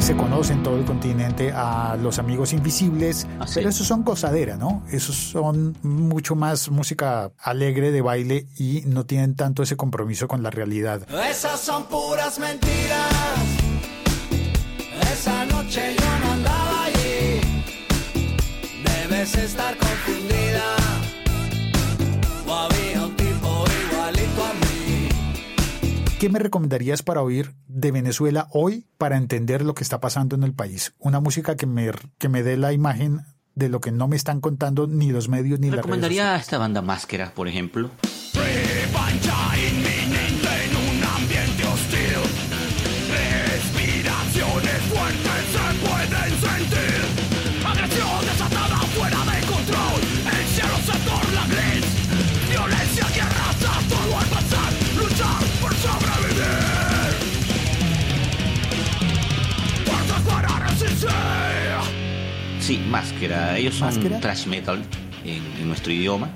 se 0.00 0.16
conoce 0.16 0.52
en 0.52 0.64
todo 0.64 0.76
el 0.78 0.84
continente 0.84 1.52
a 1.54 1.96
los 1.96 2.18
amigos 2.18 2.52
invisibles, 2.52 3.24
Ah, 3.38 3.46
sí. 3.46 3.52
pero 3.56 3.68
esos 3.68 3.86
son 3.86 4.02
gozadera, 4.02 4.56
¿no? 4.56 4.82
Esos 4.90 5.14
son 5.14 5.76
mucho 5.82 6.34
más 6.34 6.70
música 6.70 7.30
alegre 7.38 7.92
de 7.92 8.00
baile 8.02 8.46
y 8.58 8.82
no 8.86 9.06
tienen 9.06 9.36
tanto 9.36 9.62
ese 9.62 9.76
compromiso 9.76 10.26
con 10.26 10.42
la 10.42 10.50
realidad. 10.50 11.02
Esas 11.30 11.60
son 11.60 11.84
puras 11.84 12.40
mentiras. 12.40 13.12
Esa 15.12 15.44
noche 15.46 15.94
yo 15.96 16.26
no. 16.26 16.31
Estar 19.22 19.76
confundida. 19.78 20.76
O 22.44 22.52
había 22.52 23.06
un 23.06 23.14
tipo 23.14 23.64
igualito 23.88 24.44
a 24.44 24.52
mí. 24.54 25.08
¿Qué 26.18 26.28
me 26.28 26.40
recomendarías 26.40 27.04
para 27.04 27.22
oír 27.22 27.54
de 27.68 27.92
Venezuela 27.92 28.48
hoy 28.50 28.84
para 28.98 29.16
entender 29.16 29.62
lo 29.62 29.74
que 29.74 29.84
está 29.84 30.00
pasando 30.00 30.34
en 30.34 30.42
el 30.42 30.54
país? 30.54 30.94
Una 30.98 31.20
música 31.20 31.54
que 31.54 31.66
me, 31.66 31.92
que 32.18 32.28
me 32.28 32.42
dé 32.42 32.56
la 32.56 32.72
imagen 32.72 33.20
de 33.54 33.68
lo 33.68 33.80
que 33.80 33.92
no 33.92 34.08
me 34.08 34.16
están 34.16 34.40
contando 34.40 34.88
ni 34.88 35.12
los 35.12 35.28
medios 35.28 35.60
ni 35.60 35.68
las 35.68 35.76
redes 35.76 35.84
Recomendaría 35.84 36.34
a 36.34 36.38
esta 36.38 36.58
banda 36.58 36.82
Máscaras, 36.82 37.30
por 37.30 37.46
ejemplo. 37.46 37.90
Sí, 62.72 62.78
Máscara. 62.88 63.58
Ellos 63.58 63.74
son 63.74 63.88
¿Máscara? 63.88 64.18
thrash 64.20 64.46
metal 64.46 64.82
en, 65.26 65.42
en 65.60 65.68
nuestro 65.68 65.92
idioma 65.92 66.30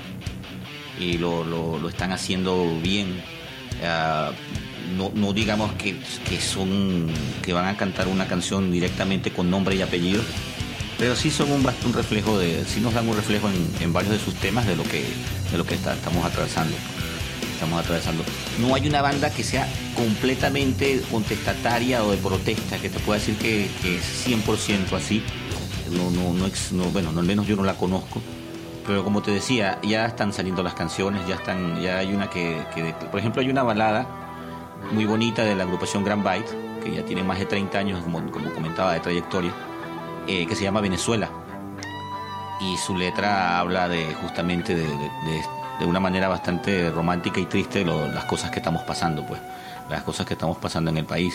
y 1.01 1.17
lo, 1.17 1.45
lo- 1.45 1.79
lo 1.79 1.89
están 1.89 2.13
haciendo 2.13 2.79
bien. 2.83 3.23
Ah, 3.83 4.33
no, 4.99 5.11
no 5.15 5.33
digamos 5.33 5.73
que, 5.75 5.97
que 6.29 6.39
son 6.39 7.07
que 7.43 7.55
van 7.55 7.65
a 7.67 7.77
cantar 7.79 8.07
una 8.09 8.27
canción 8.27 8.71
directamente 8.71 9.31
con 9.31 9.51
nombre 9.51 9.77
y 9.77 9.81
apellido, 9.83 10.23
pero 10.99 11.17
sí 11.17 11.31
son 11.31 11.51
un, 11.53 11.67
un 11.67 11.93
reflejo 11.95 12.39
de, 12.39 12.65
sí 12.67 12.81
nos 12.81 12.93
dan 12.93 13.09
un 13.09 13.17
reflejo 13.17 13.49
en, 13.49 13.83
en 13.83 13.95
varios 13.95 14.13
de 14.13 14.19
sus 14.21 14.35
temas 14.35 14.67
de 14.67 14.77
lo 14.77 14.83
que 14.83 15.05
de 15.51 15.57
lo 15.57 15.65
que 15.65 15.75
está- 15.75 15.95
estamos 15.95 16.23
atravesando. 16.27 16.77
Estamos 17.55 17.81
atravesando. 17.83 18.23
No 18.61 18.75
hay 18.75 18.87
una 18.87 19.01
banda 19.01 19.31
que 19.31 19.43
sea 19.43 19.67
completamente 19.95 21.01
contestataria 21.11 22.05
o 22.05 22.11
de 22.11 22.19
protesta 22.19 22.77
que 22.77 22.91
te 22.91 22.99
pueda 22.99 23.19
decir 23.19 23.37
que, 23.37 23.71
que 23.81 23.97
es 23.97 24.27
100% 24.29 24.93
así. 24.95 25.23
No, 25.91 26.11
no, 26.11 26.33
no, 26.33 26.47
no, 26.73 26.85
bueno, 26.91 27.13
no, 27.13 27.21
al 27.21 27.27
menos 27.27 27.47
yo 27.47 27.57
no 27.57 27.63
la 27.65 27.75
conozco. 27.75 28.21
Pero 28.87 29.03
como 29.03 29.21
te 29.23 29.31
decía, 29.33 29.79
ya 29.83 30.07
están 30.07 30.33
saliendo 30.33 30.63
las 30.63 30.75
canciones, 30.75 31.27
ya 31.27 31.35
están, 31.37 31.81
ya 31.81 31.99
hay 31.99 32.13
una 32.15 32.31
que, 32.31 32.63
por 33.11 33.19
ejemplo, 33.19 33.43
hay 33.43 33.51
una 33.51 33.63
balada 33.63 34.07
muy 34.93 35.05
bonita 35.07 35.43
de 35.43 35.57
la 35.57 35.65
agrupación 35.65 36.05
Grand 36.05 36.23
Bite, 36.23 36.51
que 36.85 36.95
ya 36.95 37.05
tiene 37.05 37.25
más 37.25 37.39
de 37.39 37.47
30 37.47 37.79
años, 37.79 38.03
como, 38.05 38.21
comentaba, 38.31 38.93
de 38.93 39.01
trayectoria, 39.01 39.53
eh, 40.29 40.47
que 40.47 40.55
se 40.55 40.63
llama 40.63 40.81
Venezuela. 40.81 41.29
Y 42.61 42.77
su 42.79 42.97
letra 42.97 43.59
habla 43.59 43.89
de 43.89 44.15
justamente 44.15 44.75
de, 44.75 44.87
de- 44.87 45.85
una 45.87 46.01
manera 46.01 46.27
bastante 46.29 46.91
romántica 46.91 47.39
y 47.39 47.45
triste 47.45 47.85
las 47.85 48.25
cosas 48.25 48.51
que 48.51 48.61
estamos 48.61 48.83
pasando, 48.85 49.27
pues, 49.27 49.41
las 49.91 50.03
cosas 50.05 50.25
que 50.27 50.33
estamos 50.35 50.57
pasando 50.57 50.91
en 50.91 50.97
el 50.97 51.05
país. 51.05 51.35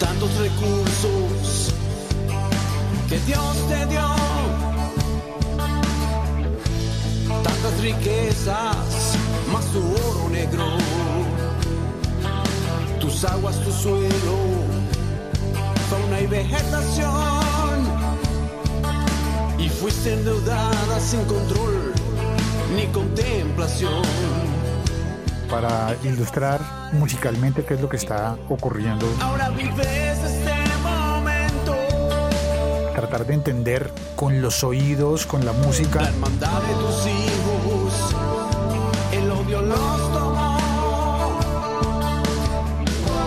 tantos 0.00 0.30
recursos 0.38 1.74
que 3.12 3.18
Dios 3.26 3.68
te 3.68 3.86
dio, 3.88 4.08
tantas 7.44 7.80
riquezas, 7.82 9.18
más 9.52 9.66
tu 9.66 9.80
oro 9.80 10.30
negro, 10.30 10.64
tus 12.98 13.22
aguas, 13.26 13.60
tu 13.64 13.70
suelo, 13.70 14.36
fauna 15.90 16.20
y 16.22 16.26
vegetación, 16.26 17.76
y 19.58 19.68
fuiste 19.68 20.14
endeudada 20.14 20.98
sin 20.98 21.22
control 21.26 21.92
ni 22.74 22.86
contemplación. 22.86 24.02
para 25.50 25.94
ilustrar 26.02 26.60
musicalmente 26.92 27.62
qué 27.62 27.74
es 27.74 27.80
lo 27.82 27.88
que 27.90 27.98
está 27.98 28.38
ocurriendo. 28.48 29.06
Ahora 29.20 29.50
vives 29.50 30.18
este 30.24 30.51
tratar 33.02 33.26
de 33.26 33.34
entender 33.34 33.90
con 34.14 34.40
los 34.40 34.62
oídos, 34.62 35.26
con 35.26 35.44
la 35.44 35.52
música. 35.52 36.02
La 36.02 36.08
hermandad 36.08 36.62
de 36.62 36.74
tus 36.74 37.06
hijos, 37.08 38.14
el 39.12 39.30
odio 39.32 39.60
los 39.62 40.12
tomó. 40.12 40.58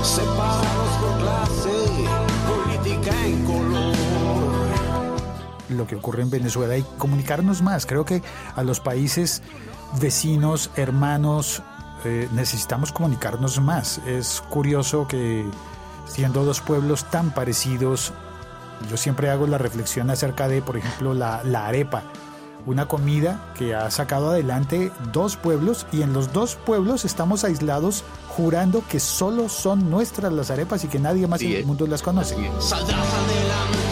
Separados 0.01 0.91
por 1.01 1.17
clase, 1.19 1.69
política 2.47 3.26
en 3.26 3.43
color. 3.43 3.95
lo 5.67 5.88
que 5.88 5.95
ocurre 5.97 6.21
en 6.21 6.30
Venezuela 6.30 6.78
y 6.78 6.84
comunicarnos 6.97 7.61
más. 7.61 7.86
Creo 7.86 8.05
que 8.05 8.23
a 8.55 8.63
los 8.63 8.80
países 8.80 9.41
vecinos, 9.99 10.69
hermanos, 10.78 11.63
eh, 12.05 12.30
necesitamos 12.32 12.93
comunicarnos 12.93 13.59
más. 13.59 13.99
Es 14.05 14.41
curioso 14.49 15.05
que 15.05 15.43
siendo 16.05 16.45
dos 16.45 16.61
pueblos 16.61 17.09
tan 17.11 17.32
parecidos, 17.32 18.13
yo 18.89 18.97
siempre 18.97 19.30
hago 19.30 19.47
la 19.47 19.57
reflexión 19.57 20.09
acerca 20.09 20.47
de, 20.47 20.61
por 20.61 20.78
ejemplo, 20.78 21.13
la, 21.13 21.43
la 21.43 21.67
arepa. 21.67 22.03
Una 22.65 22.88
comida 22.88 23.53
que 23.55 23.76
ha 23.76 23.91
sacado 23.91 24.32
adelante 24.32 24.91
dos 25.13 25.38
pueblos 25.38 25.86
y 25.91 26.01
en 26.01 26.13
los 26.13 26.34
dos 26.34 26.55
pueblos 26.55 27.05
estamos 27.05 27.43
aislados 27.43 28.03
jurando 28.28 28.84
que 28.89 28.99
solo 28.99 29.49
son 29.49 29.91
nuestras 29.91 30.34
las 30.34 30.49
arepas 30.49 30.84
y 30.84 30.88
que 30.88 30.99
nadie 30.99 31.28
más 31.28 31.39
Sí, 31.39 31.53
en 31.53 31.59
el 31.59 31.65
mundo 31.65 31.86
las 31.86 32.01
conoce. 32.01 32.36
Saldrás 32.59 33.07
adelante 33.13 33.84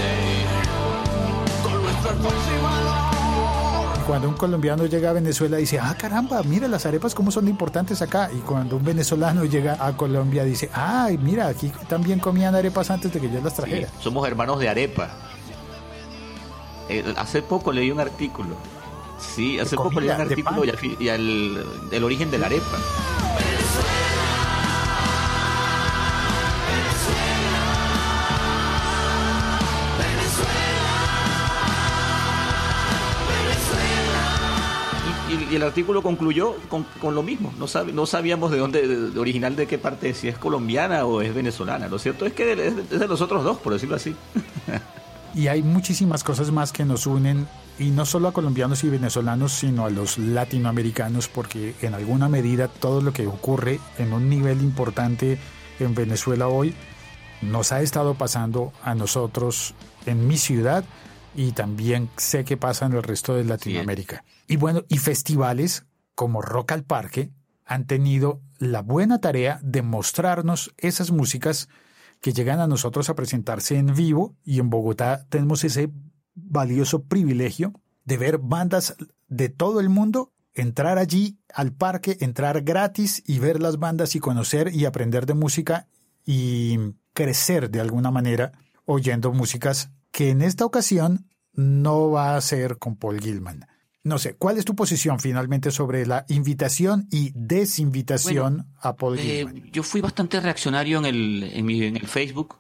Cuando 4.08 4.28
un 4.28 4.36
colombiano 4.36 4.86
llega 4.86 5.12
a 5.12 5.14
Venezuela 5.14 5.58
dice, 5.58 5.80
ah 5.80 5.96
caramba, 5.98 6.44
mira 6.44 6.68
las 6.68 6.86
arepas 6.86 7.16
cómo 7.16 7.32
son 7.32 7.48
importantes 7.48 8.02
acá. 8.02 8.30
Y 8.36 8.40
cuando 8.40 8.76
un 8.76 8.84
venezolano 8.84 9.46
llega 9.46 9.78
a 9.80 9.96
Colombia 9.96 10.44
dice, 10.44 10.70
ay, 10.74 11.18
mira, 11.18 11.48
aquí 11.48 11.72
también 11.88 12.20
comían 12.20 12.54
arepas 12.54 12.92
antes 12.92 13.14
de 13.14 13.20
que 13.22 13.30
yo 13.32 13.40
las 13.42 13.54
Sí, 13.54 13.62
trajera. 13.62 13.88
somos 14.02 14.28
hermanos 14.28 14.60
de 14.60 14.68
arepa. 14.70 15.10
Eh, 16.90 17.14
hace 17.18 17.42
poco 17.42 17.72
leí 17.72 17.92
un 17.92 18.02
artículo. 18.02 18.56
Sí, 19.18 19.58
hace 19.58 19.78
poco 19.78 20.00
leí 20.02 20.10
un 20.10 20.20
artículo 20.22 20.66
y, 20.66 20.70
al 20.70 20.78
fi- 20.78 20.98
y 21.00 21.08
al, 21.08 21.90
del 21.90 22.04
origen 22.04 22.30
de 22.30 22.38
la 22.40 22.48
arepa. 22.48 22.78
Y, 35.54 35.56
el 35.56 35.64
artículo 35.64 36.02
concluyó 36.02 36.56
con, 36.70 36.84
con 37.00 37.16
lo 37.16 37.24
mismo. 37.24 37.54
No, 37.60 37.68
sab- 37.68 37.94
no 37.94 38.06
sabíamos 38.06 38.52
de 38.52 38.58
dónde, 38.58 38.88
de- 38.88 39.10
de 39.12 39.20
original 39.20 39.56
de 39.56 39.68
qué 39.68 39.78
parte, 39.78 40.14
si 40.14 40.28
es 40.28 40.38
colombiana 40.38 41.06
o 41.06 41.22
es 41.22 41.34
venezolana. 41.34 41.88
Lo 41.88 42.00
cierto 42.00 42.26
es 42.26 42.34
que 42.34 42.54
es 42.54 42.74
es 42.92 43.00
de 43.00 43.08
los 43.08 43.22
otros 43.22 43.44
dos, 43.44 43.58
por 43.58 43.74
decirlo 43.74 43.96
así. 43.96 44.16
Y 45.36 45.48
hay 45.48 45.64
muchísimas 45.64 46.24
cosas 46.24 46.52
más 46.52 46.72
que 46.72 46.86
nos 46.86 47.08
unen, 47.08 47.48
y 47.80 47.86
no 47.90 48.06
solo 48.06 48.28
a 48.28 48.34
colombianos 48.34 48.84
y 48.84 48.90
venezolanos, 48.90 49.52
sino 49.52 49.86
a 49.86 49.90
los 49.90 50.20
latinoamericanos, 50.20 51.28
porque 51.28 51.74
en 51.82 51.96
alguna 51.96 52.30
medida 52.30 52.68
todo 52.68 53.02
lo 53.02 53.14
que 53.14 53.26
ocurre 53.26 53.80
en 53.98 54.14
un 54.14 54.30
nivel 54.30 54.62
importante 54.62 55.40
en 55.80 55.96
Venezuela 55.96 56.48
hoy 56.50 56.76
nos 57.42 57.72
ha 57.72 57.82
estado 57.82 58.14
pasando 58.14 58.72
a 58.84 58.94
nosotros 58.94 59.74
en 60.06 60.28
mi 60.28 60.38
ciudad 60.38 60.84
y 61.36 61.52
también 61.52 62.10
sé 62.18 62.46
que 62.46 62.58
pasa 62.58 62.86
en 62.86 62.94
el 62.94 63.04
resto 63.04 63.36
de 63.36 63.44
Latinoamérica. 63.44 64.24
Y 64.48 64.58
bueno, 64.58 64.84
y 64.90 64.98
festivales 64.98 65.86
como 66.16 66.42
Rock 66.42 66.74
al 66.74 66.84
Parque 66.84 67.32
han 67.66 67.86
tenido 67.86 68.42
la 68.60 68.82
buena 68.82 69.20
tarea 69.20 69.60
de 69.64 69.82
mostrarnos 69.82 70.74
esas 70.78 71.12
músicas 71.12 71.70
que 72.22 72.34
llegan 72.34 72.60
a 72.60 72.68
nosotros 72.68 73.10
a 73.10 73.16
presentarse 73.16 73.78
en 73.78 73.94
vivo 73.94 74.36
y 74.44 74.60
en 74.60 74.70
Bogotá 74.70 75.26
tenemos 75.30 75.64
ese 75.64 75.92
valioso 76.36 77.04
privilegio 77.04 77.74
de 78.06 78.18
ver 78.18 78.38
bandas 78.38 78.96
de 79.28 79.50
todo 79.50 79.80
el 79.80 79.90
mundo, 79.90 80.32
entrar 80.54 80.98
allí 80.98 81.38
al 81.54 81.74
parque, 81.74 82.18
entrar 82.22 82.62
gratis 82.62 83.24
y 83.26 83.40
ver 83.40 83.62
las 83.62 83.78
bandas 83.78 84.16
y 84.16 84.20
conocer 84.20 84.74
y 84.74 84.86
aprender 84.86 85.26
de 85.26 85.34
música 85.34 85.88
y 86.26 86.78
crecer 87.14 87.70
de 87.70 87.82
alguna 87.82 88.12
manera 88.12 88.52
oyendo 88.86 89.32
músicas 89.34 89.92
que 90.14 90.30
en 90.30 90.42
esta 90.42 90.64
ocasión 90.66 91.28
no 91.54 92.12
va 92.12 92.38
a 92.38 92.42
ser 92.42 92.78
con 92.78 92.96
Paul 92.96 93.20
Gilman. 93.20 93.66
No 94.04 94.18
sé, 94.20 94.36
¿cuál 94.36 94.58
es 94.58 94.66
tu 94.66 94.76
posición 94.76 95.20
finalmente 95.20 95.72
sobre 95.72 96.06
la 96.06 96.26
invitación 96.30 97.08
y 97.10 97.32
desinvitación 97.36 98.68
a 98.80 98.96
Paul 98.96 99.18
Eh, 99.18 99.46
Gilman? 99.46 99.72
yo 99.72 99.82
fui 99.84 100.02
bastante 100.02 100.40
reaccionario 100.40 101.00
en 101.00 101.06
el, 101.06 101.44
en 101.44 101.66
mi, 101.66 101.84
en 101.84 101.98
el 101.98 102.08
Facebook 102.08 102.56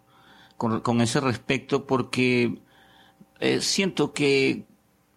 con, 0.57 0.81
con 0.81 0.99
ese 1.01 1.19
respecto 1.19 1.85
porque 1.85 2.61
eh, 3.39 3.61
siento 3.61 4.13
que 4.13 4.65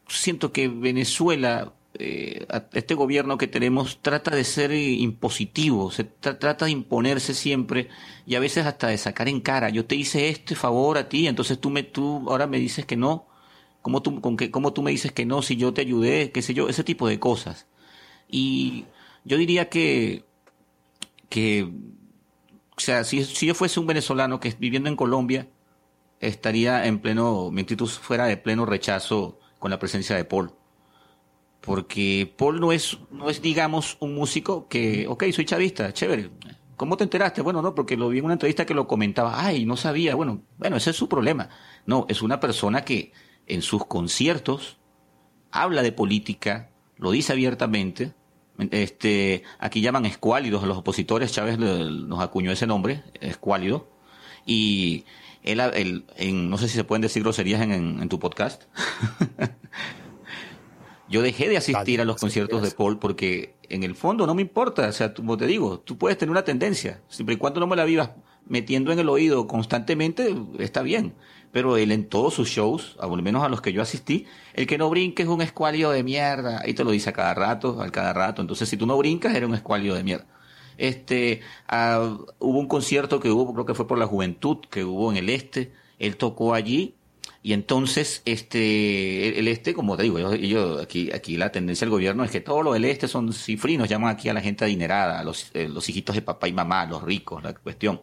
siento 0.09 0.53
que 0.53 0.68
Venezuela 0.68 1.72
eh, 1.99 2.47
este 2.73 2.95
gobierno 2.95 3.39
que 3.39 3.47
tenemos 3.49 4.01
trata 4.03 4.31
de 4.35 4.45
ser 4.45 4.73
eh, 4.73 4.91
impositivo, 4.93 5.91
se 5.91 6.05
tra- 6.21 6.39
trata 6.39 6.67
de 6.67 6.73
imponerse 6.73 7.35
siempre 7.35 7.89
y 8.27 8.35
a 8.35 8.41
veces 8.41 8.67
hasta 8.67 8.89
de 8.89 8.99
sacar 8.99 9.29
en 9.29 9.41
cara. 9.41 9.71
Yo 9.71 9.87
te 9.87 9.95
hice 9.97 10.29
este 10.29 10.55
favor 10.55 10.99
a 10.99 11.09
ti, 11.09 11.27
entonces 11.29 11.61
tú 11.61 11.71
me 11.71 11.83
tú 11.83 12.25
ahora 12.31 12.47
me 12.47 12.59
dices 12.59 12.87
que 12.87 12.97
no. 12.97 13.27
¿Cómo 13.83 14.03
tú, 14.03 14.21
con 14.21 14.37
que, 14.37 14.51
¿Cómo 14.51 14.73
tú 14.73 14.83
me 14.83 14.91
dices 14.91 15.13
que 15.13 15.27
no 15.27 15.43
si 15.43 15.57
yo 15.57 15.73
te 15.73 15.81
ayudé? 15.83 16.33
¿Qué 16.33 16.43
sé 16.43 16.55
yo? 16.55 16.69
Ese 16.69 16.85
tipo 16.85 17.09
de 17.09 17.21
cosas. 17.21 17.67
Y 18.29 18.87
yo 19.25 19.37
diría 19.39 19.69
que 19.71 20.25
que, 21.29 21.65
o 22.77 22.81
sea, 22.81 23.05
si, 23.05 23.25
si 23.25 23.47
yo 23.47 23.55
fuese 23.55 23.81
un 23.81 23.87
venezolano 23.87 24.41
que 24.41 24.55
viviendo 24.59 24.89
en 24.89 24.97
Colombia, 24.97 25.49
estaría 26.21 26.87
en 26.87 27.01
pleno, 27.01 27.51
mi 27.51 27.63
actitud 27.63 27.89
fuera 27.89 28.27
de 28.27 28.37
pleno 28.37 28.67
rechazo 28.67 29.39
con 29.59 29.71
la 29.71 29.79
presencia 29.79 30.17
de 30.17 30.25
Paul. 30.25 30.53
Porque 31.67 32.33
Paul 32.39 32.61
no 32.61 32.71
es, 32.73 32.97
no 33.11 33.29
es, 33.29 33.43
digamos, 33.43 33.97
un 34.01 34.14
músico 34.14 34.69
que, 34.69 35.07
ok, 35.09 35.25
soy 35.33 35.45
chavista, 35.45 35.93
chévere. 35.93 36.31
¿Cómo 36.77 36.97
te 36.97 37.05
enteraste? 37.05 37.43
Bueno, 37.43 37.61
no, 37.61 37.75
porque 37.75 37.97
lo 37.97 38.09
vi 38.09 38.19
en 38.21 38.25
una 38.27 38.35
entrevista 38.35 38.64
que 38.64 38.75
lo 38.75 38.87
comentaba. 38.87 39.45
Ay, 39.45 39.64
no 39.67 39.77
sabía. 39.77 40.14
Bueno, 40.14 40.43
bueno, 40.59 40.77
ese 40.77 40.91
es 40.91 40.97
su 40.97 41.09
problema. 41.09 41.49
No, 41.85 42.07
es 42.09 42.23
una 42.23 42.39
persona 42.39 42.83
que 42.85 43.12
en 43.47 43.62
sus 43.62 43.85
conciertos 43.87 44.79
habla 45.51 45.83
de 45.83 45.91
política, 45.93 46.71
lo 46.99 47.11
dice 47.11 47.33
abiertamente. 47.33 48.12
Este, 48.71 49.43
aquí 49.59 49.81
llaman 49.81 50.07
escuálidos 50.07 50.62
a 50.62 50.67
los 50.67 50.79
opositores, 50.79 51.33
Chávez 51.33 51.59
nos 51.59 52.21
acuñó 52.21 52.53
ese 52.53 52.67
nombre, 52.67 53.03
escuálido. 53.21 53.91
Y 54.47 55.05
él, 55.43 55.61
él- 55.61 56.05
en- 56.17 56.49
no 56.49 56.59
sé 56.59 56.69
si 56.69 56.75
se 56.75 56.85
pueden 56.85 57.03
decir 57.03 57.23
groserías 57.23 57.61
en- 57.62 57.73
en 58.01 58.09
tu 58.09 58.19
podcast. 58.21 58.64
Yo 61.09 61.23
dejé 61.23 61.49
de 61.49 61.57
asistir 61.57 62.01
a 62.01 62.05
los 62.05 62.17
conciertos 62.21 62.63
de. 62.63 62.71
Paul 62.71 62.99
porque 62.99 63.55
en 63.69 63.83
el 63.83 63.95
fondo 63.95 64.27
no 64.27 64.35
me 64.35 64.43
importa, 64.43 64.89
o 64.89 64.93
sea, 64.93 65.15
como 65.15 65.37
te 65.37 65.47
digo, 65.47 65.81
tú 65.81 65.99
puedes 65.99 66.19
tener 66.19 66.31
una 66.31 66.45
tendencia, 66.45 67.03
siempre 67.09 67.35
y 67.35 67.39
cuando 67.39 67.61
no 67.61 67.67
me 67.67 67.77
la 67.77 67.85
vivas 67.85 68.11
metiendo 68.49 68.93
en 68.93 68.99
el 68.99 69.09
oído 69.09 69.47
constantemente, 69.47 70.35
está 70.59 70.83
bien. 70.83 71.15
Pero 71.53 71.77
él 71.77 71.91
en 71.93 72.09
todos 72.09 72.35
sus 72.35 72.49
shows, 72.49 72.97
al 73.01 73.23
menos 73.23 73.43
a 73.43 73.49
los 73.49 73.61
que 73.61 73.73
yo 73.73 73.83
asistí, 73.83 74.27
el 74.55 74.67
que 74.67 74.79
no 74.79 74.91
brinque 74.91 75.23
es 75.23 75.29
un 75.29 75.43
escuálido 75.43 75.91
de 75.91 76.03
mierda, 76.03 76.61
ahí 76.63 76.75
te 76.75 76.85
lo 76.85 76.91
dice 76.91 77.11
a 77.11 77.13
cada 77.13 77.35
rato, 77.35 77.81
a 77.81 77.91
cada 77.91 78.13
rato. 78.13 78.43
Entonces, 78.43 78.69
si 78.69 78.77
tú 78.77 78.87
no 78.87 78.97
brincas, 78.99 79.35
eres 79.35 79.49
un 79.49 79.55
escuálido 79.55 79.95
de 79.95 80.05
mierda. 80.05 80.27
Este, 80.77 81.41
ah, 81.69 82.19
hubo 82.39 82.59
un 82.59 82.69
concierto 82.69 83.21
que 83.21 83.31
hubo, 83.31 83.53
creo 83.55 83.65
que 83.65 83.75
fue 83.75 83.87
por 83.87 83.99
la 83.99 84.07
juventud, 84.07 84.59
que 84.71 84.85
hubo 84.85 85.11
en 85.11 85.17
el 85.17 85.31
este, 85.31 85.73
él 85.99 86.17
tocó 86.17 86.53
allí, 86.53 86.95
y 87.43 87.53
entonces, 87.53 88.22
este, 88.24 89.39
el, 89.39 89.47
este, 89.49 89.72
como 89.72 89.97
te 89.97 90.03
digo, 90.03 90.18
yo, 90.18 90.81
aquí, 90.81 91.12
aquí 91.12 91.37
la 91.37 91.53
tendencia 91.53 91.85
del 91.85 91.93
gobierno 91.93 92.24
es 92.24 92.31
que 92.33 92.41
todos 92.41 92.64
los 92.64 92.74
del 92.74 92.85
este 92.87 93.07
son 93.07 93.33
cifrinos, 93.33 93.89
llaman 93.89 94.11
aquí 94.11 94.29
a 94.29 94.35
la 94.35 94.41
gente 94.41 94.64
adinerada, 94.64 95.22
los, 95.22 95.51
eh, 95.55 95.68
los 95.68 95.89
hijitos 95.89 96.16
de 96.16 96.22
papá 96.22 96.49
y 96.49 96.53
mamá, 96.53 96.87
los 96.87 97.03
ricos, 97.03 97.43
la 97.45 97.55
cuestión. 97.55 98.03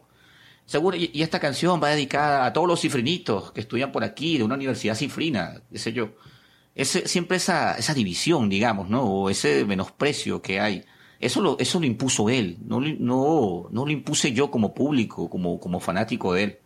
Seguro, 0.65 0.95
y, 0.95 1.21
esta 1.21 1.39
canción 1.39 1.81
va 1.83 1.89
dedicada 1.89 2.45
a 2.45 2.53
todos 2.53 2.67
los 2.67 2.79
cifrinitos 2.79 3.51
que 3.51 3.61
estudian 3.61 3.91
por 3.91 4.03
aquí, 4.03 4.37
de 4.37 4.43
una 4.45 4.55
universidad 4.55 4.95
cifrina, 4.95 5.61
qué 5.69 5.77
sé 5.77 5.91
yo. 5.91 6.11
Ese, 6.73 7.07
siempre 7.07 7.37
esa, 7.37 7.77
esa 7.77 7.93
división, 7.93 8.49
digamos, 8.49 8.89
¿no? 8.89 9.03
O 9.03 9.29
ese 9.29 9.65
menosprecio 9.65 10.41
que 10.41 10.59
hay. 10.59 10.85
Eso 11.19 11.41
lo, 11.41 11.57
eso 11.59 11.79
lo 11.79 11.85
impuso 11.85 12.29
él, 12.29 12.57
no, 12.65 12.79
no, 12.79 13.67
no 13.71 13.85
lo 13.85 13.91
impuse 13.91 14.33
yo 14.33 14.49
como 14.51 14.73
público, 14.73 15.29
como, 15.29 15.59
como 15.59 15.79
fanático 15.79 16.33
de 16.33 16.43
él. 16.43 16.59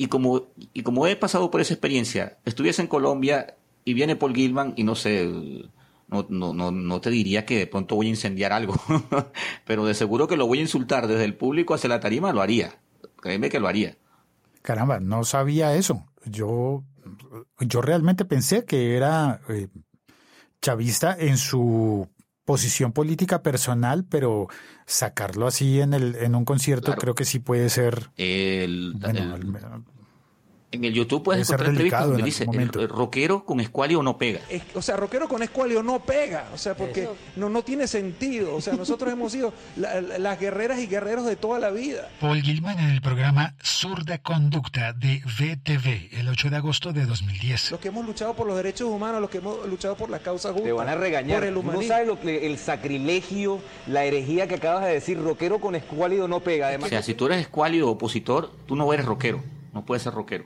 Y 0.00 0.06
como, 0.06 0.46
y 0.72 0.82
como 0.82 1.06
he 1.06 1.14
pasado 1.14 1.50
por 1.50 1.60
esa 1.60 1.74
experiencia, 1.74 2.38
estuviese 2.46 2.80
en 2.80 2.88
Colombia 2.88 3.58
y 3.84 3.92
viene 3.92 4.16
Paul 4.16 4.34
Gilman 4.34 4.72
y 4.74 4.82
no 4.82 4.94
sé, 4.94 5.30
no, 6.08 6.24
no, 6.30 6.54
no, 6.54 6.70
no 6.70 7.00
te 7.02 7.10
diría 7.10 7.44
que 7.44 7.58
de 7.58 7.66
pronto 7.66 7.96
voy 7.96 8.06
a 8.06 8.08
incendiar 8.08 8.50
algo, 8.50 8.76
pero 9.66 9.84
de 9.84 9.92
seguro 9.92 10.26
que 10.26 10.38
lo 10.38 10.46
voy 10.46 10.60
a 10.60 10.62
insultar 10.62 11.06
desde 11.06 11.26
el 11.26 11.36
público 11.36 11.74
hacia 11.74 11.90
la 11.90 12.00
tarima, 12.00 12.32
lo 12.32 12.40
haría. 12.40 12.80
Créeme 13.20 13.50
que 13.50 13.60
lo 13.60 13.68
haría. 13.68 13.98
Caramba, 14.62 15.00
no 15.00 15.22
sabía 15.24 15.74
eso. 15.74 16.06
Yo, 16.24 16.82
yo 17.58 17.82
realmente 17.82 18.24
pensé 18.24 18.64
que 18.64 18.96
era 18.96 19.42
eh, 19.50 19.68
chavista 20.62 21.14
en 21.18 21.36
su 21.36 22.08
posición 22.50 22.92
política 22.92 23.42
personal, 23.42 24.04
pero 24.08 24.48
sacarlo 24.86 25.46
así 25.46 25.80
en 25.80 25.94
el 25.94 26.16
en 26.16 26.34
un 26.34 26.44
concierto 26.44 26.86
Claro. 26.86 27.00
creo 27.00 27.14
que 27.14 27.24
sí 27.24 27.38
puede 27.38 27.68
ser 27.68 28.10
El, 28.16 28.94
bueno, 29.00 29.36
el- 29.36 29.52
En 30.72 30.84
el 30.84 30.94
YouTube 30.94 31.24
puedes 31.24 31.48
encontrar 31.48 31.70
entrevistas 31.70 32.04
donde 32.06 32.20
en 32.20 32.24
dice, 32.24 32.44
el, 32.44 32.60
el 32.80 32.88
rockero 32.88 33.44
con 33.44 33.58
escualio 33.58 34.04
no 34.04 34.16
pega. 34.18 34.38
Es- 34.48 34.62
o 34.74 34.80
sea, 34.80 34.96
rockero 34.96 35.26
con 35.26 35.42
escualio 35.42 35.82
no 35.82 35.98
pega, 35.98 36.48
o 36.54 36.58
sea, 36.58 36.76
porque 36.76 37.08
no, 37.34 37.48
no 37.48 37.62
tiene 37.62 37.88
sentido. 37.88 38.54
O 38.54 38.60
sea, 38.60 38.74
nosotros 38.74 39.12
hemos 39.12 39.32
sido 39.32 39.52
la- 39.76 40.00
la- 40.00 40.18
las 40.18 40.38
guerreras 40.38 40.78
y 40.78 40.86
guerreros 40.86 41.26
de 41.26 41.34
toda 41.34 41.58
la 41.58 41.70
vida. 41.70 42.08
Paul 42.20 42.40
Gilman 42.40 42.78
en 42.78 42.90
el 42.90 43.00
programa 43.00 43.54
Zurda 43.64 44.18
Conducta 44.18 44.92
de 44.92 45.22
VTV 45.26 46.10
el 46.20 46.28
8 46.28 46.50
de 46.50 46.56
agosto 46.56 46.92
de 46.92 47.04
2010. 47.04 47.72
Los 47.72 47.80
que 47.80 47.88
hemos 47.88 48.06
luchado 48.06 48.34
por 48.34 48.46
los 48.46 48.56
derechos 48.56 48.88
humanos, 48.88 49.20
los 49.20 49.28
que 49.28 49.38
hemos 49.38 49.66
luchado 49.66 49.96
por 49.96 50.08
las 50.08 50.20
causas 50.20 50.52
justas. 50.52 50.66
Te 50.68 50.72
van 50.72 50.88
a 50.88 50.94
regañar. 50.94 51.38
Por 51.40 51.48
el 51.48 51.54
no 51.54 51.82
sabes 51.82 52.06
lo 52.06 52.20
que, 52.20 52.46
el 52.46 52.58
sacrilegio, 52.58 53.60
la 53.88 54.04
herejía 54.04 54.46
que 54.46 54.54
acabas 54.54 54.84
de 54.84 54.92
decir. 54.92 55.18
Rockero 55.20 55.58
con 55.60 55.74
escuálido 55.74 56.28
no 56.28 56.38
pega. 56.40 56.66
O 56.66 56.68
Además, 56.68 56.90
sea, 56.90 57.02
si 57.02 57.14
tú 57.14 57.26
eres 57.26 57.40
escualio 57.40 57.88
o 57.88 57.90
opositor, 57.92 58.52
tú 58.66 58.76
no 58.76 58.92
eres 58.92 59.04
rockero, 59.04 59.42
no 59.72 59.84
puedes 59.84 60.02
ser 60.04 60.12
rockero. 60.14 60.44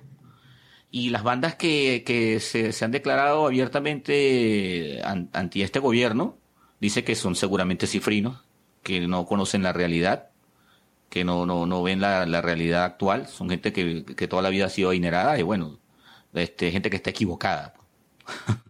Y 0.95 1.11
las 1.11 1.25
bandas 1.25 1.57
que, 1.57 2.05
que 2.07 2.39
se, 2.41 2.73
se 2.73 2.85
han 2.85 2.93
declarado 2.93 3.47
abiertamente 3.47 5.01
an- 5.05 5.29
anti 5.33 5.63
este 5.63 5.81
gobierno, 5.81 6.39
dice 6.81 7.03
que 7.05 7.15
son 7.17 7.35
seguramente 7.35 7.87
cifrinos, 7.89 8.45
que 8.83 9.01
no 9.09 9.27
conocen 9.27 9.63
la 9.65 9.73
realidad, 9.73 10.31
que 11.11 11.25
no, 11.25 11.47
no, 11.47 11.67
no 11.67 11.83
ven 11.83 12.01
la, 12.01 12.27
la 12.27 12.43
realidad 12.43 12.85
actual, 12.85 13.27
son 13.29 13.51
gente 13.51 13.73
que, 13.73 14.05
que 14.05 14.29
toda 14.29 14.43
la 14.43 14.51
vida 14.51 14.67
ha 14.67 14.71
sido 14.71 14.91
adinerada 14.91 15.39
y 15.39 15.43
bueno, 15.43 15.81
este, 16.35 16.71
gente 16.73 16.91
que 16.91 16.97
está 16.97 17.11
equivocada. 17.11 17.75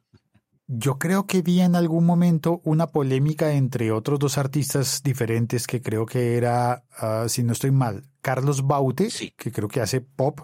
Yo 0.67 0.99
creo 0.99 1.27
que 1.27 1.43
vi 1.43 1.61
en 1.61 1.77
algún 1.77 2.07
momento 2.07 2.63
una 2.65 2.87
polémica 2.87 3.53
entre 3.53 3.93
otros 3.93 4.19
dos 4.19 4.39
artistas 4.39 5.03
diferentes 5.03 5.67
que 5.67 5.83
creo 5.83 6.07
que 6.07 6.37
era, 6.39 6.85
ah, 6.99 7.27
si 7.29 7.43
no 7.43 7.53
estoy 7.53 7.71
mal, 7.71 8.09
Carlos 8.23 8.67
Baute, 8.67 9.11
Sí. 9.11 9.31
que 9.37 9.53
creo 9.53 9.69
que 9.69 9.83
hace 9.83 10.01
pop, 10.01 10.41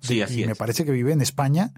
Sí, 0.00 0.16
y 0.16 0.22
así 0.22 0.44
me 0.46 0.52
es. 0.52 0.58
parece 0.58 0.84
que 0.84 0.92
vive 0.92 1.12
en 1.12 1.20
España, 1.20 1.72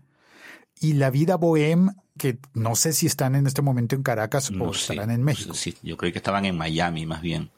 y 0.81 0.95
La 0.95 1.11
Vida 1.11 1.37
Bohem, 1.37 1.91
que 2.19 2.39
no 2.53 2.75
sé 2.77 2.93
si 2.93 3.07
están 3.07 3.35
en 3.35 3.47
este 3.47 3.63
momento 3.63 3.95
en 3.97 4.03
Caracas 4.03 4.51
o 4.51 4.55
No 4.55 4.71
estarán 4.73 5.11
en 5.11 5.23
México. 5.23 5.55
Sí, 5.55 5.75
yo 5.83 5.97
creo 5.97 6.13
que 6.13 6.19
estaban 6.19 6.45
en 6.45 6.57
Miami 6.57 7.07
más 7.07 7.23
bien, 7.23 7.51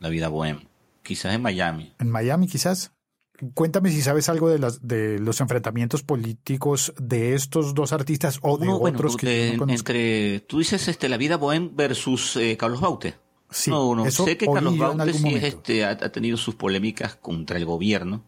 la 0.00 0.08
vida 0.08 0.28
bohem. 0.28 0.60
Quizás 1.02 1.34
en 1.34 1.42
Miami. 1.42 1.92
En 1.98 2.10
Miami 2.10 2.46
quizás. 2.48 2.92
Cuéntame 3.54 3.90
si 3.90 4.02
sabes 4.02 4.28
algo 4.28 4.48
de, 4.50 4.58
las, 4.60 4.86
de 4.86 5.18
los 5.18 5.40
enfrentamientos 5.40 6.02
políticos 6.04 6.94
de 7.00 7.34
estos 7.34 7.74
dos 7.74 7.92
artistas 7.92 8.38
o 8.42 8.56
de 8.56 8.66
No, 8.66 8.78
bueno, 8.78 8.96
otros 8.98 9.16
que 9.16 9.26
de- 9.26 9.56
no 9.56 9.68
entre 9.68 10.40
tú 10.40 10.60
dices 10.60 10.86
este 10.86 11.08
la 11.08 11.16
vida 11.16 11.36
bohem 11.38 11.74
versus 11.74 12.36
eh, 12.36 12.56
Carlos 12.56 12.80
Baute. 12.80 13.14
Sí, 13.50 13.70
no, 13.70 13.94
no, 13.96 14.06
eso 14.06 14.24
sé 14.24 14.36
que 14.36 14.46
Carlos 14.46 14.78
Baute 14.78 15.12
sí 15.12 15.34
este, 15.34 15.84
ha, 15.84 15.90
ha 15.90 16.12
tenido 16.12 16.36
sus 16.36 16.54
polémicas 16.54 17.16
contra 17.16 17.58
el 17.58 17.64
gobierno, 17.64 18.24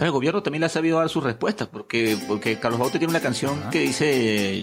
pero 0.00 0.08
el 0.08 0.12
gobierno 0.12 0.42
también 0.42 0.60
le 0.60 0.66
ha 0.66 0.70
sabido 0.70 0.98
dar 0.98 1.10
sus 1.10 1.22
respuestas, 1.22 1.68
porque 1.68 2.16
porque 2.26 2.58
Carlos 2.58 2.80
Baute 2.80 2.98
tiene 2.98 3.10
una 3.10 3.20
canción 3.20 3.60
que 3.70 3.80
dice 3.80 4.62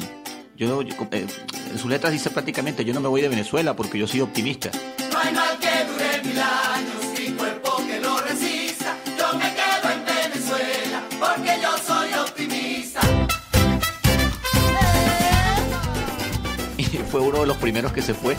yo, 0.55 0.81
yo, 0.81 0.95
eh, 1.11 1.27
en 1.69 1.77
sus 1.77 1.91
letras 1.91 2.11
dice 2.11 2.31
prácticamente 2.31 2.83
yo 2.83 2.91
no 2.91 3.01
me 3.01 3.07
voy 3.07 3.21
de 3.21 3.29
Venezuela 3.29 3.75
porque 3.75 3.99
yo 3.99 4.07
soy 4.07 4.21
optimista. 4.21 4.71
No 5.11 5.19
hay 5.19 5.31
mal 5.35 5.59
que 5.59 5.67
dure 5.93 6.23
mil 6.23 6.39
años, 6.39 6.95
cuerpo 7.38 7.77
que 7.85 7.99
lo 7.99 8.19
resista. 8.21 8.97
Yo 9.15 9.31
me 9.38 9.53
quedo 9.53 9.91
en 9.93 10.03
Venezuela 10.05 11.03
porque 11.19 11.59
yo 11.61 11.77
soy 11.85 12.13
optimista. 12.13 12.99
Y 16.79 16.85
fue 17.11 17.21
uno 17.21 17.41
de 17.41 17.45
los 17.45 17.57
primeros 17.57 17.93
que 17.93 18.01
se 18.01 18.15
fue. 18.15 18.35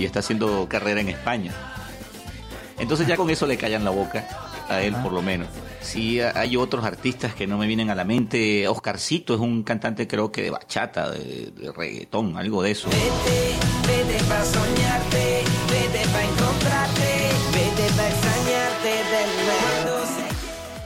Y 0.00 0.04
está 0.06 0.20
haciendo 0.20 0.66
carrera 0.68 1.00
en 1.00 1.10
España. 1.10 1.52
Entonces 2.78 3.06
ya 3.06 3.16
con 3.16 3.28
eso 3.30 3.46
le 3.46 3.56
callan 3.58 3.84
la 3.84 3.90
boca 3.90 4.26
a 4.68 4.80
él 4.80 4.94
por 5.02 5.12
lo 5.12 5.20
menos. 5.22 5.48
Sí, 5.82 6.20
hay 6.20 6.56
otros 6.56 6.84
artistas 6.84 7.34
que 7.34 7.46
no 7.46 7.58
me 7.58 7.66
vienen 7.66 7.90
a 7.90 7.94
la 7.94 8.04
mente. 8.04 8.66
Oscarcito 8.68 9.34
es 9.34 9.40
un 9.40 9.62
cantante 9.62 10.06
creo 10.08 10.32
que 10.32 10.42
de 10.42 10.50
bachata, 10.50 11.10
de, 11.10 11.52
de 11.56 11.72
reggaetón, 11.72 12.36
algo 12.38 12.62
de 12.62 12.70
eso. 12.70 12.88
Vete, 12.88 13.54
vete 13.86 14.24
pa' 14.24 14.44
soñarte, 14.44 15.42
vete 15.70 16.08
pa' 16.08 16.22
encontrarte, 16.22 17.28
vete 17.52 17.92
pa' 17.94 18.08
extrañarte 18.08 18.88
del 18.88 19.30
mundo. 19.44 20.06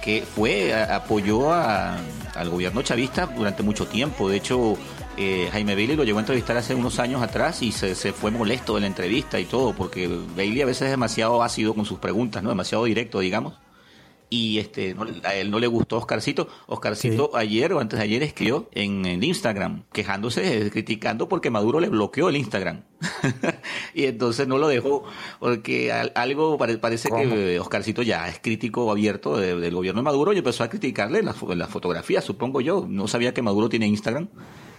que 0.03 0.23
fue, 0.23 0.75
a- 0.75 0.97
apoyó 0.97 1.53
a- 1.53 1.97
al 2.37 2.51
gobierno 2.51 2.83
chavista 2.83 3.27
durante 3.27 3.63
mucho 3.63 3.87
tiempo. 3.87 4.29
De 4.29 4.37
hecho, 4.37 4.77
eh, 5.17 5.49
Jaime 5.53 5.75
Bailey 5.75 5.97
lo 5.97 6.05
llegó 6.05 6.19
a 6.19 6.23
entrevistar 6.23 6.57
hace 6.57 6.75
unos 6.75 6.99
años 6.99 7.23
atrás 7.23 7.63
y 7.63 7.73
se, 7.73 7.95
se 7.95 8.13
fue 8.13 8.31
molesto 8.31 8.75
de 8.75 8.81
la 8.83 8.87
entrevista 8.87 9.39
y 9.41 9.45
todo, 9.45 9.73
porque 9.75 10.09
Bailey 10.37 10.63
a 10.63 10.67
veces 10.67 10.83
es 10.83 10.91
demasiado 10.91 11.43
ácido 11.43 11.75
con 11.75 11.85
sus 11.85 11.99
preguntas, 11.99 12.43
¿no? 12.43 12.49
Demasiado 12.51 12.85
directo, 12.85 13.21
digamos. 13.21 13.55
Y 14.31 14.59
este, 14.59 14.95
no- 14.95 15.07
a 15.23 15.35
él 15.35 15.51
no 15.51 15.59
le 15.61 15.67
gustó 15.69 15.99
Oscarcito. 15.99 16.49
Oscarcito 16.67 17.31
ayer 17.37 17.73
o 17.73 17.79
antes 17.79 17.99
de 17.99 18.05
ayer 18.05 18.23
escribió 18.23 18.69
en, 18.73 19.05
el 19.07 19.23
Instagram, 19.23 19.85
quejándose, 19.93 20.67
eh, 20.67 20.71
criticando 20.71 21.29
porque 21.29 21.51
Maduro 21.51 21.79
le 21.79 21.89
bloqueó 21.89 22.29
el 22.31 22.37
Instagram. 22.37 22.83
y 23.95 24.05
entonces 24.07 24.47
no 24.49 24.59
lo 24.59 24.69
dejó, 24.69 25.05
porque 25.39 25.93
al- 25.93 26.13
algo 26.15 26.59
pare- 26.59 26.79
parece 26.79 27.09
que 27.11 27.59
Oscarcito 27.61 28.03
ya 28.03 28.29
es 28.29 28.39
crítico 28.41 28.91
abierto 28.91 29.37
de- 29.37 29.57
del 29.57 29.75
gobierno 29.75 30.01
de 30.01 30.05
Maduro 30.05 30.33
y 30.33 30.39
empezó 30.39 30.65
a 30.65 30.69
criticarle 30.69 31.23
las 31.23 31.41
las 31.43 31.69
fotografías, 31.71 32.25
supongo 32.25 32.61
yo. 32.61 32.87
No 32.89 33.09
sabía 33.09 33.33
que 33.35 33.43
Maduro 33.43 33.69
tiene 33.69 33.87
Instagram. 33.87 34.29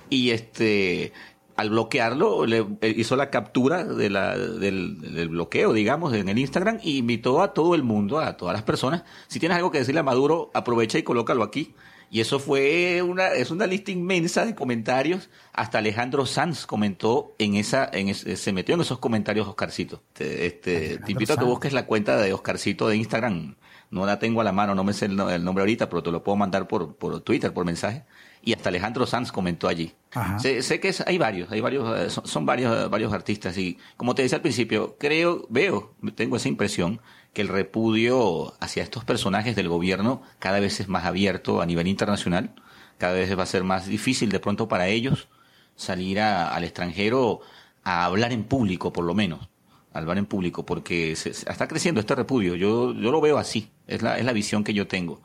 Y 0.09 0.29
este, 0.31 1.13
al 1.55 1.69
bloquearlo, 1.71 2.45
le 2.45 2.65
eh, 2.81 2.93
hizo 2.97 3.15
la 3.15 3.29
captura 3.31 3.83
de 3.85 4.09
la, 4.09 4.37
del, 4.37 4.99
del 5.15 5.29
bloqueo, 5.29 5.73
digamos, 5.73 6.13
en 6.13 6.29
el 6.29 6.37
Instagram 6.37 6.79
y 6.83 6.97
invitó 6.97 7.41
a 7.41 7.53
todo 7.53 7.73
el 7.75 7.81
mundo, 7.83 8.19
a 8.19 8.37
todas 8.37 8.53
las 8.53 8.63
personas. 8.63 9.03
Si 9.27 9.39
tienes 9.39 9.55
algo 9.57 9.71
que 9.71 9.79
decirle 9.79 10.01
a 10.01 10.03
Maduro, 10.03 10.51
aprovecha 10.53 10.97
y 10.99 11.03
colócalo 11.03 11.43
aquí. 11.43 11.73
Y 12.11 12.21
eso 12.21 12.39
fue 12.39 13.01
una, 13.01 13.29
es 13.29 13.51
una 13.51 13.67
lista 13.67 13.91
inmensa 13.91 14.45
de 14.45 14.55
comentarios. 14.55 15.29
Hasta 15.53 15.79
Alejandro 15.79 16.25
Sanz 16.25 16.65
comentó 16.65 17.33
en 17.39 17.55
esa, 17.55 17.89
en 17.91 18.09
ese- 18.09 18.37
se 18.37 18.53
metió 18.53 18.75
en 18.75 18.81
esos 18.81 18.99
comentarios 18.99 19.47
Oscarcito. 19.47 20.01
Te, 20.13 20.45
este, 20.45 20.97
te 20.99 21.11
invito 21.11 21.33
a 21.33 21.35
que 21.37 21.45
busques 21.45 21.73
la 21.73 21.85
cuenta 21.85 22.17
de 22.17 22.31
Oscarcito 22.33 22.87
de 22.87 22.97
Instagram. 22.97 23.55
No 23.91 24.05
la 24.05 24.17
tengo 24.19 24.41
a 24.41 24.43
la 24.43 24.51
mano, 24.51 24.73
no 24.75 24.83
me 24.83 24.93
sé 24.93 25.05
el, 25.05 25.15
no- 25.15 25.29
el 25.29 25.43
nombre 25.43 25.61
ahorita, 25.61 25.89
pero 25.89 26.01
te 26.03 26.11
lo 26.11 26.23
puedo 26.23 26.35
mandar 26.35 26.67
por, 26.67 26.95
por 26.95 27.21
Twitter, 27.21 27.53
por 27.53 27.65
mensaje. 27.65 28.03
Y 28.43 28.53
hasta 28.53 28.69
Alejandro 28.69 29.05
Sanz 29.07 29.31
comentó 29.31 29.67
allí. 29.67 29.93
Sé, 30.39 30.61
sé 30.61 30.79
que 30.79 30.89
es- 30.89 31.01
hay 31.01 31.17
varios, 31.17 31.51
hay 31.51 31.61
varios, 31.61 31.99
eh, 31.99 32.09
son, 32.09 32.27
son 32.27 32.45
varios, 32.45 32.85
eh, 32.85 32.87
varios 32.87 33.11
artistas 33.13 33.57
y 33.57 33.77
como 33.97 34.13
te 34.15 34.21
decía 34.21 34.37
al 34.37 34.41
principio, 34.41 34.95
creo, 34.99 35.45
veo, 35.49 35.93
tengo 36.15 36.37
esa 36.37 36.47
impresión 36.47 36.99
que 37.35 37.41
el 37.43 37.49
repudio 37.49 38.53
hacia 38.61 38.81
estos 38.81 39.03
personajes 39.03 39.55
del 39.55 39.67
gobierno 39.69 40.23
cada 40.39 40.59
vez 40.59 40.79
es 40.79 40.87
más 40.87 41.05
abierto 41.05 41.61
a 41.61 41.65
nivel 41.67 41.85
internacional, 41.87 42.55
cada 42.97 43.13
vez 43.13 43.37
va 43.37 43.43
a 43.43 43.45
ser 43.45 43.63
más 43.65 43.85
difícil 43.87 44.29
de 44.29 44.39
pronto 44.39 44.67
para 44.67 44.87
ellos 44.87 45.27
salir 45.75 46.19
a- 46.21 46.55
al 46.55 46.63
extranjero 46.63 47.41
a 47.83 48.05
hablar 48.05 48.31
en 48.31 48.45
público, 48.45 48.91
por 48.93 49.03
lo 49.05 49.13
menos, 49.13 49.49
a 49.93 49.99
hablar 49.99 50.17
en 50.17 50.25
público, 50.25 50.65
porque 50.65 51.15
se- 51.17 51.33
se- 51.33 51.49
está 51.51 51.67
creciendo 51.67 51.99
este 51.99 52.15
repudio. 52.15 52.55
Yo, 52.55 52.93
yo 52.93 53.11
lo 53.11 53.19
veo 53.21 53.37
así, 53.37 53.69
es 53.85 54.01
la, 54.01 54.17
es 54.17 54.25
la 54.25 54.31
visión 54.33 54.63
que 54.63 54.73
yo 54.73 54.87
tengo. 54.87 55.21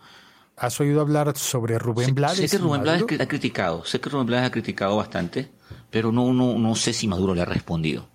¿Has 0.56 0.78
oído 0.80 1.00
hablar 1.00 1.34
sobre 1.38 1.78
Rubén 1.78 2.06
Sé- 2.08 2.12
Blades? 2.12 2.38
Sé 2.38 2.48
que 2.48 2.58
Rubén 2.62 2.82
Blades 2.82 3.20
ha 3.20 3.28
criticado, 3.28 3.84
sé 3.84 4.00
que 4.00 4.10
Rubén 4.10 4.26
Blades 4.26 4.46
ha 4.48 4.50
criticado 4.50 4.96
bastante, 4.96 5.48
pero 5.90 6.10
no, 6.12 6.32
no, 6.34 6.58
no 6.58 6.74
sé 6.74 6.92
si 6.92 7.06
Maduro 7.08 7.34
le 7.34 7.40
ha 7.42 7.46
respondido. 7.46 8.08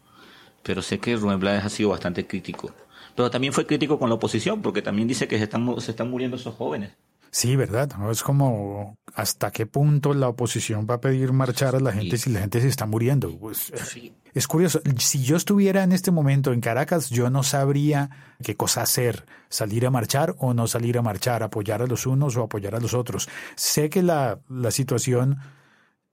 Pero 0.64 0.82
sé 0.82 1.00
que 1.00 1.16
Rubén 1.16 1.40
Blades 1.40 1.64
ha 1.64 1.70
sido 1.70 1.90
bastante 1.90 2.28
crítico. 2.28 2.72
Pero 3.16 3.32
también 3.32 3.54
fue 3.54 3.66
crítico 3.66 3.98
con 3.98 4.10
la 4.10 4.16
oposición, 4.16 4.62
porque 4.62 4.82
también 4.82 5.08
dice 5.08 5.28
que 5.28 5.38
se 5.38 5.46
están, 5.46 5.80
se 5.80 5.92
están 5.92 6.10
muriendo 6.10 6.38
esos 6.38 6.56
jóvenes. 6.56 6.92
Sí, 7.32 7.58
¿verdad? 7.58 7.92
¿No? 7.98 8.12
Es 8.12 8.24
como 8.24 8.98
hasta 9.14 9.52
qué 9.52 9.66
punto 9.66 10.14
la 10.14 10.30
oposición 10.30 10.88
va 10.90 10.96
a 10.96 11.02
pedir 11.02 11.34
marchar 11.34 11.76
a 11.76 11.82
la 11.82 11.92
gente 11.92 12.18
si 12.18 12.30
la 12.30 12.40
gente 12.40 12.62
se 12.62 12.70
está 12.70 12.86
muriendo. 12.86 13.38
Pues, 13.38 13.74
eh, 13.96 14.14
Es 14.34 14.48
curioso. 14.48 14.80
Si 15.00 15.22
yo 15.22 15.36
estuviera 15.36 15.84
en 15.84 15.92
este 15.92 16.12
momento 16.12 16.54
en 16.54 16.62
Caracas, 16.62 17.10
yo 17.10 17.30
no 17.30 17.44
sabría 17.44 18.10
qué 18.42 18.56
cosa 18.56 18.84
hacer. 18.84 19.26
Salir 19.50 19.86
a 19.86 19.92
marchar 19.92 20.36
o 20.40 20.54
no 20.54 20.66
salir 20.68 20.98
a 20.98 21.02
marchar, 21.02 21.44
apoyar 21.44 21.82
a 21.82 21.88
los 21.88 22.06
unos 22.06 22.38
o 22.38 22.44
apoyar 22.44 22.74
a 22.74 22.80
los 22.80 22.94
otros. 22.94 23.28
Sé 23.56 23.90
que 23.90 24.02
la, 24.02 24.40
la 24.48 24.72
situación 24.72 25.38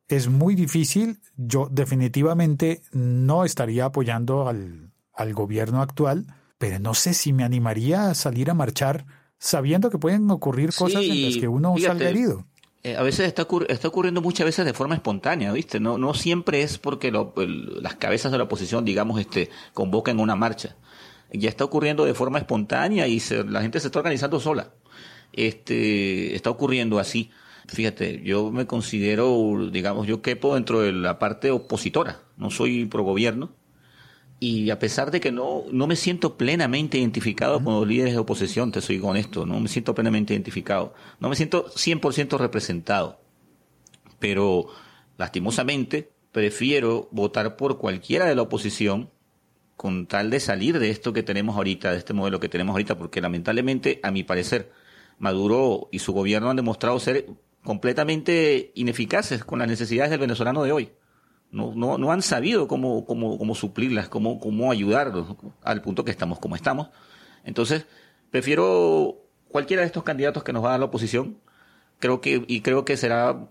es 0.09 0.29
muy 0.29 0.57
difícil. 0.57 1.21
Yo 1.37 1.69
definitivamente 1.71 2.83
no 2.91 3.45
estaría 3.45 3.85
apoyando 3.85 4.49
al, 4.49 4.91
al 5.15 5.35
gobierno 5.35 5.83
actual, 5.83 6.27
pero 6.63 6.79
no 6.79 6.95
sé 6.95 7.13
si 7.13 7.33
me 7.33 7.43
animaría 7.43 8.09
a 8.09 8.15
salir 8.15 8.49
a 8.49 8.55
marchar 8.55 9.05
sabiendo 9.37 9.91
que 9.91 9.99
pueden 9.99 10.31
ocurrir 10.31 10.71
cosas 10.73 11.03
en 11.03 11.23
las 11.25 11.37
que 11.37 11.49
uno 11.49 11.75
fíjate, 11.75 11.99
salga 11.99 12.09
herido. 12.11 12.47
eh, 12.85 12.95
a 12.95 13.03
veces 13.03 13.27
está, 13.27 13.49
está 13.69 13.89
ocurriendo 13.89 14.23
muchas 14.23 14.45
veces 14.45 14.65
de 14.65 14.73
forma 14.73 14.95
espontánea, 14.95 15.51
¿viste? 15.51 15.81
No, 15.81 15.99
no 15.99 16.15
siempre 16.15 16.63
es 16.63 16.79
porque 16.79 17.11
lo- 17.11 17.35
el- 17.39 17.83
las 17.83 17.97
cabezas 17.97 18.31
de 18.31 18.39
la 18.39 18.45
oposición, 18.45 18.85
digamos, 18.85 19.19
este, 19.21 19.51
convocan 19.75 20.21
una 20.21 20.37
marcha. 20.37 20.77
Ya 21.33 21.49
está 21.49 21.65
ocurriendo 21.65 22.05
de 22.05 22.15
forma 22.15 22.39
espontánea 22.39 23.09
y 23.09 23.19
se- 23.19 23.43
la 23.43 23.61
gente 23.63 23.81
se 23.81 23.89
está 23.89 23.99
organizando 23.99 24.39
sola. 24.39 24.71
Este, 25.33 26.37
está 26.37 26.51
ocurriendo 26.51 27.01
así. 27.01 27.31
Fíjate, 27.67 28.23
yo 28.23 28.53
me 28.53 28.67
considero, 28.67 29.69
digamos, 29.73 30.07
yo 30.07 30.23
quepo 30.23 30.55
dentro 30.55 30.81
de 30.81 30.93
la 30.93 31.19
parte 31.19 31.51
opositora. 31.51 32.21
No 32.37 32.51
soy 32.51 32.85
pro 32.87 33.03
gobierno, 33.03 33.51
y 34.43 34.71
a 34.71 34.81
pesar 34.81 35.13
de 35.13 35.21
que 35.21 35.31
no, 35.31 35.63
no 35.71 35.87
me 35.87 35.95
siento 35.95 36.37
plenamente 36.37 36.99
identificado 36.99 37.63
con 37.63 37.75
los 37.75 37.87
líderes 37.87 38.15
de 38.15 38.19
oposición, 38.19 38.73
te 38.73 38.81
soy 38.81 38.99
honesto, 39.01 39.47
no 39.47 39.61
me 39.61 39.69
siento 39.69 39.95
plenamente 39.95 40.35
identificado, 40.35 40.95
no 41.21 41.29
me 41.29 41.37
siento 41.37 41.67
100% 41.67 42.39
representado, 42.39 43.21
pero 44.19 44.67
lastimosamente 45.17 46.11
prefiero 46.33 47.09
votar 47.13 47.57
por 47.57 47.79
cualquiera 47.79 48.27
de 48.27 48.35
la 48.35 48.43
oposición 48.43 49.11
con 49.77 50.09
tal 50.09 50.31
de 50.31 50.41
salir 50.41 50.81
de 50.81 50.91
esto 50.91 51.13
que 51.13 51.23
tenemos 51.23 51.55
ahorita, 51.55 51.93
de 51.93 51.99
este 51.99 52.13
modelo 52.13 52.41
que 52.41 52.49
tenemos 52.49 52.73
ahorita, 52.73 52.99
porque 52.99 53.21
lamentablemente, 53.21 54.01
a 54.03 54.11
mi 54.11 54.25
parecer, 54.25 54.73
Maduro 55.21 55.89
y 55.93 56.01
su 56.01 56.13
gobierno 56.13 56.51
han 56.51 56.57
demostrado 56.57 56.99
ser 56.99 57.27
completamente 57.63 58.73
ineficaces 58.75 59.45
con 59.45 59.61
las 59.61 59.69
necesidades 59.69 60.11
del 60.11 60.19
venezolano 60.19 60.65
de 60.65 60.73
hoy. 60.73 60.91
No, 61.53 61.99
no, 61.99 62.11
han 62.11 62.23
sabido 62.23 62.67
cómo, 62.67 63.05
cómo, 63.05 63.37
cómo 63.39 63.55
suplirlas, 63.55 64.09
cómo, 64.09 64.41
cómo 64.41 64.73
ayudarlos 64.73 65.37
al 65.63 65.83
punto 65.83 66.03
que 66.05 66.11
estamos 66.11 66.39
como 66.39 66.57
estamos. 66.57 66.89
Entonces, 67.45 67.85
prefiero 68.31 69.19
cualquiera 69.49 69.83
de 69.83 69.87
estos 69.87 70.03
candidatos 70.03 70.43
que 70.45 70.53
nos 70.55 70.65
va 70.65 70.69
a 70.69 70.71
dar 70.73 70.81
la 70.81 70.87
oposición. 70.87 71.37
Creo 71.99 72.23
que, 72.23 72.43
y 72.49 72.63
creo 72.63 72.87
que 72.87 72.97
será 72.97 73.49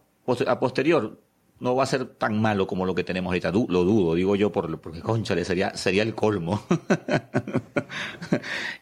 a 0.47 0.59
posterior. 0.59 1.21
No 1.59 1.75
va 1.75 1.83
a 1.83 1.85
ser 1.85 2.05
tan 2.05 2.41
malo 2.41 2.65
como 2.65 2.87
lo 2.87 2.95
que 2.95 3.03
tenemos 3.03 3.29
ahorita. 3.29 3.51
Du- 3.51 3.67
lo 3.69 3.83
dudo, 3.83 4.15
digo 4.15 4.35
yo, 4.35 4.51
por, 4.51 4.81
porque 4.81 5.01
conchale, 5.01 5.45
sería, 5.45 5.75
sería 5.77 6.01
el 6.01 6.15
colmo. 6.15 6.59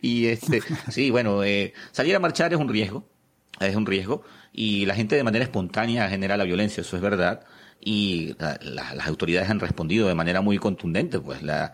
y 0.01 0.27
este, 0.27 0.61
sí, 0.89 1.11
bueno, 1.11 1.43
eh, 1.43 1.73
salir 1.91 2.15
a 2.15 2.19
marchar 2.19 2.53
es 2.53 2.59
un 2.59 2.69
riesgo, 2.69 3.07
es 3.59 3.75
un 3.75 3.85
riesgo, 3.85 4.23
y 4.53 4.85
la 4.85 4.95
gente 4.95 5.15
de 5.15 5.23
manera 5.23 5.43
espontánea 5.43 6.09
genera 6.09 6.37
la 6.37 6.43
violencia, 6.45 6.81
eso 6.81 6.95
es 6.95 7.01
verdad, 7.01 7.41
y 7.81 8.35
la- 8.39 8.59
la- 8.61 8.93
las 8.95 9.07
autoridades 9.07 9.49
han 9.49 9.59
respondido 9.59 10.07
de 10.07 10.15
manera 10.15 10.41
muy 10.41 10.57
contundente, 10.57 11.19
pues 11.19 11.41
la, 11.43 11.73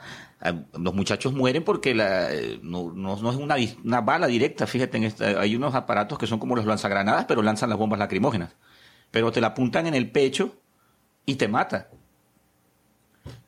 los 0.78 0.94
muchachos 0.94 1.34
mueren 1.34 1.64
porque 1.64 1.96
la, 1.96 2.32
eh, 2.34 2.60
no, 2.62 2.92
no, 2.94 3.16
no 3.22 3.30
es 3.32 3.36
una, 3.38 3.56
una 3.84 4.02
bala 4.02 4.28
directa, 4.28 4.68
fíjate, 4.68 4.98
en 4.98 5.04
esta, 5.06 5.40
hay 5.42 5.56
unos 5.56 5.74
aparatos 5.76 6.18
que 6.20 6.28
son 6.28 6.40
como 6.40 6.56
los 6.56 6.66
lanzagranadas, 6.66 7.26
pero 7.26 7.42
lanzan 7.42 7.70
las 7.70 7.80
bombas 7.80 8.00
lacrimógenas, 8.00 8.56
pero 9.12 9.32
te 9.32 9.42
la 9.42 9.48
apuntan 9.48 9.88
en 9.88 9.96
el 9.96 10.12
pecho 10.12 10.56
y 11.26 11.36
te 11.36 11.48
mata. 11.48 11.90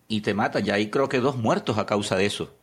Y 0.08 0.22
te 0.22 0.34
mata, 0.34 0.60
ya 0.60 0.76
hay 0.76 0.90
creo 0.90 1.10
que 1.10 1.20
dos 1.20 1.38
muertos 1.38 1.78
a 1.78 1.86
causa 1.86 2.16
de 2.16 2.26
eso 2.26 2.57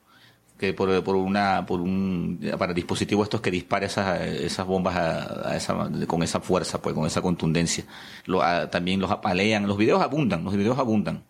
por, 0.73 0.89
una 1.17 1.67
por 1.67 1.81
un 1.81 2.41
para 2.59 2.73
dispositivo 2.73 3.23
estos 3.23 3.41
que 3.41 3.51
dispara 3.51 3.87
esas, 3.87 4.21
bombas 4.67 4.97
a, 4.97 5.57
esa, 5.57 5.91
con 6.07 6.23
esa 6.23 6.41
fuerza 6.41 6.81
pues 6.81 6.95
con 6.95 7.07
esa 7.07 7.21
contundencia. 7.21 7.85
Lo- 8.25 8.43
a- 8.43 8.71
también 8.71 9.01
los 9.01 9.11
apalean 9.11 9.67
los 9.67 9.77
videos 9.77 10.01
abundan 10.03 10.45
los 10.45 10.57
videos 10.57 10.79
abundan. 10.79 11.25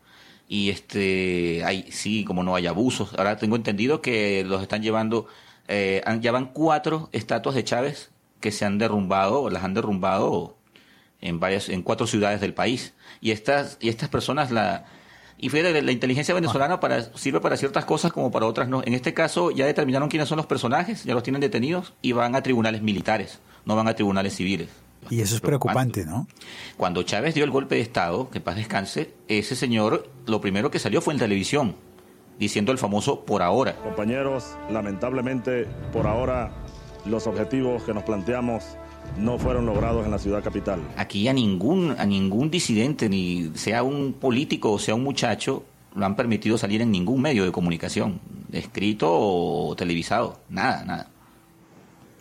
Y 0.46 0.68
este 0.70 1.62
hay 1.64 1.90
sí 1.90 2.24
como 2.24 2.42
no 2.44 2.54
hay 2.54 2.66
abusos. 2.66 3.14
Ahora 3.16 3.36
tengo 3.38 3.56
entendido 3.56 4.00
que 4.02 4.44
los 4.44 4.62
están 4.62 4.82
llevando 4.82 5.26
eh, 5.68 6.02
ya 6.20 6.32
van 6.32 6.52
cuatro 6.52 7.08
estatuas 7.12 7.54
de 7.54 7.64
Chávez 7.64 8.10
que 8.40 8.52
se 8.52 8.64
han 8.66 8.76
derrumbado 8.78 9.48
las 9.50 9.64
han 9.64 9.72
derrumbado 9.74 10.58
en 11.22 11.40
varias 11.40 11.70
en 11.70 11.82
cuatro 11.82 12.06
ciudades 12.06 12.40
del 12.42 12.52
país. 12.52 12.92
Y 13.22 13.30
estas 13.30 13.78
y 13.80 13.88
estas 13.88 14.10
personas 14.10 14.50
la 14.50 14.84
y 15.38 15.48
fíjate, 15.48 15.72
la- 15.72 15.82
la 15.82 15.92
inteligencia 15.92 16.34
venezolana 16.34 16.80
para, 16.80 17.02
sirve 17.16 17.40
para 17.40 17.56
ciertas 17.56 17.84
cosas 17.84 18.12
como 18.12 18.30
para 18.30 18.46
otras 18.46 18.68
no. 18.68 18.82
En 18.84 18.94
este 18.94 19.14
caso 19.14 19.50
ya 19.50 19.66
determinaron 19.66 20.08
quiénes 20.08 20.28
son 20.28 20.36
los 20.36 20.46
personajes, 20.46 21.04
ya 21.04 21.14
los 21.14 21.22
tienen 21.22 21.40
detenidos 21.40 21.94
y 22.02 22.12
van 22.12 22.34
a 22.34 22.42
tribunales 22.42 22.82
militares, 22.82 23.40
no 23.64 23.76
van 23.76 23.88
a 23.88 23.94
tribunales 23.94 24.34
civiles. 24.36 24.68
Y 25.10 25.20
eso 25.20 25.34
es 25.34 25.42
preocupante, 25.42 26.06
¿no? 26.06 26.26
Cuando 26.78 27.02
Chávez 27.02 27.34
dio 27.34 27.44
el 27.44 27.50
golpe 27.50 27.74
de 27.74 27.82
Estado, 27.82 28.30
que 28.30 28.40
paz 28.40 28.56
descanse, 28.56 29.12
ese 29.28 29.54
señor 29.54 30.08
lo 30.26 30.40
primero 30.40 30.70
que 30.70 30.78
salió 30.78 31.02
fue 31.02 31.12
en 31.12 31.20
televisión, 31.20 31.76
diciendo 32.38 32.72
el 32.72 32.78
famoso 32.78 33.24
por 33.26 33.42
ahora. 33.42 33.76
Compañeros, 33.76 34.56
lamentablemente 34.70 35.66
por 35.92 36.06
ahora 36.06 36.52
los 37.04 37.26
objetivos 37.26 37.82
que 37.82 37.92
nos 37.92 38.02
planteamos 38.04 38.64
no 39.18 39.38
fueron 39.38 39.66
logrados 39.66 40.04
en 40.04 40.10
la 40.10 40.18
ciudad 40.18 40.42
capital. 40.42 40.80
Aquí 40.96 41.28
a 41.28 41.32
ningún, 41.32 41.94
a 41.98 42.04
ningún 42.04 42.50
disidente, 42.50 43.08
ni 43.08 43.50
sea 43.54 43.82
un 43.82 44.14
político 44.14 44.72
o 44.72 44.78
sea 44.78 44.94
un 44.94 45.04
muchacho, 45.04 45.64
lo 45.94 46.04
han 46.04 46.16
permitido 46.16 46.58
salir 46.58 46.82
en 46.82 46.90
ningún 46.90 47.22
medio 47.22 47.44
de 47.44 47.52
comunicación, 47.52 48.20
escrito 48.52 49.08
o 49.10 49.74
televisado, 49.76 50.40
nada, 50.48 50.84
nada. 50.84 51.10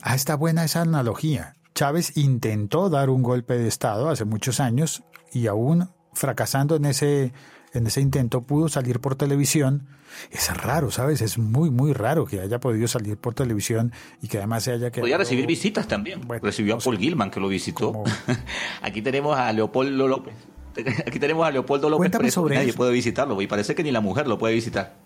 Ah, 0.01 0.15
está 0.15 0.35
buena 0.35 0.63
esa 0.63 0.81
analogía. 0.81 1.55
Chávez 1.73 2.17
intentó 2.17 2.89
dar 2.89 3.09
un 3.09 3.23
golpe 3.23 3.57
de 3.57 3.67
Estado 3.67 4.09
hace 4.09 4.25
muchos 4.25 4.59
años 4.59 5.03
y 5.31 5.47
aún 5.47 5.89
fracasando 6.13 6.75
en 6.75 6.85
ese, 6.85 7.33
en 7.73 7.87
ese 7.87 8.01
intento 8.01 8.41
pudo 8.41 8.69
salir 8.69 8.99
por 8.99 9.15
televisión. 9.15 9.87
Es 10.31 10.55
raro, 10.55 10.91
¿sabes? 10.91 11.21
Es 11.21 11.37
muy, 11.37 11.71
muy 11.71 11.93
raro 11.93 12.25
que 12.25 12.39
haya 12.39 12.59
podido 12.59 12.87
salir 12.87 13.17
por 13.17 13.33
televisión 13.33 13.91
y 14.21 14.27
que 14.27 14.37
además 14.37 14.63
se 14.63 14.71
haya 14.71 14.91
quedado... 14.91 15.01
Podía 15.01 15.17
recibir 15.17 15.47
visitas 15.47 15.87
también. 15.87 16.21
Recibió 16.41 16.75
a 16.75 16.77
Paul 16.77 16.97
Gilman, 16.97 17.31
que 17.31 17.39
lo 17.39 17.47
visitó. 17.47 18.03
Aquí 18.81 19.01
tenemos 19.01 19.37
a 19.37 19.51
Leopoldo 19.51 20.07
López. 20.07 20.35
Aquí 21.07 21.19
tenemos 21.19 21.45
a 21.45 21.51
Leopoldo 21.51 21.89
López 21.89 21.99
Cuéntame 21.99 22.23
preso. 22.23 22.41
sobre 22.41 22.55
Nadie 22.55 22.69
eso. 22.69 22.77
puede 22.77 22.91
visitarlo. 22.91 23.41
Y 23.41 23.47
parece 23.47 23.75
que 23.75 23.83
ni 23.83 23.91
la 23.91 24.01
mujer 24.01 24.27
lo 24.27 24.37
puede 24.37 24.53
visitar. 24.53 24.97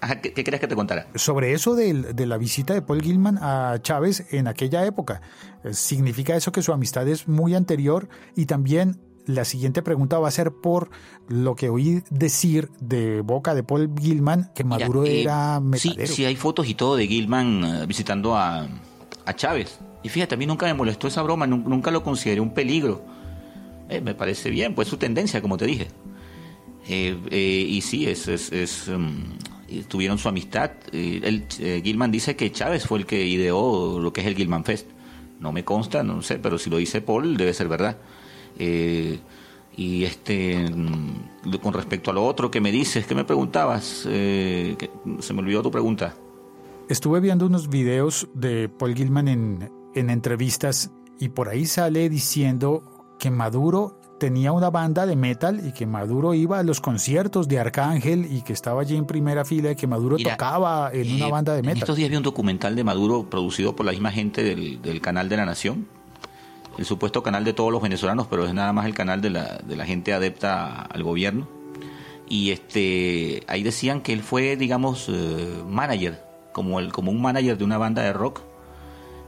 Ajá, 0.00 0.16
¿Qué, 0.20 0.32
qué 0.32 0.44
crees 0.44 0.60
que 0.60 0.68
te 0.68 0.74
contara? 0.74 1.06
Sobre 1.14 1.52
eso 1.52 1.74
de, 1.74 2.14
la 2.26 2.36
visita 2.36 2.74
de 2.74 2.82
Paul 2.82 3.02
Gilman 3.02 3.38
a 3.40 3.78
Chávez 3.82 4.26
en 4.32 4.48
aquella 4.48 4.84
época, 4.86 5.20
eh, 5.64 5.74
¿significa 5.74 6.36
eso 6.36 6.52
que 6.52 6.62
su 6.62 6.72
amistad 6.72 7.06
es 7.08 7.28
muy 7.28 7.54
anterior? 7.54 8.08
Y 8.36 8.46
también 8.46 8.98
la 9.34 9.44
siguiente 9.44 9.82
pregunta 9.82 10.18
va 10.18 10.28
a 10.28 10.30
ser 10.30 10.52
por 10.52 10.90
lo 11.28 11.54
que 11.56 11.68
oí 11.68 12.02
decir 12.10 12.68
de 12.80 13.20
boca 13.22 13.54
de 13.54 13.62
Paul 13.62 13.90
Gilman, 14.00 14.50
que 14.54 14.64
Maduro 14.64 15.02
Mira, 15.02 15.12
eh, 15.14 15.20
era 15.22 15.60
sí, 15.76 15.88
metalero. 15.90 16.12
sí, 16.14 16.24
hay 16.24 16.36
fotos 16.36 16.68
y 16.68 16.74
todo 16.74 16.96
de 16.96 17.06
Gilman 17.06 17.64
eh, 17.64 17.86
visitando 17.86 18.36
a, 18.36 18.66
a 19.24 19.34
Chávez. 19.36 19.78
Y 20.02 20.08
fíjate, 20.08 20.34
a 20.34 20.38
mí 20.38 20.46
nunca 20.46 20.66
me 20.66 20.74
molestó 20.74 21.08
esa 21.08 21.22
broma, 21.22 21.46
nun- 21.46 21.64
nunca 21.64 21.90
lo 21.90 22.02
consideré 22.02 22.40
un 22.40 22.54
peligro. 22.54 23.04
Eh, 23.88 24.00
me 24.00 24.14
parece 24.14 24.50
bien, 24.50 24.74
pues 24.74 24.88
su 24.88 24.96
tendencia, 24.96 25.42
como 25.42 25.56
te 25.56 25.66
dije. 25.66 25.88
Eh, 26.88 27.16
eh, 27.30 27.66
y 27.68 27.80
sí, 27.82 28.06
es, 28.06 28.26
es, 28.28 28.50
es, 28.52 28.88
mm, 28.88 29.82
tuvieron 29.88 30.18
su 30.18 30.28
amistad. 30.28 30.70
Eh, 30.92 31.42
eh, 31.58 31.80
Gilman 31.84 32.10
dice 32.10 32.34
que 32.36 32.50
Chávez 32.50 32.86
fue 32.86 32.98
el 33.00 33.06
que 33.06 33.26
ideó 33.26 33.98
lo 34.00 34.12
que 34.12 34.22
es 34.22 34.26
el 34.26 34.34
Gilman 34.36 34.64
Fest. 34.64 34.86
No 35.38 35.52
me 35.52 35.64
consta, 35.64 36.02
no 36.02 36.22
sé, 36.22 36.38
pero 36.38 36.58
si 36.58 36.68
lo 36.70 36.76
dice 36.78 37.00
Paul, 37.00 37.36
debe 37.36 37.52
ser 37.54 37.68
verdad. 37.68 37.96
Eh, 38.62 39.18
y 39.76 40.04
este, 40.04 40.68
mm, 40.70 41.56
con 41.62 41.72
respecto 41.72 42.10
a 42.10 42.14
lo 42.14 42.24
otro 42.26 42.50
que 42.50 42.60
me 42.60 42.70
dices, 42.70 43.06
que 43.06 43.14
me 43.14 43.24
preguntabas, 43.24 44.06
Eh, 44.08 44.76
que 44.78 44.90
se 45.20 45.32
me 45.32 45.40
olvidó 45.40 45.62
tu 45.62 45.70
pregunta. 45.70 46.14
Estuve 46.88 47.20
viendo 47.20 47.46
unos 47.46 47.68
videos 47.68 48.28
de 48.34 48.68
Paul 48.68 48.94
Gilman 48.94 49.28
en, 49.28 49.70
en 49.94 50.10
entrevistas 50.10 50.90
y 51.18 51.28
por 51.30 51.48
ahí 51.48 51.64
sale 51.64 52.08
diciendo 52.10 52.82
que 53.18 53.30
Maduro 53.30 53.96
tenía 54.18 54.52
una 54.52 54.68
banda 54.70 55.06
de 55.06 55.16
metal 55.16 55.62
y 55.66 55.72
que 55.72 55.86
Maduro 55.86 56.34
iba 56.34 56.58
a 56.58 56.62
los 56.62 56.80
conciertos 56.80 57.48
de 57.48 57.58
Arcángel 57.58 58.26
y 58.30 58.42
que 58.42 58.52
estaba 58.52 58.82
allí 58.82 58.96
en 58.96 59.06
primera 59.06 59.44
fila 59.46 59.70
y 59.70 59.76
que 59.76 59.86
Maduro 59.86 60.16
Mira, 60.16 60.32
tocaba 60.32 60.90
en 60.92 61.14
una 61.14 61.28
Eh, 61.28 61.30
banda 61.30 61.52
de 61.54 61.60
En 61.60 61.66
metal. 61.66 61.78
estos 61.82 61.96
días 61.96 62.10
vi 62.10 62.16
un 62.16 62.22
documental 62.22 62.76
de 62.76 62.84
Maduro 62.84 63.24
producido 63.30 63.74
por 63.74 63.86
la 63.86 63.92
misma 63.92 64.10
gente 64.10 64.42
del, 64.42 64.82
del 64.82 65.00
canal 65.00 65.28
de 65.30 65.36
la 65.38 65.46
Nación, 65.46 65.86
el 66.80 66.86
supuesto 66.86 67.22
canal 67.22 67.44
de 67.44 67.52
todos 67.52 67.70
los 67.70 67.82
venezolanos, 67.82 68.26
pero 68.26 68.46
es 68.46 68.54
nada 68.54 68.72
más 68.72 68.86
el 68.86 68.94
canal 68.94 69.20
de 69.20 69.28
la, 69.28 69.58
de 69.58 69.76
la 69.76 69.84
gente 69.84 70.14
adepta 70.14 70.80
al 70.80 71.02
gobierno. 71.02 71.46
Y 72.26 72.52
este 72.52 73.42
ahí 73.48 73.62
decían 73.62 74.00
que 74.00 74.14
él 74.14 74.22
fue, 74.22 74.56
digamos, 74.56 75.10
eh, 75.10 75.62
manager, 75.68 76.24
como, 76.54 76.80
el, 76.80 76.90
como 76.90 77.10
un 77.10 77.20
manager 77.20 77.58
de 77.58 77.64
una 77.64 77.76
banda 77.76 78.00
de 78.00 78.14
rock. 78.14 78.40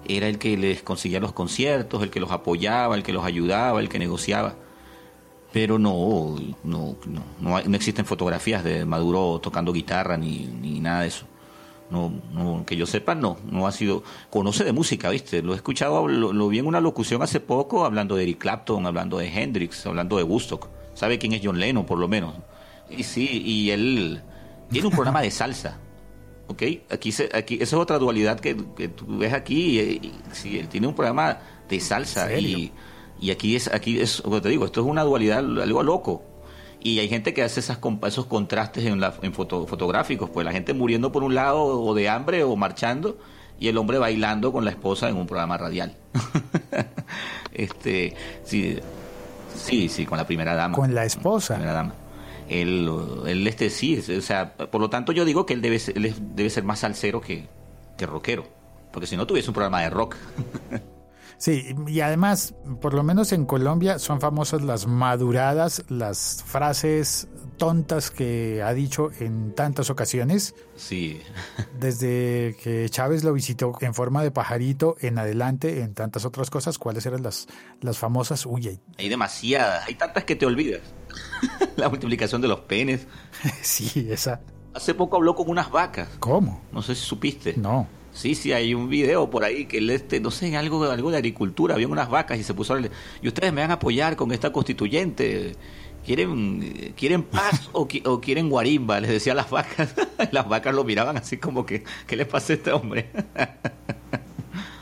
Era 0.09 0.28
el 0.28 0.38
que 0.38 0.57
les 0.57 0.82
conseguía 0.82 1.20
los 1.20 1.34
conciertos, 1.34 2.03
el 2.03 2.09
que 2.09 2.20
los 2.20 2.30
apoyaba, 2.30 2.96
el 2.96 3.03
que 3.03 3.12
los 3.12 3.22
ayudaba, 3.22 3.80
el 3.80 3.90
que 3.90 3.98
negociaba. 3.98 4.55
Pero 5.53 5.78
no, 5.78 6.36
no, 6.64 6.96
no, 7.05 7.24
no, 7.38 7.61
no 7.61 7.76
existen 7.76 8.07
fotografías 8.07 8.64
de 8.64 8.86
Maduro 8.86 9.40
tocando 9.42 9.74
guitarra 9.74 10.16
ni, 10.16 10.46
ni 10.46 10.80
nada 10.80 11.03
de 11.03 11.09
eso. 11.09 11.26
No, 11.91 12.11
no, 12.33 12.64
que 12.64 12.74
yo 12.76 12.87
sepa, 12.87 13.14
no, 13.14 13.37
no 13.51 13.66
ha 13.66 13.72
sido. 13.72 14.03
Conoce 14.30 14.64
de 14.64 14.72
música, 14.72 15.11
¿viste? 15.11 15.43
Lo 15.43 15.53
he 15.53 15.57
escuchado, 15.57 16.09
lo, 16.09 16.33
lo 16.33 16.49
vi 16.49 16.59
en 16.59 16.66
una 16.66 16.80
locución 16.80 17.22
hace 17.22 17.39
poco, 17.41 17.85
hablando 17.85 18.16
de 18.16 18.22
Eric 18.22 18.39
Clapton, 18.39 18.87
hablando 18.87 19.18
de 19.18 19.28
Hendrix, 19.28 19.85
hablando 19.87 20.16
de 20.16 20.22
Woodstock. 20.22 20.68
¿Sabe 20.95 21.18
quién 21.18 21.33
es 21.35 21.43
John 21.45 21.61
Lennon, 21.61 21.85
por 21.85 21.99
lo 21.99 22.09
menos? 22.09 22.35
Y 22.89 23.03
sí, 23.03 23.43
y 23.45 23.70
él 23.70 24.22
tiene 24.70 24.87
un 24.89 24.93
programa 24.95 25.20
de 25.20 25.30
salsa. 25.30 25.78
¿Ok? 26.49 26.62
Aquí, 26.91 27.12
se, 27.12 27.28
aquí 27.35 27.55
esa 27.57 27.64
es 27.76 27.83
otra 27.83 27.99
dualidad 27.99 28.41
que, 28.41 28.57
que 28.76 28.89
tú 28.89 29.05
ves 29.18 29.33
aquí. 29.33 29.78
Y, 29.78 29.83
y- 30.07 30.12
sí, 30.33 30.59
él 30.59 30.68
tiene 30.68 30.87
un 30.87 30.95
programa 30.95 31.39
de 31.68 31.78
salsa. 31.80 32.26
Y, 32.49 32.72
y 33.20 33.30
aquí 33.30 33.55
es, 33.57 33.68
aquí 33.72 34.01
es, 34.01 34.20
como 34.22 34.41
te 34.41 34.49
digo, 34.49 34.64
esto 34.64 34.80
es 34.80 34.87
una 34.87 35.03
dualidad, 35.05 35.39
algo 35.39 35.83
loco. 35.83 36.22
Y 36.85 36.99
hay 36.99 37.09
gente 37.09 37.33
que 37.33 37.43
hace 37.45 37.61
esas, 37.61 37.78
esos 38.07 38.26
contrastes 38.26 38.85
en, 38.85 39.01
la, 39.01 39.14
en 39.22 39.33
foto, 39.33 39.66
fotográficos, 39.68 40.28
pues 40.30 40.45
la 40.45 40.51
gente 40.53 40.74
muriendo 40.74 41.12
por 41.12 41.22
un 41.22 41.35
lado 41.35 41.62
o 41.64 41.95
de 41.95 42.09
hambre 42.09 42.43
o 42.43 42.57
marchando 42.57 43.18
y 43.61 43.68
el 43.68 43.76
hombre 43.78 43.99
bailando 43.99 44.53
con 44.53 44.64
la 44.64 44.72
esposa 44.72 45.09
en 45.09 45.16
un 45.16 45.26
programa 45.26 45.57
radial. 45.57 45.95
este, 47.53 48.14
sí, 48.45 48.78
sí, 49.57 49.89
sí, 49.89 50.07
con 50.07 50.18
la 50.18 50.26
primera 50.26 50.55
dama. 50.55 50.76
Con 50.76 50.95
la 50.95 51.05
esposa. 51.05 51.55
Primera 51.55 51.72
dama. 51.74 51.95
Él, 52.49 52.91
él 53.26 53.47
este 53.47 53.70
sí, 53.70 53.95
es- 53.95 54.09
o 54.09 54.20
sea, 54.20 54.55
por 54.55 54.80
lo 54.80 54.91
tanto 54.91 55.12
yo 55.12 55.24
digo 55.24 55.47
que 55.47 55.55
él 55.55 55.62
debe 55.62 55.78
ser, 55.78 55.97
él 55.97 56.12
debe 56.35 56.51
ser 56.51 56.64
más 56.64 56.80
salsero 56.80 57.20
que, 57.20 57.47
que 57.97 58.07
rockero, 58.07 58.45
porque 58.93 59.07
si 59.07 59.16
no 59.16 59.26
tuviese 59.26 59.49
un 59.51 59.55
programa 59.55 59.80
de 59.83 59.91
rock. 59.91 60.16
Sí, 61.43 61.74
y 61.88 62.01
además, 62.03 62.55
por 62.80 62.95
lo 62.95 63.03
menos 63.03 63.32
en 63.32 63.47
Colombia 63.47 63.99
son 63.99 64.20
famosas 64.20 64.62
las 64.62 64.86
maduradas, 64.86 65.82
las 65.88 66.45
frases 66.47 67.26
tontas 67.57 68.12
que 68.12 68.62
ha 68.62 68.72
dicho 68.72 69.11
en 69.18 69.53
tantas 69.53 69.90
ocasiones, 69.90 70.55
Sí, 70.76 71.20
desde 71.80 72.57
que 72.62 72.88
Chávez 72.88 73.24
lo 73.24 73.32
visitó 73.32 73.72
en 73.80 73.93
forma 73.93 74.22
de 74.22 74.30
pajarito 74.30 74.95
en 75.01 75.18
adelante, 75.18 75.80
en 75.80 75.95
tantas 75.95 76.24
otras 76.24 76.49
cosas, 76.49 76.78
¿cuáles 76.78 77.07
eran 77.07 77.24
las, 77.24 77.49
las 77.80 77.99
famosas? 77.99 78.47
Uy, 78.47 78.68
hay- 78.68 78.80
hay 78.99 79.09
demasiadas, 79.09 79.84
hay 79.88 79.97
tantas 79.97 80.22
que 80.22 80.36
te 80.36 80.47
olvidas. 80.47 80.82
La 81.76 81.88
multiplicación 81.88 82.40
de 82.40 82.47
los 82.47 82.61
penes. 82.61 83.09
sí, 83.62 84.07
esa. 84.11 84.40
Hace 84.74 84.95
poco 84.95 85.16
habló 85.16 85.34
con 85.34 85.51
unas 85.51 85.72
vacas, 85.72 86.09
¿Cómo? 86.20 86.62
no 86.70 86.82
sé 86.82 86.95
si 86.95 87.03
supiste. 87.05 87.55
No. 87.57 87.88
Sí, 88.12 88.34
sí, 88.34 88.52
hay 88.52 88.74
un 88.74 88.88
video 88.90 89.30
por 89.30 89.42
ahí 89.44 89.64
que 89.64 89.78
este, 89.94 90.20
no 90.20 90.30
sé, 90.30 90.54
algo, 90.56 90.84
algo 90.84 91.10
de 91.10 91.16
agricultura, 91.16 91.74
había 91.74 91.88
unas 91.88 92.10
vacas 92.10 92.38
y 92.38 92.42
se 92.42 92.52
puso 92.54 92.72
a 92.72 92.76
hablarle, 92.76 92.94
y 93.22 93.28
ustedes 93.28 93.52
me 93.52 93.62
van 93.62 93.70
a 93.70 93.74
apoyar 93.74 94.16
con 94.16 94.32
esta 94.32 94.52
constituyente, 94.52 95.56
¿quieren, 96.04 96.92
quieren 96.94 97.22
paz 97.22 97.68
o, 97.72 97.88
qui- 97.88 98.06
o 98.06 98.20
quieren 98.20 98.50
guarimba? 98.50 99.00
Les 99.00 99.10
decía 99.10 99.32
a 99.32 99.36
las 99.36 99.48
vacas, 99.50 99.94
las 100.30 100.46
vacas 100.46 100.74
lo 100.74 100.84
miraban 100.84 101.16
así 101.16 101.38
como 101.38 101.64
que, 101.64 101.84
¿qué 102.06 102.16
le 102.16 102.26
pasa 102.26 102.52
a 102.52 102.56
este 102.56 102.70
hombre? 102.72 103.08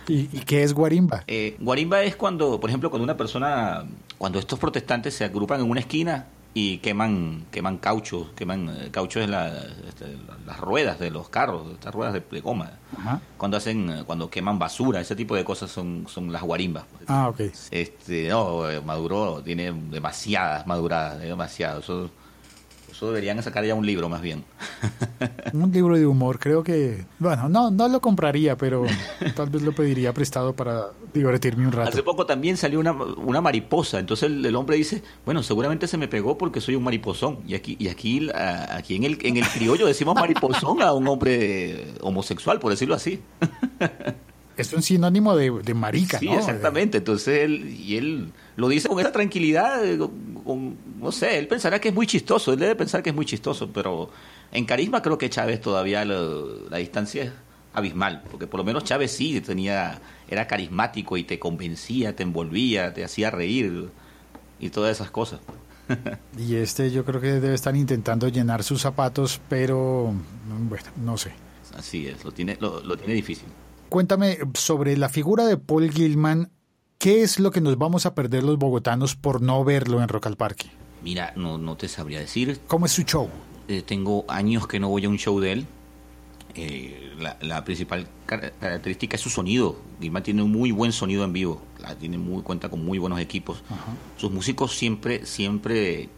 ¿Y, 0.08 0.22
y 0.36 0.40
qué 0.44 0.64
es 0.64 0.72
guarimba? 0.74 1.22
Eh, 1.28 1.56
guarimba 1.60 2.02
es 2.02 2.16
cuando, 2.16 2.58
por 2.58 2.68
ejemplo, 2.68 2.90
cuando 2.90 3.04
una 3.04 3.16
persona, 3.16 3.84
cuando 4.18 4.40
estos 4.40 4.58
protestantes 4.58 5.14
se 5.14 5.24
agrupan 5.24 5.60
en 5.60 5.70
una 5.70 5.80
esquina 5.80 6.26
y 6.52 6.78
queman, 6.78 7.46
queman 7.50 7.78
caucho, 7.78 8.34
queman 8.34 8.68
eh, 8.68 8.88
caucho 8.90 9.20
es 9.20 9.28
la, 9.28 9.48
este, 9.86 10.16
las 10.46 10.58
ruedas 10.58 10.98
de 10.98 11.10
los 11.10 11.28
carros, 11.28 11.72
estas 11.72 11.94
ruedas 11.94 12.12
de, 12.12 12.22
de 12.28 12.40
goma. 12.40 12.72
Ajá. 12.98 13.20
Cuando 13.36 13.56
hacen, 13.56 13.90
eh, 13.90 14.02
cuando 14.04 14.28
queman 14.28 14.58
basura, 14.58 15.00
ese 15.00 15.14
tipo 15.14 15.36
de 15.36 15.44
cosas 15.44 15.70
son, 15.70 16.06
son 16.08 16.32
las 16.32 16.42
guarimbas. 16.42 16.84
Ah, 17.06 17.28
ok. 17.28 17.40
Este, 17.70 18.28
no, 18.28 18.68
eh, 18.68 18.80
Maduro 18.80 19.42
tiene 19.44 19.72
demasiadas 19.72 20.66
maduradas, 20.66 21.20
demasiado. 21.20 21.80
Eso, 21.80 22.10
eso 22.90 23.06
deberían 23.08 23.42
sacar 23.42 23.64
ya 23.64 23.74
un 23.74 23.84
libro 23.86 24.08
más 24.08 24.20
bien. 24.22 24.44
Un 25.52 25.70
libro 25.72 25.96
de 25.96 26.06
humor, 26.06 26.38
creo 26.38 26.62
que, 26.62 27.04
bueno, 27.18 27.48
no, 27.48 27.70
no 27.70 27.88
lo 27.88 28.00
compraría, 28.00 28.56
pero 28.56 28.84
tal 29.34 29.50
vez 29.50 29.62
lo 29.62 29.72
pediría 29.72 30.12
prestado 30.14 30.54
para 30.54 30.86
divertirme 31.12 31.66
un 31.66 31.72
rato. 31.72 31.88
Hace 31.90 32.02
poco 32.02 32.24
también 32.24 32.56
salió 32.56 32.78
una, 32.80 32.92
una 32.92 33.40
mariposa, 33.40 33.98
entonces 33.98 34.30
el, 34.30 34.44
el 34.46 34.54
hombre 34.56 34.76
dice, 34.76 35.02
bueno, 35.24 35.42
seguramente 35.42 35.86
se 35.88 35.96
me 35.98 36.06
pegó 36.08 36.38
porque 36.38 36.60
soy 36.60 36.76
un 36.76 36.84
mariposón. 36.84 37.40
Y 37.46 37.54
aquí, 37.54 37.76
y 37.80 37.88
aquí, 37.88 38.30
a- 38.30 38.76
aquí 38.76 38.94
en 38.96 39.04
el, 39.04 39.18
en 39.22 39.36
el 39.38 39.46
criollo 39.48 39.86
decimos 39.86 40.14
mariposón 40.14 40.80
a 40.82 40.92
un 40.92 41.06
hombre 41.08 41.88
homosexual, 42.00 42.58
por 42.60 42.70
decirlo 42.70 42.94
así. 42.94 43.20
Es 44.56 44.74
un 44.74 44.82
sinónimo 44.82 45.34
de, 45.36 45.50
de 45.62 45.72
marica, 45.72 46.18
sí, 46.18 46.26
¿no? 46.26 46.34
exactamente. 46.34 46.98
Entonces 46.98 47.44
él, 47.44 47.66
y 47.80 47.96
él 47.96 48.30
lo 48.56 48.68
dice 48.68 48.88
con 48.88 49.00
esa 49.00 49.10
tranquilidad, 49.10 49.82
eh, 49.86 49.96
con- 50.44 50.76
no 51.00 51.12
sé, 51.12 51.38
él 51.38 51.48
pensará 51.48 51.80
que 51.80 51.88
es 51.88 51.94
muy 51.94 52.06
chistoso, 52.06 52.52
él 52.52 52.58
debe 52.60 52.74
pensar 52.76 53.02
que 53.02 53.10
es 53.10 53.16
muy 53.16 53.24
chistoso, 53.26 53.70
pero 53.72 54.10
en 54.52 54.64
carisma 54.64 55.02
creo 55.02 55.18
que 55.18 55.30
Chávez 55.30 55.60
todavía 55.60 56.04
lo- 56.04 56.68
la 56.68 56.76
distancia 56.78 57.24
es 57.24 57.32
abismal, 57.72 58.22
porque 58.30 58.46
por 58.46 58.58
lo 58.58 58.64
menos 58.64 58.84
Chávez 58.84 59.12
sí 59.12 59.40
tenía, 59.40 60.00
era 60.28 60.46
carismático 60.46 61.16
y 61.16 61.24
te 61.24 61.38
convencía, 61.38 62.14
te 62.16 62.22
envolvía, 62.22 62.92
te 62.94 63.04
hacía 63.04 63.30
reír 63.30 63.88
y 64.58 64.70
todas 64.70 64.96
esas 64.96 65.10
cosas. 65.10 65.40
Y 66.38 66.54
este 66.54 66.90
yo 66.92 67.04
creo 67.04 67.20
que 67.20 67.32
debe 67.40 67.54
estar 67.54 67.74
intentando 67.74 68.28
llenar 68.28 68.62
sus 68.62 68.80
zapatos, 68.80 69.40
pero 69.48 70.14
bueno, 70.68 70.84
no 71.04 71.16
sé. 71.16 71.32
Así 71.76 72.06
es, 72.06 72.24
lo 72.24 72.30
tiene, 72.32 72.56
lo, 72.60 72.80
lo 72.82 72.96
tiene 72.96 73.14
difícil. 73.14 73.46
Cuéntame 73.88 74.38
sobre 74.54 74.96
la 74.96 75.08
figura 75.08 75.46
de 75.46 75.56
Paul 75.56 75.90
Gilman. 75.90 76.50
¿Qué 76.98 77.22
es 77.22 77.40
lo 77.40 77.50
que 77.50 77.60
nos 77.60 77.76
vamos 77.78 78.06
a 78.06 78.14
perder 78.14 78.44
los 78.44 78.58
bogotanos 78.58 79.16
por 79.16 79.40
no 79.42 79.64
verlo 79.64 80.02
en 80.02 80.08
Rock 80.08 80.26
al 80.26 80.36
Parque? 80.36 80.70
Mira, 81.02 81.32
no, 81.36 81.58
no 81.58 81.76
te 81.76 81.88
sabría 81.88 82.20
decir, 82.20 82.60
¿Cómo 82.66 82.86
es 82.86 82.92
su 82.92 83.02
show? 83.02 83.28
Eh, 83.68 83.82
tengo 83.82 84.24
años 84.28 84.66
que 84.66 84.78
no 84.80 84.88
voy 84.88 85.04
a 85.04 85.08
un 85.08 85.16
show 85.18 85.38
de 85.40 85.52
él. 85.52 85.66
Eh, 86.54 87.12
la, 87.18 87.36
la 87.40 87.64
principal 87.64 88.08
car- 88.26 88.52
característica 88.60 89.16
es 89.16 89.20
su 89.22 89.30
sonido. 89.30 89.76
Gilman 90.00 90.22
tiene 90.22 90.42
un 90.42 90.50
muy 90.50 90.72
buen 90.72 90.92
sonido 90.92 91.24
en 91.24 91.32
vivo. 91.32 91.62
La 91.78 91.94
tiene 91.94 92.18
muy 92.18 92.42
cuenta 92.42 92.68
con 92.68 92.84
muy 92.84 92.98
buenos 92.98 93.20
equipos. 93.20 93.62
Sus 94.16 94.30
músicos 94.32 94.74
siempre, 94.76 95.24
siempre. 95.26 96.08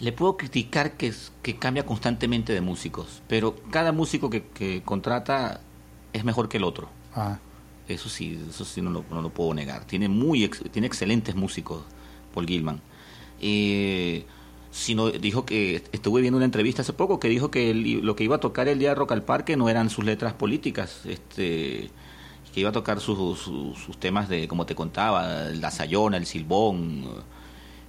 Le 0.00 0.12
puedo 0.12 0.36
criticar 0.36 0.92
que, 0.92 1.12
cambia 1.58 1.84
constantemente 1.86 2.52
de 2.52 2.60
músicos, 2.60 3.22
pero 3.28 3.56
cada 3.70 3.92
músico 3.92 4.30
que, 4.30 4.44
que 4.44 4.82
contrata 4.84 5.60
es 6.12 6.24
mejor 6.24 6.48
que 6.48 6.56
el 6.56 6.64
otro. 6.64 6.88
Ah, 7.14 7.38
Eso 7.88 8.08
sí, 8.08 8.40
eso 8.48 8.64
sí 8.64 8.80
no 8.82 8.90
lo, 8.90 9.04
no 9.10 9.20
lo 9.22 9.30
puedo 9.30 9.52
negar. 9.54 9.84
Tiene 9.84 10.08
muy 10.08 10.44
ex- 10.44 10.62
tiene 10.72 10.86
excelentes 10.86 11.34
músicos, 11.36 11.82
Paul 12.34 12.46
Gilman. 12.46 12.80
Eh, 13.42 14.24
sino 14.70 15.10
dijo 15.10 15.44
que 15.44 15.82
estuve 15.92 16.22
viendo 16.22 16.38
una 16.38 16.46
entrevista 16.46 16.80
hace 16.80 16.94
poco 16.94 17.20
que 17.20 17.28
dijo 17.28 17.50
que 17.50 17.74
lo 17.74 18.16
que 18.16 18.24
iba 18.24 18.36
a 18.36 18.40
tocar 18.40 18.68
el 18.68 18.78
día 18.78 18.88
de 18.90 18.94
Rock 18.94 19.12
al 19.12 19.22
Parque 19.22 19.56
no 19.56 19.68
eran 19.68 19.90
sus 19.90 20.04
letras 20.04 20.32
políticas, 20.32 21.02
este 21.04 21.90
que 22.52 22.60
iba 22.60 22.68
a 22.68 22.72
tocar 22.72 23.00
sus, 23.00 23.38
sus, 23.38 23.98
temas 23.98 24.28
de, 24.28 24.46
como 24.46 24.66
te 24.66 24.74
contaba, 24.74 25.26
la 25.54 25.70
sayona, 25.70 26.18
el 26.18 26.26
silbón. 26.26 27.06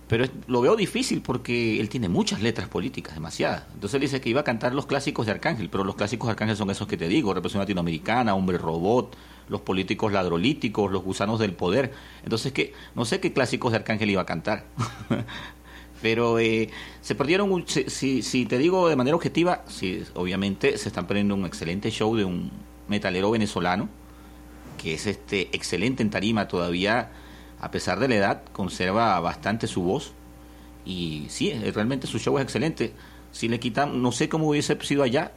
Pero 0.08 0.26
lo 0.48 0.62
veo 0.62 0.76
difícil 0.76 1.22
porque 1.22 1.80
él 1.80 1.90
tiene 1.90 2.08
muchas 2.08 2.42
letras 2.42 2.70
políticas, 2.70 3.16
demasiadas. 3.16 3.66
Entonces 3.74 3.96
él 3.96 4.02
dice 4.02 4.22
que 4.22 4.30
iba 4.30 4.42
a 4.42 4.44
cantar 4.44 4.74
los 4.74 4.86
clásicos 4.86 5.26
de 5.26 5.34
Arcángel, 5.34 5.70
pero 5.70 5.84
los 5.84 5.96
clásicos 5.96 6.28
de 6.28 6.32
Arcángel 6.32 6.56
son 6.56 6.70
esos 6.70 6.88
que 6.88 6.98
te 6.98 7.08
digo, 7.08 7.34
Represión 7.34 7.60
Latinoamericana, 7.60 8.36
Hombre 8.36 8.58
Robot, 8.58 9.16
los 9.50 9.62
políticos 9.62 10.12
ladrolíticos, 10.12 10.92
los 10.92 11.04
gusanos 11.04 11.40
del 11.40 11.54
poder. 11.54 11.94
Entonces 12.24 12.52
que 12.52 12.74
no 12.96 13.06
sé 13.06 13.20
qué 13.20 13.34
clásicos 13.34 13.72
de 13.72 13.78
Arcángel 13.78 14.10
iba 14.10 14.22
a 14.22 14.26
cantar. 14.26 14.66
pero 16.02 16.38
eh, 16.38 16.70
se 17.02 17.16
perdieron, 17.16 17.64
si, 17.66 17.90
si, 17.90 18.22
si 18.24 18.46
te 18.46 18.58
digo 18.58 18.90
de 18.90 18.96
manera 18.98 19.16
objetiva, 19.16 19.64
sí, 19.68 20.04
obviamente 20.16 20.78
se 20.78 20.90
están 20.90 21.08
perdiendo 21.08 21.34
un 21.34 21.46
excelente 21.46 21.90
show 21.92 22.16
de 22.16 22.26
un 22.26 22.52
metalero 22.90 23.32
venezolano, 23.32 23.88
que 24.78 24.96
es 24.96 25.08
este 25.08 25.50
excelente 25.56 26.04
en 26.04 26.10
tarima 26.10 26.48
todavía, 26.50 27.12
a 27.62 27.72
pesar 27.72 28.00
de 28.00 28.10
la 28.10 28.16
edad, 28.16 28.44
conserva 28.52 29.18
bastante 29.22 29.68
su 29.68 29.82
voz. 29.82 30.12
Y 30.86 31.28
sí, 31.30 31.52
eh, 31.52 31.72
realmente 31.74 32.08
su 32.08 32.20
show 32.20 32.38
es 32.38 32.44
excelente. 32.44 32.92
Si 33.32 33.48
le 33.48 33.60
quitan, 33.60 34.02
no 34.02 34.12
sé 34.12 34.28
cómo 34.28 34.50
hubiese 34.50 34.78
sido 34.82 35.04
allá. 35.04 35.32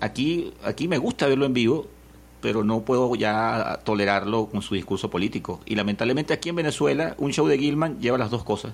Aquí, 0.00 0.52
aquí 0.62 0.86
me 0.88 0.98
gusta 0.98 1.26
verlo 1.26 1.46
en 1.46 1.54
vivo, 1.54 1.88
pero 2.40 2.64
no 2.64 2.82
puedo 2.82 3.14
ya 3.14 3.80
tolerarlo 3.84 4.46
con 4.46 4.62
su 4.62 4.74
discurso 4.74 5.10
político. 5.10 5.60
Y 5.66 5.74
lamentablemente 5.74 6.32
aquí 6.32 6.48
en 6.48 6.56
Venezuela, 6.56 7.14
un 7.18 7.32
show 7.32 7.46
de 7.46 7.58
Gilman 7.58 8.00
lleva 8.00 8.18
las 8.18 8.30
dos 8.30 8.44
cosas. 8.44 8.72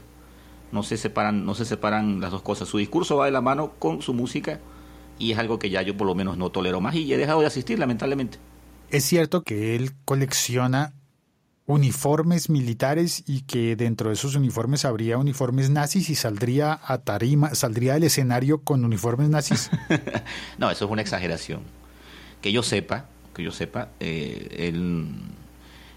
No 0.73 0.83
se 0.83 0.97
separan, 0.97 1.45
no 1.47 1.55
se 1.55 1.65
separan 1.65 2.21
las 2.21 2.31
dos 2.31 2.43
cosas. 2.43 2.69
Su 2.69 2.79
discurso 2.79 3.17
va 3.17 3.27
de 3.27 3.33
la 3.33 3.41
mano 3.41 3.73
con 3.79 4.03
su 4.03 4.15
música 4.15 4.61
y 5.19 5.33
es 5.33 5.39
algo 5.39 5.59
que 5.59 5.71
ya 5.71 5.83
yo 5.83 5.97
por 5.97 6.07
lo 6.07 6.15
menos 6.15 6.37
no 6.37 6.51
tolero 6.51 6.81
más 6.81 6.95
y 6.95 7.13
he 7.13 7.17
dejado 7.17 7.41
de 7.41 7.47
asistir, 7.47 7.79
lamentablemente. 7.79 8.39
es 8.91 9.05
cierto 9.05 9.43
que 9.43 9.75
él 9.77 9.93
colecciona 10.05 10.93
uniformes 11.67 12.49
militares 12.49 13.25
y 13.27 13.43
que 13.43 13.75
dentro 13.77 14.09
de 14.09 14.15
esos 14.15 14.37
uniformes 14.37 14.85
habría 14.85 15.19
uniformes 15.19 15.69
nazis 15.69 16.11
y 16.11 16.15
saldría 16.15 16.79
a 16.85 16.99
tarima, 16.99 17.55
saldría 17.55 17.95
del 17.95 18.05
escenario 18.05 18.63
con 18.63 18.85
uniformes 18.85 19.29
nazis. 19.29 19.71
No, 20.59 20.71
eso 20.71 20.85
es 20.85 20.91
una 20.91 21.03
exageración. 21.03 21.63
Que 22.41 22.53
yo 22.53 22.63
sepa, 22.63 23.07
que 23.37 23.43
yo 23.45 23.53
sepa, 23.53 23.91
eh, 24.01 24.49
él- 24.73 25.07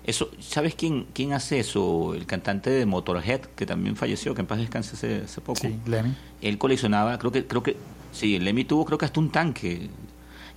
eso, 0.06 0.30
¿sabes 0.40 0.76
quién, 0.76 1.06
quién 1.14 1.34
hace 1.34 1.60
eso? 1.60 2.14
El 2.16 2.26
cantante 2.26 2.70
de 2.70 2.86
Motorhead, 2.86 3.42
que 3.56 3.66
también 3.66 3.96
falleció, 3.96 4.34
que 4.34 4.42
en 4.42 4.48
paz 4.48 4.58
descanse 4.60 4.96
hace, 4.96 5.22
hace 5.26 5.42
poco. 5.42 5.60
Sí, 5.62 5.76
Lemmy. 5.86 6.14
Él 6.42 6.58
coleccionaba, 6.58 7.18
creo 7.20 7.32
que, 7.32 7.46
creo 7.46 7.62
que, 7.64 7.76
sí, 8.12 8.40
Lemmy 8.40 8.64
tuvo 8.66 8.86
creo 8.86 8.98
que 8.98 9.06
hasta 9.06 9.20
un 9.20 9.30
tanque. 9.30 9.90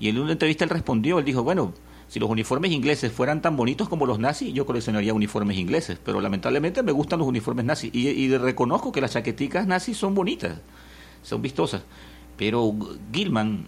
Y 0.01 0.09
en 0.09 0.19
una 0.19 0.33
entrevista 0.33 0.65
él 0.65 0.71
respondió, 0.71 1.19
él 1.19 1.25
dijo, 1.25 1.43
bueno, 1.43 1.75
si 2.09 2.19
los 2.19 2.29
uniformes 2.31 2.71
ingleses 2.73 3.13
fueran 3.13 3.43
tan 3.43 3.57
bonitos 3.57 3.89
como 3.89 4.07
los 4.07 4.19
nazis, 4.19 4.53
yo 4.55 4.65
coleccionaría 4.67 5.13
uniformes 5.15 5.57
ingleses, 5.59 5.99
pero 6.03 6.21
lamentablemente 6.21 6.83
me 6.83 6.93
gustan 6.93 7.19
los 7.19 7.29
uniformes 7.29 7.65
nazis. 7.65 7.91
Y, 7.95 8.09
y 8.09 8.37
reconozco 8.39 8.91
que 8.93 9.01
las 9.01 9.13
chaqueticas 9.13 9.67
nazis 9.67 9.97
son 9.99 10.15
bonitas, 10.15 10.59
son 11.23 11.43
vistosas. 11.43 11.83
Pero 12.37 12.75
Gilman, 13.13 13.67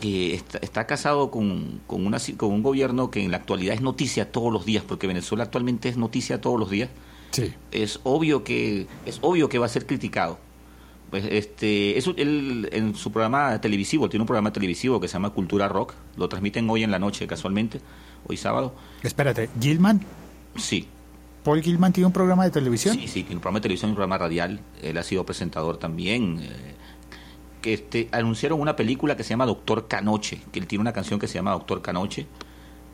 que 0.00 0.34
está, 0.34 0.58
está 0.58 0.86
casado 0.86 1.30
con, 1.30 1.80
con, 1.86 2.06
una, 2.06 2.18
con 2.36 2.50
un 2.50 2.62
gobierno 2.62 3.10
que 3.10 3.22
en 3.22 3.30
la 3.30 3.36
actualidad 3.36 3.74
es 3.74 3.80
noticia 3.82 4.32
todos 4.32 4.52
los 4.52 4.64
días, 4.64 4.82
porque 4.86 5.06
Venezuela 5.06 5.44
actualmente 5.44 5.88
es 5.88 5.96
noticia 5.96 6.40
todos 6.40 6.58
los 6.58 6.70
días, 6.70 6.88
Sí. 7.32 7.52
es 7.70 8.00
obvio 8.02 8.42
que 8.42 8.88
es 9.06 9.18
obvio 9.22 9.48
que 9.48 9.58
va 9.58 9.66
a 9.66 9.68
ser 9.68 9.86
criticado. 9.86 10.38
Pues 11.10 11.24
este, 11.28 11.98
eso, 11.98 12.14
él 12.16 12.68
en 12.72 12.94
su 12.94 13.10
programa 13.12 13.60
televisivo, 13.60 14.08
tiene 14.08 14.22
un 14.22 14.26
programa 14.26 14.52
televisivo 14.52 15.00
que 15.00 15.08
se 15.08 15.12
llama 15.14 15.30
Cultura 15.30 15.68
Rock, 15.68 15.94
lo 16.16 16.28
transmiten 16.28 16.68
hoy 16.70 16.82
en 16.84 16.90
la 16.90 16.98
noche 16.98 17.26
casualmente, 17.26 17.80
hoy 18.26 18.36
sábado. 18.36 18.74
Espérate, 19.02 19.48
Gilman, 19.60 20.00
Sí, 20.56 20.86
Paul 21.44 21.62
Gilman 21.62 21.92
tiene 21.92 22.06
un 22.06 22.12
programa 22.12 22.44
de 22.44 22.50
televisión. 22.50 22.94
sí, 22.96 23.06
sí, 23.08 23.22
tiene 23.22 23.36
un 23.36 23.40
programa 23.40 23.58
de 23.58 23.62
televisión 23.62 23.90
y 23.90 23.92
un 23.92 23.96
programa 23.96 24.18
radial, 24.18 24.60
él 24.82 24.96
ha 24.98 25.02
sido 25.02 25.24
presentador 25.24 25.76
también. 25.78 26.38
eh, 26.42 26.74
que 27.60 27.74
este, 27.74 28.08
anunciaron 28.12 28.60
una 28.60 28.76
película 28.76 29.16
que 29.16 29.24
se 29.24 29.30
llama 29.30 29.46
Doctor 29.46 29.88
Canoche, 29.88 30.40
que 30.52 30.58
él 30.58 30.66
tiene 30.66 30.80
una 30.80 30.92
canción 30.92 31.18
que 31.18 31.28
se 31.28 31.34
llama 31.34 31.52
Doctor 31.52 31.82
Canoche, 31.82 32.26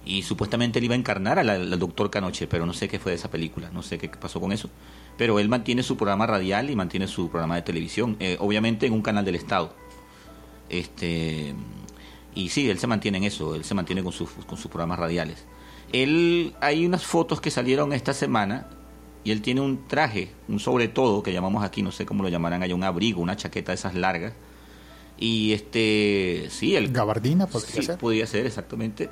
y 0.04 0.22
supuestamente 0.22 0.78
él 0.78 0.84
iba 0.84 0.94
a 0.94 0.98
encarnar 0.98 1.38
al, 1.38 1.50
al 1.50 1.78
Doctor 1.78 2.10
Canoche, 2.10 2.46
pero 2.46 2.64
no 2.64 2.72
sé 2.72 2.88
qué 2.88 2.98
fue 2.98 3.12
de 3.12 3.16
esa 3.16 3.30
película, 3.30 3.70
no 3.72 3.82
sé 3.82 3.98
qué 3.98 4.08
pasó 4.08 4.40
con 4.40 4.52
eso. 4.52 4.70
Pero 5.16 5.40
él 5.40 5.48
mantiene 5.48 5.82
su 5.82 5.96
programa 5.96 6.26
radial 6.26 6.70
y 6.70 6.76
mantiene 6.76 7.08
su 7.08 7.28
programa 7.28 7.56
de 7.56 7.62
televisión, 7.62 8.16
eh, 8.20 8.36
obviamente 8.38 8.86
en 8.86 8.92
un 8.92 9.02
canal 9.02 9.24
del 9.24 9.34
Estado. 9.34 9.74
Este, 10.68 11.54
y 12.34 12.50
sí, 12.50 12.68
él 12.68 12.78
se 12.78 12.86
mantiene 12.86 13.18
en 13.18 13.24
eso, 13.24 13.54
él 13.54 13.64
se 13.64 13.74
mantiene 13.74 14.02
con 14.02 14.12
sus, 14.12 14.30
con 14.30 14.58
sus 14.58 14.70
programas 14.70 14.98
radiales. 14.98 15.44
Él, 15.92 16.54
hay 16.60 16.84
unas 16.84 17.04
fotos 17.04 17.40
que 17.40 17.50
salieron 17.50 17.92
esta 17.92 18.12
semana 18.12 18.68
y 19.24 19.30
él 19.30 19.42
tiene 19.42 19.60
un 19.60 19.88
traje, 19.88 20.30
un 20.48 20.60
sobre 20.60 20.88
todo 20.88 21.22
que 21.22 21.32
llamamos 21.32 21.64
aquí, 21.64 21.82
no 21.82 21.92
sé 21.92 22.06
cómo 22.06 22.22
lo 22.22 22.28
llamarán 22.28 22.62
allá, 22.62 22.74
un 22.74 22.84
abrigo, 22.84 23.20
una 23.20 23.36
chaqueta 23.36 23.72
de 23.72 23.76
esas 23.76 23.94
largas. 23.94 24.34
Y 25.18 25.52
este, 25.52 26.48
sí, 26.50 26.76
el 26.76 26.92
Gabardina, 26.92 27.46
podría 27.46 27.70
sí, 27.74 27.82
ser. 27.82 27.98
podría 27.98 28.26
ser 28.26 28.46
exactamente. 28.46 29.08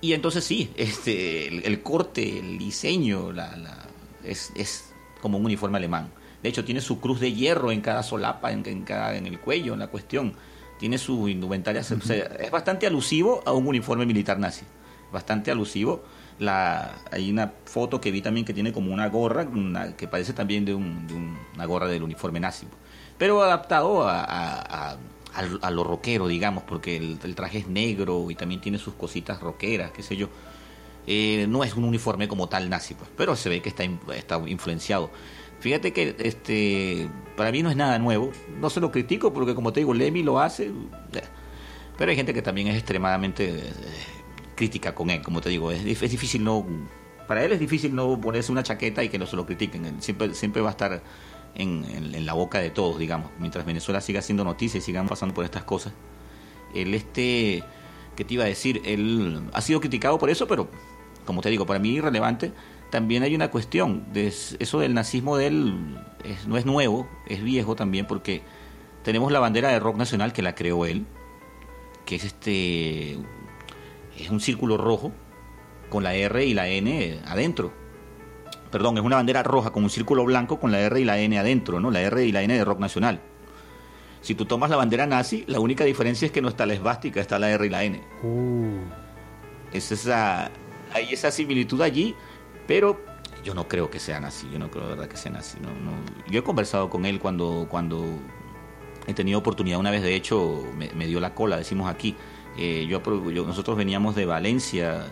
Y 0.00 0.12
entonces 0.12 0.44
sí, 0.44 0.70
este, 0.76 1.48
el, 1.48 1.64
el 1.64 1.82
corte, 1.82 2.38
el 2.38 2.56
diseño, 2.58 3.32
la, 3.32 3.56
la, 3.56 3.86
es, 4.24 4.52
es 4.54 4.92
como 5.20 5.38
un 5.38 5.44
uniforme 5.44 5.76
alemán. 5.78 6.10
De 6.42 6.48
hecho, 6.48 6.64
tiene 6.64 6.80
su 6.80 7.00
cruz 7.00 7.18
de 7.20 7.32
hierro 7.32 7.72
en 7.72 7.80
cada 7.80 8.02
solapa, 8.02 8.52
en, 8.52 8.64
en 8.66 8.84
cada, 8.84 9.16
en 9.16 9.26
el 9.26 9.40
cuello, 9.40 9.72
en 9.74 9.80
la 9.80 9.88
cuestión. 9.88 10.34
Tiene 10.78 10.96
su 10.96 11.28
indumentaria, 11.28 11.80
o 11.80 11.84
sea, 12.00 12.16
es 12.38 12.50
bastante 12.52 12.86
alusivo 12.86 13.42
a 13.44 13.52
un 13.52 13.66
uniforme 13.66 14.06
militar 14.06 14.38
nazi. 14.38 14.64
Bastante 15.12 15.50
alusivo. 15.50 16.04
La, 16.38 16.94
hay 17.10 17.28
una 17.32 17.52
foto 17.64 18.00
que 18.00 18.12
vi 18.12 18.22
también 18.22 18.46
que 18.46 18.54
tiene 18.54 18.72
como 18.72 18.94
una 18.94 19.08
gorra, 19.08 19.42
una- 19.42 19.96
que 19.96 20.06
parece 20.06 20.32
también 20.32 20.64
de, 20.64 20.74
un- 20.74 21.08
de 21.08 21.14
un- 21.14 21.36
una 21.56 21.64
gorra 21.66 21.88
del 21.88 22.04
uniforme 22.04 22.38
nazi. 22.38 22.68
Pero 23.18 23.42
adaptado 23.42 24.06
a, 24.08 24.20
a- 24.22 24.92
a- 24.92 24.96
a- 25.34 25.66
a 25.66 25.70
lo 25.70 25.84
rockero, 25.84 26.26
digamos, 26.28 26.64
porque 26.64 26.96
el, 26.96 27.18
traje 27.34 27.58
es 27.58 27.68
negro 27.68 28.30
y 28.30 28.34
también 28.34 28.60
tiene 28.60 28.78
sus 28.78 28.94
cositas 28.94 29.40
rockeras, 29.40 29.90
qué 29.92 30.02
sé 30.02 30.16
yo. 30.16 30.28
Eh, 31.06 31.46
no 31.48 31.64
es 31.64 31.74
un 31.74 31.84
uniforme 31.84 32.28
como 32.28 32.48
tal 32.48 32.68
nazi, 32.68 32.94
pues, 32.94 33.08
pero 33.16 33.34
se 33.36 33.48
ve 33.48 33.62
que 33.62 33.68
está, 33.70 33.84
in- 33.84 34.00
está 34.14 34.38
influenciado. 34.46 35.10
Fíjate 35.60 35.92
que 35.92 36.14
este 36.18 37.08
para 37.36 37.50
mí 37.50 37.62
no 37.62 37.70
es 37.70 37.76
nada 37.76 37.98
nuevo. 37.98 38.30
No 38.60 38.70
se 38.70 38.80
lo 38.80 38.92
critico 38.92 39.32
porque, 39.32 39.54
como 39.54 39.72
te 39.72 39.80
digo, 39.80 39.94
Lemmy 39.94 40.22
lo 40.22 40.38
hace. 40.40 40.66
eh, 40.66 41.22
Pero 41.96 42.10
hay 42.10 42.16
gente 42.16 42.32
que 42.34 42.42
también 42.42 42.68
es 42.68 42.76
extremadamente 42.76 43.48
eh, 43.58 43.72
crítica 44.54 44.94
con 44.94 45.10
él, 45.10 45.22
como 45.22 45.40
te 45.40 45.48
digo. 45.48 45.72
Es, 45.72 45.84
dif- 45.84 46.02
es 46.02 46.10
difícil 46.10 46.44
no. 46.44 46.64
Para 47.26 47.44
él 47.44 47.52
es 47.52 47.58
difícil 47.60 47.94
no 47.94 48.20
ponerse 48.20 48.52
una 48.52 48.62
chaqueta 48.62 49.02
y 49.02 49.08
que 49.08 49.18
no 49.18 49.26
se 49.26 49.34
lo 49.36 49.46
critiquen. 49.46 50.00
Siempre, 50.00 50.32
siempre 50.34 50.62
va 50.62 50.68
a 50.68 50.72
estar 50.72 51.02
en, 51.58 52.24
la 52.24 52.32
boca 52.32 52.60
de 52.60 52.70
todos, 52.70 52.98
digamos. 52.98 53.30
Mientras 53.38 53.66
Venezuela 53.66 54.00
siga 54.00 54.20
haciendo 54.20 54.44
noticias 54.44 54.82
y 54.82 54.86
sigan 54.86 55.08
pasando 55.08 55.34
por 55.34 55.44
estas 55.44 55.64
cosas. 55.64 55.92
Él, 56.74 56.94
este. 56.94 57.62
¿Qué 58.16 58.24
te 58.24 58.34
iba 58.34 58.44
a 58.44 58.48
decir? 58.48 58.82
Él 58.84 59.42
ha 59.52 59.60
sido 59.60 59.80
criticado 59.80 60.18
por 60.18 60.28
eso, 60.28 60.48
pero 60.48 60.68
como 61.24 61.40
te 61.40 61.50
digo, 61.50 61.66
para 61.66 61.78
mí 61.78 61.90
irrelevante. 61.90 62.52
También 62.90 63.22
hay 63.22 63.34
una 63.34 63.50
cuestión, 63.50 64.06
de 64.14 64.28
eso 64.28 64.78
del 64.80 64.94
nazismo 64.94 65.36
de 65.36 65.46
él 65.48 65.98
no 66.46 66.56
es 66.56 66.64
nuevo, 66.64 67.06
es 67.26 67.42
viejo 67.42 67.76
también, 67.76 68.06
porque 68.06 68.42
tenemos 69.04 69.30
la 69.30 69.40
bandera 69.40 69.68
de 69.68 69.78
rock 69.78 69.96
nacional 69.96 70.32
que 70.32 70.40
la 70.40 70.54
creó 70.54 70.86
él, 70.86 71.06
que 72.06 72.16
es 72.16 72.24
este 72.24 73.18
es 74.18 74.30
un 74.30 74.40
círculo 74.40 74.76
rojo 74.76 75.12
con 75.90 76.02
la 76.02 76.14
R 76.14 76.44
y 76.44 76.54
la 76.54 76.68
N 76.68 77.20
adentro. 77.26 77.72
Perdón, 78.70 78.98
es 78.98 79.04
una 79.04 79.16
bandera 79.16 79.42
roja 79.42 79.70
con 79.70 79.82
un 79.82 79.90
círculo 79.90 80.24
blanco 80.24 80.60
con 80.60 80.70
la 80.72 80.80
R 80.80 81.00
y 81.00 81.04
la 81.04 81.18
N 81.18 81.38
adentro, 81.38 81.80
¿no? 81.80 81.90
La 81.90 82.00
R 82.02 82.24
y 82.24 82.32
la 82.32 82.42
N 82.42 82.52
de 82.54 82.64
rock 82.64 82.80
nacional. 82.80 83.20
Si 84.20 84.34
tú 84.34 84.44
tomas 84.44 84.68
la 84.68 84.76
bandera 84.76 85.06
nazi, 85.06 85.44
la 85.46 85.60
única 85.60 85.84
diferencia 85.84 86.26
es 86.26 86.32
que 86.32 86.42
no 86.42 86.48
está 86.48 86.66
la 86.66 86.74
esvástica, 86.74 87.20
está 87.20 87.38
la 87.38 87.50
R 87.50 87.64
y 87.66 87.70
la 87.70 87.84
N. 87.84 88.02
Es 89.72 89.92
esa, 89.92 90.50
hay 90.92 91.12
esa 91.12 91.30
similitud 91.30 91.80
allí, 91.82 92.14
pero 92.66 93.00
yo 93.44 93.54
no 93.54 93.68
creo 93.68 93.90
que 93.90 93.98
sean 94.00 94.24
así, 94.24 94.48
yo 94.52 94.58
no 94.58 94.70
creo 94.70 94.84
de 94.84 94.90
verdad 94.90 95.06
que 95.08 95.16
sean 95.16 95.36
así. 95.36 95.58
No, 95.60 95.68
no. 95.68 95.92
Yo 96.30 96.40
he 96.40 96.42
conversado 96.42 96.90
con 96.90 97.06
él 97.06 97.20
cuando, 97.20 97.66
cuando 97.70 98.04
he 99.06 99.14
tenido 99.14 99.38
oportunidad, 99.38 99.78
una 99.78 99.90
vez 99.90 100.02
de 100.02 100.14
hecho 100.14 100.64
me, 100.76 100.90
me 100.94 101.06
dio 101.06 101.20
la 101.20 101.34
cola, 101.34 101.56
decimos 101.56 101.88
aquí. 101.88 102.16
Eh, 102.58 102.86
yo- 102.88 103.00
nosotros 103.46 103.76
veníamos 103.76 104.14
de 104.16 104.26
Valencia, 104.26 105.06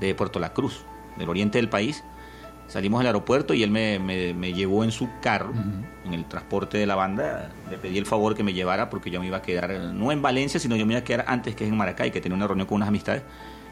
de 0.00 0.14
Puerto 0.14 0.40
La 0.40 0.52
Cruz, 0.52 0.84
del 1.16 1.28
oriente 1.28 1.58
del 1.58 1.68
país. 1.68 2.02
Salimos 2.68 3.00
del 3.00 3.08
aeropuerto 3.08 3.52
y 3.54 3.62
él 3.62 3.70
me, 3.70 3.98
me- 3.98 4.32
me 4.32 4.52
llevó 4.54 4.82
en 4.84 4.92
su 4.92 5.08
carro, 5.20 5.52
en 6.06 6.14
el 6.14 6.24
transporte 6.26 6.78
de 6.78 6.86
la 6.86 6.94
banda. 6.94 7.50
Le 7.70 7.76
pedí 7.76 7.98
el 7.98 8.06
favor 8.06 8.34
que 8.34 8.42
me 8.42 8.54
llevara 8.54 8.88
porque 8.88 9.10
yo 9.10 9.20
me 9.20 9.26
iba 9.26 9.38
a 9.38 9.42
quedar, 9.42 9.70
no 9.92 10.10
en 10.10 10.22
Valencia, 10.22 10.58
sino 10.58 10.74
yo 10.76 10.86
me 10.86 10.94
iba 10.94 11.00
a 11.00 11.04
quedar 11.04 11.24
antes, 11.28 11.54
que 11.54 11.64
es 11.64 11.70
en 11.70 11.76
Maracay, 11.76 12.10
que 12.10 12.20
tenía 12.20 12.36
una 12.36 12.46
reunión 12.46 12.66
con 12.66 12.76
unas 12.76 12.88
amistades. 12.88 13.22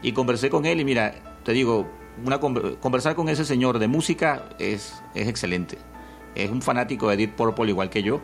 Y 0.03 0.11
conversé 0.11 0.49
con 0.49 0.65
él 0.65 0.79
y 0.79 0.85
mira, 0.85 1.13
te 1.43 1.51
digo, 1.53 1.89
una 2.23 2.39
conver- 2.39 2.77
conversar 2.79 3.15
con 3.15 3.27
ese 3.29 3.43
señor 3.45 3.79
de 3.79 3.87
música 3.87 4.43
es, 4.59 5.01
es 5.15 5.27
excelente. 5.27 5.77
Es 6.35 6.51
un 6.51 6.61
fanático 6.61 7.09
de 7.09 7.17
Deep 7.17 7.35
Purple 7.35 7.69
igual 7.69 7.89
que 7.89 8.03
yo. 8.03 8.21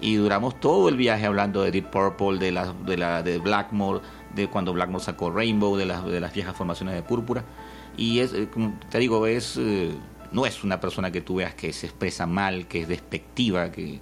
Y 0.00 0.16
duramos 0.16 0.58
todo 0.60 0.88
el 0.88 0.96
viaje 0.96 1.26
hablando 1.26 1.62
de 1.62 1.70
Deep 1.70 1.90
Purple, 1.90 2.38
de, 2.38 2.50
la, 2.52 2.72
de, 2.72 2.96
la, 2.96 3.22
de 3.22 3.38
Blackmore, 3.38 4.00
de 4.34 4.48
cuando 4.48 4.72
Blackmore 4.72 5.02
sacó 5.02 5.30
Rainbow, 5.30 5.76
de 5.76 5.86
las, 5.86 6.04
de 6.04 6.18
las 6.20 6.32
viejas 6.32 6.56
formaciones 6.56 6.94
de 6.94 7.02
Púrpura. 7.02 7.44
Y 7.96 8.20
es, 8.20 8.32
eh, 8.32 8.48
como 8.52 8.78
te 8.90 8.98
digo, 8.98 9.26
es, 9.26 9.56
eh, 9.58 9.92
no 10.32 10.46
es 10.46 10.64
una 10.64 10.80
persona 10.80 11.10
que 11.10 11.20
tú 11.20 11.36
veas 11.36 11.54
que 11.54 11.72
se 11.72 11.86
expresa 11.86 12.26
mal, 12.26 12.66
que 12.66 12.82
es 12.82 12.88
despectiva, 12.88 13.70
que, 13.70 14.00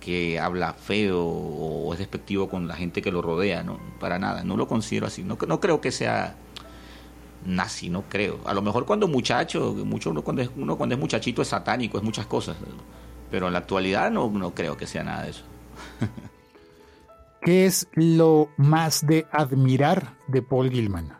que 0.00 0.38
habla 0.38 0.72
feo 0.72 1.22
o 1.22 1.92
es 1.92 1.98
despectivo 1.98 2.48
con 2.48 2.68
la 2.68 2.74
gente 2.74 3.02
que 3.02 3.10
lo 3.10 3.22
rodea, 3.22 3.62
no, 3.62 3.78
para 3.98 4.18
nada, 4.18 4.44
no 4.44 4.56
lo 4.56 4.66
considero 4.66 5.06
así, 5.06 5.22
no, 5.22 5.38
no 5.46 5.60
creo 5.60 5.80
que 5.80 5.92
sea 5.92 6.36
nazi, 7.44 7.88
no 7.88 8.02
creo. 8.08 8.40
A 8.44 8.54
lo 8.54 8.62
mejor 8.62 8.84
cuando 8.86 9.08
muchacho, 9.08 9.74
mucho 9.84 10.10
uno 10.10 10.22
cuando 10.22 10.42
es, 10.42 10.50
uno 10.56 10.76
cuando 10.76 10.94
es 10.94 11.00
muchachito 11.00 11.42
es 11.42 11.48
satánico, 11.48 11.98
es 11.98 12.04
muchas 12.04 12.26
cosas, 12.26 12.56
pero 13.30 13.46
en 13.46 13.52
la 13.52 13.60
actualidad 13.60 14.10
no, 14.10 14.28
no 14.30 14.54
creo 14.54 14.76
que 14.76 14.86
sea 14.86 15.04
nada 15.04 15.24
de 15.24 15.30
eso. 15.30 15.44
¿Qué 17.42 17.64
es 17.64 17.88
lo 17.94 18.50
más 18.58 19.06
de 19.06 19.26
admirar 19.32 20.14
de 20.26 20.42
Paul 20.42 20.70
Gilman? 20.70 21.16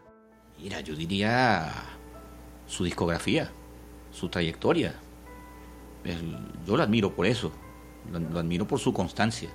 Mira, 0.58 0.80
yo 0.80 0.94
diría 0.94 1.72
su 2.70 2.84
discografía, 2.84 3.50
su 4.12 4.28
trayectoria. 4.28 4.94
El- 6.04 6.38
yo 6.66 6.76
lo 6.76 6.82
admiro 6.82 7.12
por 7.12 7.26
eso, 7.26 7.50
lo, 8.12 8.20
lo 8.20 8.38
admiro 8.38 8.66
por 8.66 8.78
su 8.78 8.92
constancia. 8.92 9.50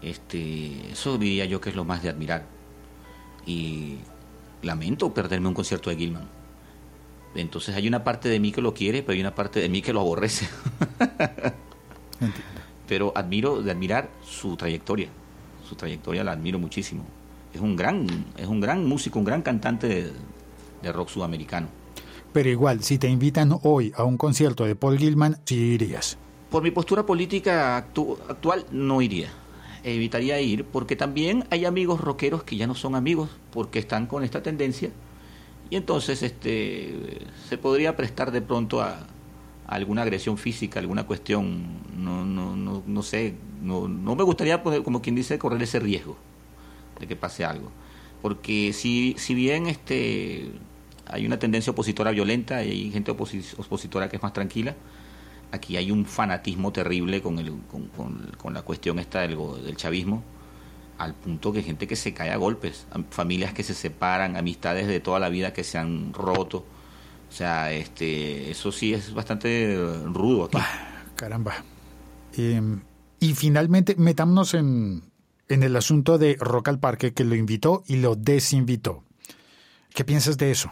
Este, 0.00 0.90
eso 0.92 1.18
diría 1.18 1.44
yo 1.46 1.60
que 1.60 1.70
es 1.70 1.76
lo 1.76 1.84
más 1.84 2.02
de 2.02 2.08
admirar. 2.10 2.46
Y 3.46 3.96
lamento 4.62 5.12
perderme 5.12 5.48
un 5.48 5.54
concierto 5.54 5.90
de 5.90 5.96
Gilman. 5.96 6.28
Entonces 7.34 7.74
hay 7.74 7.88
una 7.88 8.04
parte 8.04 8.28
de 8.28 8.38
mí 8.38 8.52
que 8.52 8.62
lo 8.62 8.72
quiere, 8.74 9.02
pero 9.02 9.14
hay 9.14 9.20
una 9.20 9.34
parte 9.34 9.60
de 9.60 9.68
mí 9.68 9.82
que 9.82 9.92
lo 9.92 10.00
aborrece. 10.00 10.48
pero 12.86 13.12
admiro 13.16 13.60
de 13.60 13.70
admirar 13.72 14.08
su 14.24 14.56
trayectoria. 14.56 15.08
Su 15.68 15.74
trayectoria 15.74 16.22
la 16.22 16.32
admiro 16.32 16.58
muchísimo. 16.58 17.04
Es 17.52 17.60
un 17.60 17.76
gran, 17.76 18.06
es 18.36 18.46
un 18.46 18.60
gran 18.60 18.84
músico, 18.86 19.18
un 19.18 19.24
gran 19.24 19.42
cantante 19.42 19.88
de, 19.88 20.12
de 20.82 20.92
rock 20.92 21.08
sudamericano. 21.08 21.68
Pero 22.34 22.50
igual, 22.50 22.82
si 22.82 22.98
te 22.98 23.08
invitan 23.08 23.56
hoy 23.62 23.92
a 23.96 24.02
un 24.04 24.18
concierto 24.18 24.64
de 24.64 24.74
Paul 24.74 24.98
Gilman, 24.98 25.38
sí 25.46 25.54
irías. 25.54 26.18
Por 26.50 26.64
mi 26.64 26.72
postura 26.72 27.06
política 27.06 27.78
actu- 27.78 28.18
actual 28.28 28.66
no 28.72 29.00
iría. 29.00 29.28
Evitaría 29.84 30.40
ir 30.40 30.64
porque 30.64 30.96
también 30.96 31.44
hay 31.50 31.64
amigos 31.64 32.00
rockeros 32.00 32.42
que 32.42 32.56
ya 32.56 32.66
no 32.66 32.74
son 32.74 32.96
amigos 32.96 33.30
porque 33.52 33.78
están 33.78 34.06
con 34.06 34.24
esta 34.24 34.42
tendencia 34.42 34.90
y 35.70 35.76
entonces 35.76 36.22
este 36.22 37.18
se 37.48 37.56
podría 37.56 37.94
prestar 37.96 38.32
de 38.32 38.42
pronto 38.42 38.80
a, 38.82 39.06
alguna 39.66 40.02
agresión 40.02 40.36
física, 40.38 40.80
alguna 40.80 41.04
cuestión, 41.06 41.64
no 41.96 42.24
no 42.24 42.56
no, 42.56 42.82
no 42.86 43.02
sé, 43.02 43.34
no, 43.62 43.88
no 43.88 44.16
me 44.16 44.24
gustaría 44.24 44.62
poder, 44.62 44.82
como 44.82 45.00
quien 45.02 45.14
dice 45.14 45.38
correr 45.38 45.62
ese 45.62 45.80
riesgo 45.80 46.16
de 46.98 47.06
que 47.06 47.16
pase 47.16 47.44
algo, 47.44 47.70
porque 48.22 48.72
si 48.72 49.14
si 49.18 49.34
bien 49.34 49.66
este 49.66 50.50
hay 51.06 51.26
una 51.26 51.38
tendencia 51.38 51.70
opositora 51.72 52.10
violenta 52.10 52.58
hay 52.58 52.90
gente 52.90 53.12
oposi- 53.12 53.54
opositora 53.58 54.08
que 54.08 54.16
es 54.16 54.22
más 54.22 54.32
tranquila, 54.32 54.74
aquí 55.52 55.76
hay 55.76 55.90
un 55.90 56.04
fanatismo 56.06 56.72
terrible 56.72 57.22
con, 57.22 57.38
el, 57.38 57.52
con, 58.36 58.54
la 58.54 58.62
cuestión 58.62 58.98
esta 58.98 59.20
del, 59.20 59.36
chavismo, 59.76 60.22
al 60.98 61.14
punto 61.14 61.52
que 61.52 61.62
gente 61.62 61.86
que 61.86 61.96
se 61.96 62.12
cae 62.14 62.30
a 62.30 62.36
golpes, 62.36 62.86
am- 62.90 63.04
familias 63.10 63.52
que 63.52 63.62
se 63.62 63.74
separan, 63.74 64.36
amistades 64.36 64.86
de 64.86 65.00
toda 65.00 65.18
la 65.18 65.28
vida 65.28 65.52
que 65.52 65.64
se 65.64 65.78
han 65.78 66.12
roto. 66.12 66.64
O 67.28 67.36
sea, 67.36 67.72
este, 67.72 68.50
eso 68.50 68.70
sí 68.70 68.94
es 68.94 69.12
bastante 69.12 69.76
rudo 70.04 70.44
aquí. 70.44 70.58
Caramba. 71.16 71.64
Eh, 72.36 72.60
y 73.18 73.34
finalmente, 73.34 73.96
metámonos 73.96 74.54
en, 74.54 75.02
en 75.48 75.62
el 75.64 75.74
asunto 75.74 76.16
de 76.18 76.36
Rock 76.38 76.68
al 76.68 76.78
Parque, 76.78 77.12
que 77.12 77.24
lo 77.24 77.34
invitó 77.34 77.82
y 77.88 77.96
lo 77.96 78.14
desinvitó. 78.14 79.02
¿Qué 79.94 80.04
piensas 80.04 80.36
de 80.38 80.52
eso? 80.52 80.70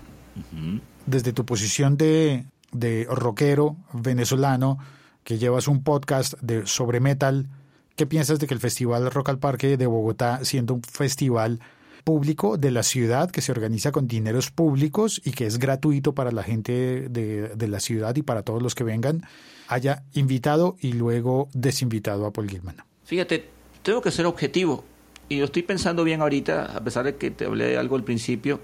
Desde 1.06 1.32
tu 1.32 1.44
posición 1.44 1.96
de, 1.96 2.46
de 2.72 3.06
rockero 3.10 3.76
venezolano, 3.92 4.78
que 5.24 5.38
llevas 5.38 5.68
un 5.68 5.82
podcast 5.82 6.34
de, 6.40 6.66
sobre 6.66 7.00
metal, 7.00 7.48
¿Qué 7.96 8.06
piensas 8.06 8.38
de 8.38 8.46
que 8.46 8.54
el 8.54 8.60
Festival 8.60 9.10
Rock 9.10 9.28
al 9.28 9.38
Parque 9.38 9.76
de 9.76 9.86
Bogotá, 9.86 10.44
siendo 10.44 10.74
un 10.74 10.82
festival 10.82 11.60
público 12.04 12.56
de 12.56 12.70
la 12.70 12.82
ciudad 12.82 13.30
que 13.30 13.42
se 13.42 13.52
organiza 13.52 13.92
con 13.92 14.08
dineros 14.08 14.50
públicos 14.50 15.20
y 15.24 15.32
que 15.32 15.46
es 15.46 15.58
gratuito 15.58 16.14
para 16.14 16.32
la 16.32 16.42
gente 16.42 17.08
de, 17.08 17.48
de 17.54 17.68
la 17.68 17.80
ciudad 17.80 18.16
y 18.16 18.22
para 18.22 18.42
todos 18.42 18.62
los 18.62 18.74
que 18.74 18.82
vengan, 18.82 19.22
haya 19.68 20.02
invitado 20.14 20.76
y 20.80 20.94
luego 20.94 21.48
desinvitado 21.52 22.26
a 22.26 22.32
Paul 22.32 22.48
Gilman? 22.48 22.76
Fíjate, 23.04 23.48
tengo 23.82 24.00
que 24.00 24.10
ser 24.10 24.26
objetivo. 24.26 24.84
Y 25.28 25.38
yo 25.38 25.44
estoy 25.44 25.62
pensando 25.62 26.02
bien 26.02 26.22
ahorita, 26.22 26.76
a 26.76 26.82
pesar 26.82 27.04
de 27.04 27.16
que 27.16 27.30
te 27.30 27.44
hablé 27.44 27.66
de 27.66 27.76
algo 27.76 27.96
al 27.96 28.04
principio, 28.04 28.60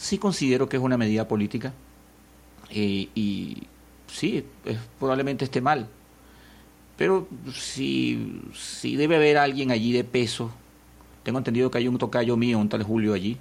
sí 0.00 0.16
considero 0.16 0.68
que 0.68 0.78
es 0.78 0.82
una 0.82 0.96
medida 0.96 1.28
política. 1.28 1.74
Eh, 2.70 3.08
y 3.14 3.58
sí, 4.06 4.44
es, 4.64 4.78
probablemente 4.98 5.44
esté 5.44 5.60
mal. 5.60 5.88
Pero 6.96 7.28
si, 7.54 8.40
debe 8.82 9.16
haber 9.16 9.38
alguien 9.38 9.70
allí 9.70 9.92
de 9.92 10.04
peso, 10.04 10.52
tengo 11.22 11.38
entendido 11.38 11.70
que 11.70 11.78
hay 11.78 11.88
un 11.88 11.98
tocayo 11.98 12.36
mío, 12.36 12.58
un 12.58 12.68
tal 12.68 12.82
Julio 12.82 13.14
allí, 13.14 13.36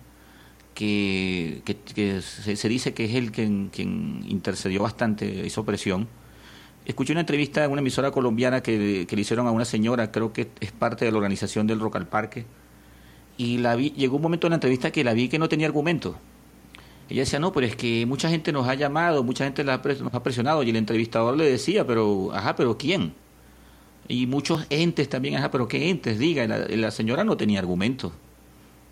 que, 0.73 1.61
que, 1.65 2.21
se, 2.21 2.55
se, 2.55 2.69
dice 2.69 2.93
que 2.93 3.05
es 3.05 3.15
el 3.15 3.31
quien, 3.31 3.69
quien 3.69 4.23
intercedió 4.27 4.83
bastante, 4.83 5.45
hizo 5.45 5.65
presión. 5.65 6.07
Escuché 6.85 7.13
una 7.13 7.21
entrevista 7.21 7.63
en 7.63 7.71
una 7.71 7.81
emisora 7.81 8.11
colombiana 8.11 8.61
que, 8.61 9.05
que, 9.07 9.15
le 9.15 9.21
hicieron 9.21 9.47
a 9.47 9.51
una 9.51 9.65
señora, 9.65 10.11
creo 10.11 10.33
que 10.33 10.49
es 10.59 10.71
parte 10.71 11.05
de 11.05 11.11
la 11.11 11.17
organización 11.17 11.67
del 11.67 11.79
Rock 11.79 11.97
al 11.97 12.07
Parque, 12.07 12.45
y 13.37 13.59
la 13.59 13.75
vi, 13.75 13.91
llegó 13.91 14.17
un 14.17 14.21
momento 14.21 14.47
en 14.47 14.51
la 14.51 14.55
entrevista 14.55 14.91
que 14.91 15.03
la 15.03 15.13
vi 15.13 15.29
que 15.29 15.39
no 15.39 15.47
tenía 15.47 15.67
argumento. 15.67 16.17
Ella 17.09 17.21
decía, 17.21 17.39
no, 17.39 17.51
pero 17.51 17.65
es 17.65 17.75
que 17.75 18.05
mucha 18.05 18.29
gente 18.29 18.51
nos 18.51 18.67
ha 18.67 18.75
llamado, 18.75 19.23
mucha 19.23 19.43
gente 19.43 19.63
nos 19.63 19.79
ha 20.13 20.23
presionado, 20.23 20.61
y 20.61 20.69
el 20.69 20.75
entrevistador 20.75 21.35
le 21.35 21.49
decía, 21.49 21.85
pero, 21.85 22.31
ajá, 22.33 22.55
pero 22.55 22.77
¿quién? 22.77 23.13
Y 24.07 24.27
muchos 24.27 24.65
entes 24.69 25.09
también, 25.09 25.35
ajá, 25.35 25.49
pero 25.49 25.67
¿qué 25.67 25.89
entes? 25.89 26.19
Diga, 26.19 26.45
la, 26.47 26.59
la 26.59 26.91
señora 26.91 27.23
no 27.23 27.35
tenía 27.35 27.59
argumento. 27.59 28.11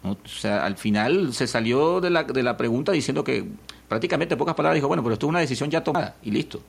¿no? 0.03 0.11
O 0.11 0.27
sea, 0.27 0.65
al 0.65 0.77
final 0.77 1.33
se 1.33 1.45
salió 1.45 2.01
de 2.01 2.09
la, 2.09 2.23
de 2.23 2.41
la 2.41 2.57
pregunta 2.57 2.91
diciendo 2.91 3.23
que 3.23 3.45
prácticamente 3.87 4.33
en 4.33 4.39
pocas 4.39 4.55
palabras 4.55 4.75
dijo, 4.75 4.87
bueno, 4.87 5.03
pero 5.03 5.13
esto 5.13 5.27
es 5.27 5.29
una 5.29 5.39
decisión 5.39 5.69
ya 5.69 5.83
tomada 5.83 6.15
y 6.23 6.31
listo. 6.31 6.61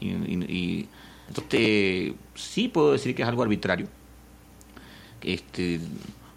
Y, 0.00 0.88
entonces, 1.28 2.14
sí 2.34 2.68
puedo 2.68 2.92
decir 2.92 3.14
que 3.14 3.22
es 3.22 3.28
algo 3.28 3.42
arbitrario. 3.42 3.86
Este, 5.22 5.78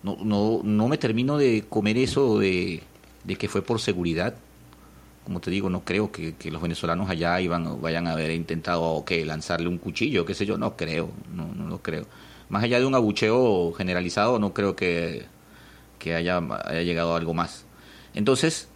no, 0.04 0.18
no, 0.24 0.62
no 0.64 0.88
me 0.88 1.00
termino 1.00 1.38
de 1.38 1.66
comer 1.68 1.98
eso 1.98 2.38
de, 2.38 2.84
de 3.26 3.36
que 3.36 3.48
fue 3.48 3.62
por 3.62 3.80
seguridad. 3.80 4.36
Como 5.24 5.40
te 5.40 5.50
digo, 5.50 5.70
no 5.70 5.84
creo 5.84 6.12
que, 6.12 6.36
que 6.36 6.52
los 6.52 6.62
venezolanos 6.62 7.10
allá 7.10 7.42
iban, 7.42 7.82
vayan 7.82 8.08
a 8.08 8.12
haber 8.12 8.32
intentado 8.32 9.04
que 9.06 9.26
lanzarle 9.26 9.68
un 9.68 9.80
cuchillo, 9.80 10.26
qué 10.26 10.36
sé 10.36 10.46
yo, 10.46 10.58
no 10.58 10.78
creo, 10.78 11.10
no, 11.34 11.48
no 11.56 11.68
lo 11.68 11.82
creo. 11.82 12.06
Más 12.50 12.64
allá 12.64 12.80
de 12.80 12.86
un 12.86 12.94
abucheo 12.94 13.74
generalizado, 13.74 14.38
no 14.38 14.54
creo 14.54 14.76
que, 14.76 15.26
que 15.98 16.16
haya, 16.16 16.38
haya 16.38 16.84
llegado 16.84 17.16
algo 17.16 17.34
más. 17.34 17.66
Entonces, 18.14 18.70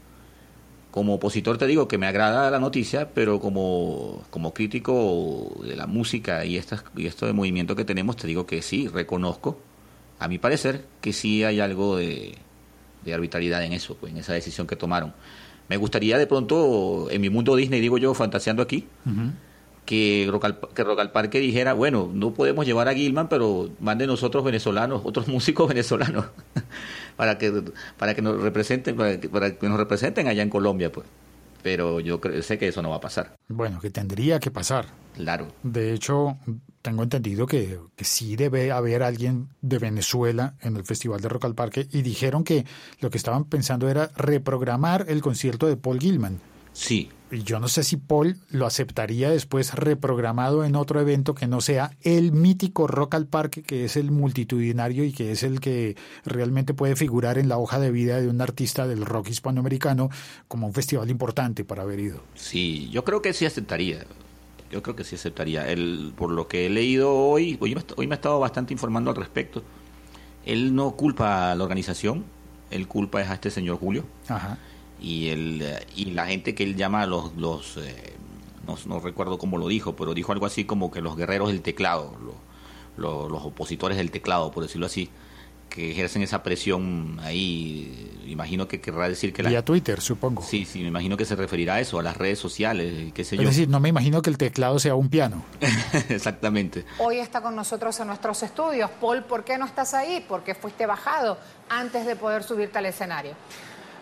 como 0.92 1.16
opositor 1.16 1.60
te 1.60 1.68
digo 1.68 1.88
que 1.88 2.00
me 2.00 2.08
agrada 2.08 2.50
la 2.50 2.60
noticia, 2.60 3.10
pero 3.14 3.40
como, 3.40 4.24
como 4.32 4.54
crítico 4.54 5.56
de 5.64 5.76
la 5.76 5.86
música 5.86 6.46
y, 6.46 6.58
estas, 6.58 6.84
y 6.96 7.06
esto 7.06 7.28
de 7.28 7.34
movimiento 7.34 7.76
que 7.76 7.86
tenemos, 7.86 8.16
te 8.16 8.28
digo 8.28 8.48
que 8.48 8.64
sí, 8.64 8.88
reconozco, 8.88 9.60
a 10.18 10.28
mi 10.28 10.40
parecer, 10.40 10.86
que 11.00 11.14
sí 11.14 11.44
hay 11.44 11.60
algo 11.60 11.96
de, 11.98 12.38
de 13.04 13.14
arbitrariedad 13.14 13.64
en 13.64 13.74
eso, 13.74 13.96
pues, 13.96 14.12
en 14.14 14.20
esa 14.20 14.34
decisión 14.34 14.68
que 14.68 14.76
tomaron. 14.76 15.14
Me 15.68 15.78
gustaría 15.78 16.18
de 16.18 16.28
pronto, 16.28 17.08
en 17.12 17.22
mi 17.22 17.30
mundo 17.30 17.56
Disney, 17.56 17.80
digo 17.80 17.98
yo, 17.98 18.14
fantaseando 18.14 18.64
aquí, 18.64 18.88
uh 19.06 19.10
-huh. 19.10 19.32
que, 19.86 20.28
Rock 20.30 20.46
al, 20.46 20.60
que 20.60 21.10
Parque 21.14 21.40
dijera, 21.40 21.74
bueno, 21.74 22.10
no 22.14 22.34
podemos 22.34 22.66
llevar 22.66 22.88
a 22.88 22.94
Gilman, 22.94 23.30
pero 23.30 23.70
mande 23.80 24.08
nosotros 24.08 24.44
venezolanos, 24.44 25.02
otros 25.04 25.28
músicos 25.36 25.68
venezolanos, 25.70 26.26
para 27.16 27.38
que 27.38 27.64
para 27.98 28.16
que 28.16 28.22
nos 28.22 28.42
representen, 28.42 28.96
para 28.96 29.20
que, 29.20 29.30
para 29.30 29.56
que 29.56 29.70
nos 29.70 29.78
representen 29.78 30.28
allá 30.28 30.42
en 30.42 30.50
Colombia, 30.50 30.92
pues. 30.92 31.06
Pero 31.62 32.00
yo 32.00 32.20
sé 32.42 32.58
que 32.58 32.70
eso 32.70 32.82
no 32.82 32.90
va 32.90 32.98
a 32.98 33.02
pasar. 33.02 33.36
Bueno, 33.48 33.80
que 33.80 33.90
tendría 33.90 34.40
que 34.40 34.52
pasar. 34.52 34.86
Claro. 35.16 35.48
De 35.64 35.94
hecho, 35.94 36.38
tengo 36.82 37.04
entendido 37.04 37.46
que, 37.46 37.80
que, 37.96 38.06
sí 38.06 38.36
debe 38.36 38.72
haber 38.72 39.04
alguien 39.04 39.50
de 39.62 39.80
Venezuela 39.80 40.56
en 40.62 40.78
el 40.78 40.86
Festival 40.86 41.20
de 41.20 41.30
Rock 41.30 41.46
al 41.46 41.56
Parque 41.56 41.88
y 41.92 42.02
dijeron 42.02 42.44
que 42.44 42.66
lo 43.02 43.10
que 43.10 43.18
estaban 43.18 43.46
pensando 43.46 43.90
era 43.90 44.12
reprogramar 44.16 45.06
el 45.10 45.22
concierto 45.22 45.68
de 45.68 45.76
Paul 45.76 46.00
Gilman. 46.00 46.40
Sí. 46.72 47.10
Yo 47.32 47.60
no 47.60 47.68
sé 47.68 47.84
si 47.84 47.98
Paul 47.98 48.38
lo 48.50 48.66
aceptaría 48.66 49.30
después 49.30 49.74
reprogramado 49.74 50.64
en 50.64 50.76
otro 50.76 51.00
evento 51.00 51.36
que 51.36 51.48
no 51.48 51.62
sea 51.62 51.92
el 52.02 52.32
mítico 52.32 52.88
Rock 52.88 53.16
al 53.16 53.28
Parque, 53.28 53.62
que 53.62 53.86
es 53.86 53.98
el 53.98 54.10
multitudinario 54.10 55.04
y 55.04 55.12
que 55.12 55.32
es 55.32 55.44
el 55.44 55.60
que 55.60 55.96
realmente 56.26 56.74
puede 56.74 56.96
figurar 56.96 57.38
en 57.38 57.48
la 57.48 57.58
hoja 57.58 57.80
de 57.80 57.92
vida 57.92 58.20
de 58.20 58.28
un 58.28 58.42
artista 58.42 58.88
del 58.88 59.06
rock 59.06 59.30
hispanoamericano 59.30 60.10
como 60.48 60.68
un 60.68 60.74
festival 60.74 61.10
importante 61.10 61.64
para 61.64 61.84
haber 61.84 62.00
ido. 62.00 62.24
Sí, 62.34 62.90
yo 62.92 63.04
creo 63.04 63.22
que 63.22 63.34
sí 63.34 63.46
aceptaría 63.46 64.06
yo 64.72 64.84
creo 64.84 64.96
que 64.96 65.04
sí 65.04 65.16
aceptaría. 65.16 65.68
Él, 65.70 66.14
por 66.16 66.32
lo 66.32 66.48
que 66.48 66.66
he 66.66 66.70
leído 66.70 67.14
hoy, 67.14 67.58
hoy, 67.60 67.76
hoy 67.96 68.08
me 68.08 68.16
he 68.16 68.18
estado 68.18 68.40
bastante 68.40 68.74
informando 68.74 69.10
al 69.10 69.18
respecto. 69.18 69.64
Él 70.46 70.76
no 70.76 70.92
culpa 70.92 71.52
a 71.52 71.56
la 71.56 71.64
organización, 71.64 72.26
él 72.72 72.88
culpa 72.88 73.22
es 73.22 73.30
a 73.30 73.34
este 73.34 73.50
señor 73.50 73.78
Julio. 73.78 74.06
Ajá. 74.28 74.58
Y, 75.02 75.30
el, 75.30 75.66
y 75.96 76.06
la 76.12 76.28
gente 76.28 76.56
que 76.56 76.64
él 76.64 76.76
llama 76.76 77.06
los... 77.06 77.36
los 77.36 77.78
eh, 77.78 78.16
no, 78.68 78.78
no, 78.86 79.00
recuerdo 79.00 79.38
cómo 79.38 79.58
lo 79.58 79.68
dijo, 79.68 79.96
pero 79.96 80.14
dijo 80.14 80.32
algo 80.32 80.46
así 80.46 80.66
como 80.66 80.92
que 80.92 81.02
los 81.02 81.16
guerreros 81.16 81.50
del 81.50 81.62
teclado, 81.62 82.16
los, 82.24 82.36
los, 82.98 83.32
los 83.32 83.44
opositores 83.44 83.98
del 83.98 84.12
teclado, 84.12 84.52
por 84.52 84.64
decirlo 84.64 84.86
así 84.86 85.10
que 85.70 85.92
ejercen 85.92 86.24
esa 86.24 86.44
presión 86.44 87.20
ahí, 87.22 88.24
imagino 88.26 88.68
que 88.68 88.82
querrá 88.82 89.08
decir 89.08 89.32
que... 89.32 89.44
La... 89.44 89.50
Vía 89.50 89.64
Twitter, 89.64 90.02
supongo. 90.02 90.42
Sí, 90.42 90.66
sí, 90.66 90.82
me 90.82 90.88
imagino 90.88 91.16
que 91.16 91.26
se 91.26 91.36
referirá 91.36 91.76
a 91.76 91.80
eso, 91.80 92.00
a 92.00 92.04
las 92.04 92.18
redes 92.18 92.40
sociales, 92.40 93.14
qué 93.14 93.24
sé 93.24 93.36
es 93.36 93.42
yo. 93.42 93.50
Es 93.50 93.56
decir, 93.56 93.70
no 93.70 93.80
me 93.80 93.90
imagino 93.90 94.22
que 94.22 94.30
el 94.30 94.38
teclado 94.38 94.80
sea 94.80 94.96
un 94.96 95.10
piano. 95.10 95.44
Exactamente. 96.10 96.86
Hoy 96.98 97.20
está 97.20 97.42
con 97.42 97.56
nosotros 97.56 97.98
en 98.00 98.08
nuestros 98.08 98.42
estudios. 98.44 98.90
Paul, 99.00 99.24
¿por 99.24 99.44
qué 99.44 99.58
no 99.58 99.66
estás 99.66 99.94
ahí? 99.94 100.26
¿Por 100.28 100.44
qué 100.44 100.56
fuiste 100.56 100.86
bajado 100.86 101.38
antes 101.70 102.06
de 102.06 102.16
poder 102.16 102.44
subirte 102.44 102.80
al 102.80 102.88
escenario? 102.88 103.34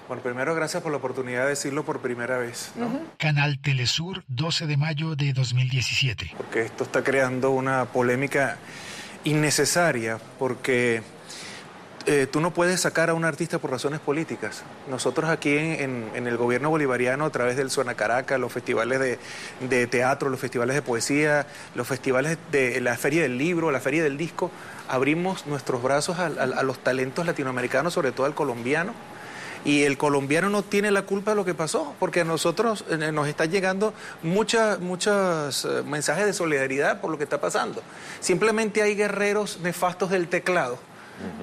Bueno, 0.07 0.23
primero 0.23 0.55
gracias 0.55 0.81
por 0.81 0.91
la 0.91 0.99
oportunidad 0.99 1.43
de 1.43 1.49
decirlo 1.49 1.83
por 1.83 1.99
primera 1.99 2.37
vez. 2.37 2.71
¿no? 2.75 2.87
Uh 2.87 2.89
-huh. 2.91 3.01
Canal 3.17 3.59
Telesur, 3.59 4.23
12 4.27 4.65
de 4.65 4.77
mayo 4.77 5.15
de 5.15 5.33
2017. 5.33 6.33
Porque 6.37 6.61
esto 6.61 6.85
está 6.85 7.03
creando 7.03 7.51
una 7.51 7.85
polémica 7.85 8.57
innecesaria, 9.25 10.17
porque 10.39 11.01
eh, 12.05 12.25
tú 12.31 12.39
no 12.39 12.53
puedes 12.53 12.79
sacar 12.79 13.09
a 13.09 13.13
un 13.15 13.25
artista 13.25 13.59
por 13.59 13.69
razones 13.69 13.99
políticas. 13.99 14.63
Nosotros 14.89 15.29
aquí 15.29 15.57
en, 15.57 15.73
en, 15.81 16.11
en, 16.15 16.27
el 16.27 16.37
gobierno 16.37 16.69
bolivariano, 16.69 17.25
a 17.25 17.29
través 17.29 17.57
del 17.57 17.69
Suena 17.69 17.95
Caracas, 17.95 18.39
los 18.39 18.53
festivales 18.53 19.01
de, 19.01 19.19
de, 19.67 19.87
teatro, 19.87 20.29
los 20.29 20.39
festivales 20.39 20.73
de 20.77 20.81
poesía, 20.81 21.47
los 21.75 21.85
festivales 21.85 22.37
de 22.49 22.79
la 22.79 22.95
Feria 22.95 23.23
del 23.23 23.37
Libro, 23.37 23.71
la 23.71 23.81
Feria 23.81 24.03
del 24.03 24.15
Disco, 24.15 24.51
abrimos 24.87 25.47
nuestros 25.47 25.83
brazos 25.83 26.17
a, 26.17 26.27
a, 26.27 26.43
a 26.43 26.63
los 26.63 26.81
talentos 26.81 27.25
latinoamericanos, 27.25 27.93
sobre 27.93 28.13
todo 28.13 28.25
al 28.25 28.35
colombiano. 28.35 28.93
Y 29.65 29.83
el 29.83 29.97
colombiano 29.97 30.49
no 30.49 30.63
tiene 30.63 30.91
la 30.91 31.01
culpa 31.01 31.31
de 31.31 31.35
lo 31.35 31.45
que 31.45 31.53
pasó, 31.53 31.93
porque 31.99 32.21
a 32.21 32.23
nosotros 32.23 32.85
eh, 32.89 33.11
nos 33.11 33.27
están 33.27 33.51
llegando 33.51 33.93
muchas, 34.23 34.79
muchos 34.79 35.65
eh, 35.65 35.83
mensajes 35.85 36.25
de 36.25 36.33
solidaridad 36.33 37.01
por 37.01 37.11
lo 37.11 37.17
que 37.17 37.23
está 37.23 37.39
pasando. 37.39 37.81
Simplemente 38.19 38.81
hay 38.81 38.95
guerreros 38.95 39.59
nefastos 39.61 40.09
del 40.09 40.27
teclado 40.27 40.77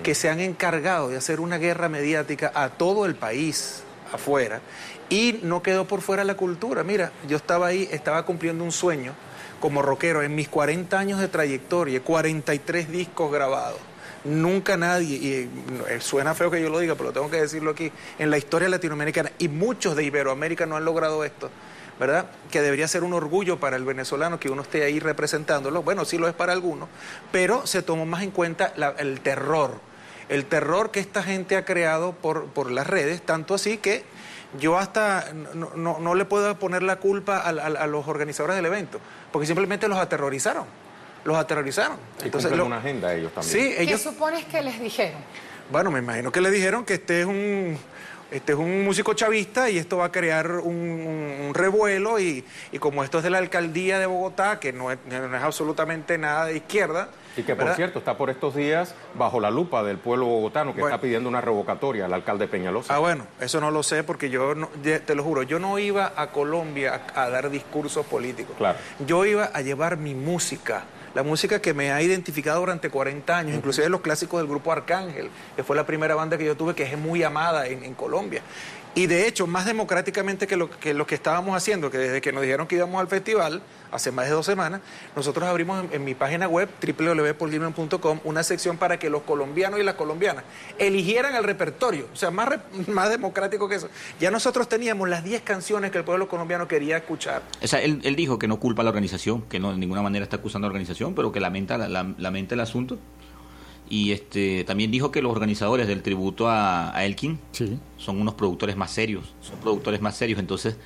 que 0.05 0.15
se 0.15 0.31
han 0.31 0.39
encargado 0.39 1.09
de 1.09 1.17
hacer 1.17 1.41
una 1.41 1.59
guerra 1.59 1.89
mediática 1.89 2.53
a 2.55 2.69
todo 2.69 3.07
el 3.07 3.17
país 3.17 3.83
afuera 4.13 4.61
y 5.09 5.41
no 5.43 5.63
quedó 5.63 5.87
por 5.87 6.01
fuera 6.01 6.25
la 6.25 6.37
cultura. 6.37 6.85
Mira, 6.85 7.11
yo 7.29 7.37
estaba 7.37 7.67
ahí, 7.67 7.89
estaba 7.91 8.25
cumpliendo 8.25 8.65
un 8.65 8.73
sueño 8.73 9.15
como 9.61 9.83
rockero 9.83 10.23
en 10.23 10.35
mis 10.35 10.49
40 10.49 10.99
años 10.99 11.21
de 11.21 11.29
trayectoria, 11.29 12.01
43 12.01 12.91
discos 12.91 13.33
grabados. 13.33 13.81
Nunca 14.25 14.79
nadie, 14.79 15.17
y 15.17 15.51
suena 16.01 16.35
feo 16.35 16.51
que 16.51 16.63
yo 16.63 16.71
lo 16.71 16.79
diga, 16.79 16.95
pero 16.95 17.13
tengo 17.13 17.31
que 17.31 17.41
decirlo 17.41 17.73
aquí, 17.73 17.93
en 18.19 18.31
la 18.31 18.39
historia 18.39 18.69
latinoamericana, 18.69 19.31
y 19.39 19.49
muchos 19.49 19.97
de 19.97 20.05
Iberoamérica 20.05 20.65
no 20.65 20.77
han 20.77 20.85
logrado 20.87 21.25
esto, 21.25 21.51
¿verdad? 22.01 22.27
Que 22.51 22.63
debería 22.63 22.89
ser 22.89 23.05
un 23.05 23.13
orgullo 23.13 23.61
para 23.61 23.77
el 23.77 23.85
venezolano 23.85 24.41
que 24.41 24.49
uno 24.49 24.63
esté 24.63 24.83
ahí 24.83 24.99
representándolo. 24.99 25.83
Bueno, 25.83 26.07
sí 26.07 26.17
lo 26.17 26.27
es 26.27 26.35
para 26.35 26.55
algunos, 26.55 26.89
pero 27.33 27.67
se 27.67 27.83
tomó 27.83 28.07
más 28.07 28.23
en 28.23 28.31
cuenta 28.31 28.73
el 28.99 29.21
terror, 29.21 29.79
el 30.31 30.47
terror 30.47 30.91
que 30.91 31.01
esta 31.01 31.23
gente 31.23 31.57
ha 31.57 31.67
creado 31.67 32.13
por, 32.13 32.47
por 32.47 32.71
las 32.71 32.87
redes, 32.87 33.21
tanto 33.21 33.55
así 33.55 33.77
que 33.77 34.05
yo 34.59 34.79
hasta 34.79 35.33
no, 35.55 35.73
no, 35.75 35.99
no 35.99 36.15
le 36.15 36.25
puedo 36.25 36.59
poner 36.59 36.83
la 36.83 36.97
culpa 36.97 37.39
a, 37.39 37.49
a, 37.49 37.87
los 37.87 38.07
organizadores 38.09 38.57
del 38.57 38.67
evento, 38.67 39.01
porque 39.33 39.47
simplemente 39.47 39.89
los 39.89 39.99
aterrorizaron. 39.99 40.65
Los 41.25 41.37
aterrorizaron. 41.37 41.97
Y 42.23 42.27
Entonces, 42.27 42.53
lo, 42.53 42.67
una 42.67 42.79
agenda 42.79 43.15
ellos 43.15 43.33
también. 43.33 43.53
Sí, 43.53 43.75
ellos, 43.79 44.03
¿Qué 44.03 44.09
supones 44.11 44.45
que 44.45 44.61
les 44.63 44.79
dijeron? 44.81 45.19
Bueno, 45.71 45.91
me 45.91 46.01
imagino 46.01 46.31
que 46.31 46.41
le 46.41 46.51
dijeron 46.51 46.85
que 46.85 46.95
este 46.95 47.21
es 47.23 47.27
un 47.27 47.79
este 48.31 48.53
es 48.53 48.59
un 48.59 48.85
músico 48.85 49.15
chavista 49.15 49.71
y 49.71 49.79
esto 49.79 49.99
va 49.99 50.07
a 50.07 50.13
crear 50.13 50.51
un, 50.51 50.75
un- 50.75 51.47
un 51.47 51.55
revuelo 51.55 52.19
y, 52.19 52.45
y 52.73 52.79
como 52.81 53.05
esto 53.05 53.19
es 53.19 53.25
de 53.25 53.31
la 53.31 53.39
alcaldía 53.39 54.01
de 54.01 54.07
Bogotá, 54.07 54.59
que 54.59 54.73
no 54.73 54.91
es, 54.91 54.99
no 55.09 55.37
es 55.37 55.43
absolutamente 55.43 56.19
nada 56.19 56.47
de 56.47 56.57
izquierda. 56.57 57.11
Y 57.37 57.43
que, 57.43 57.55
por 57.55 57.73
cierto, 57.75 57.99
está 58.01 58.17
por 58.17 58.31
estos 58.31 58.55
días 58.57 58.95
bajo 59.15 59.39
la 59.41 59.51
lupa 59.51 59.85
del 59.85 59.99
pueblo 59.99 60.27
bogotano 60.27 60.73
que 60.75 60.81
Bueno. 60.81 60.95
está 60.97 61.01
pidiendo 61.03 61.29
una 61.29 61.41
revocatoria 61.41 62.07
al 62.07 62.15
alcalde 62.15 62.49
Peñalosa. 62.49 62.95
Ah, 62.95 62.99
bueno, 62.99 63.27
eso 63.41 63.61
no 63.61 63.71
lo 63.71 63.83
sé 63.85 64.03
porque 64.03 64.31
yo, 64.31 64.55
no- 64.57 64.69
te 64.83 65.15
lo 65.15 65.23
juro, 65.23 65.43
yo 65.45 65.59
no 65.61 65.79
iba 65.79 66.13
a 66.17 66.29
Colombia 66.29 67.03
a, 67.15 67.23
a 67.25 67.31
dar 67.31 67.51
discursos 67.51 68.05
políticos. 68.07 68.57
Claro. 68.59 68.79
Yo 69.07 69.25
iba 69.27 69.45
a 69.45 69.61
llevar 69.61 69.97
mi 69.97 70.15
música, 70.15 70.85
la 71.15 71.23
música 71.23 71.61
que 71.61 71.75
me 71.75 71.93
ha 71.93 72.03
identificado 72.03 72.61
durante 72.61 72.91
40 72.91 73.37
años, 73.37 73.57
inclusive 73.57 73.89
los 73.89 74.01
clásicos 74.01 74.41
del 74.41 74.49
grupo 74.49 74.73
Arcángel, 74.73 75.31
que 75.55 75.63
fue 75.63 75.77
la 75.77 75.87
primera 75.87 76.15
banda 76.15 76.37
que 76.37 76.45
yo 76.45 76.57
tuve 76.57 76.75
que 76.75 76.83
es 76.83 76.99
muy 76.99 77.23
amada 77.23 77.67
en, 77.69 77.85
en 77.85 77.95
Colombia. 77.95 78.43
Y 78.97 79.07
de 79.09 79.27
hecho, 79.27 79.47
más 79.49 79.67
democráticamente 79.67 80.47
que 80.47 80.57
lo, 80.57 80.71
que 80.71 81.15
estábamos 81.15 81.57
haciendo, 81.57 81.91
que 81.91 81.99
desde 81.99 82.21
que 82.21 82.33
nos 82.33 82.43
dijeron 82.43 82.67
que 82.69 82.77
íbamos 82.77 83.01
al 83.01 83.09
festival, 83.09 83.61
hace 83.91 84.13
más 84.13 84.27
de 84.27 84.33
dos 84.33 84.47
semanas, 84.47 84.83
nosotros 85.17 85.49
abrimos 85.49 85.85
en, 85.91 86.05
mi 86.05 86.15
página 86.15 86.47
web, 86.47 86.69
www.paulgilman.com, 86.81 88.21
una 88.25 88.43
sección 88.43 88.77
para 88.77 88.99
que 88.99 89.11
los 89.11 89.23
colombianos 89.23 89.81
y 89.81 89.83
las 89.83 89.95
colombianas 89.95 90.45
eligieran 90.79 91.35
el 91.35 91.43
repertorio. 91.45 92.07
O 92.13 92.17
sea, 92.17 92.31
más, 92.31 92.49
más 92.87 93.11
democrático 93.11 93.69
que 93.69 93.77
eso. 93.77 93.89
Ya 94.21 94.31
nosotros 94.31 94.69
teníamos 94.69 95.09
las 95.09 95.25
10 95.25 95.43
canciones 95.43 95.91
que 95.91 95.99
el 95.99 96.05
pueblo 96.05 96.29
colombiano 96.29 96.69
quería 96.69 96.97
escuchar. 96.99 97.43
O 97.63 97.67
sea, 97.67 97.81
él, 97.83 98.01
dijo 98.15 98.39
que 98.39 98.47
no 98.47 98.61
culpa 98.61 98.83
a 98.83 98.85
la 98.85 98.91
organización, 98.91 99.43
que 99.43 99.59
no 99.59 99.73
de 99.73 99.79
ninguna 99.79 100.03
manera 100.03 100.23
está 100.23 100.37
acusando 100.37 100.67
a 100.67 100.69
la 100.69 100.73
organización, 100.73 101.15
pero 101.17 101.33
que 101.33 101.41
lamenta, 101.41 101.77
la- 101.79 101.89
la- 101.89 102.15
lamenta 102.19 102.55
el 102.55 102.61
asunto. 102.61 102.99
Y 103.89 104.13
este 104.13 104.65
también 104.65 104.91
dijo 104.91 105.11
que 105.11 105.21
los 105.23 105.31
organizadores 105.33 105.87
del 105.87 106.03
tributo 106.03 106.49
a, 106.49 106.97
a 106.97 107.05
Elkin 107.05 107.39
Sí. 107.53 107.79
son 107.99 108.21
unos 108.21 108.35
productores 108.35 108.77
más 108.77 108.91
serios, 108.91 109.35
son 109.41 109.59
productores 109.59 110.01
más 110.01 110.17
serios, 110.17 110.39
entonces 110.41 110.77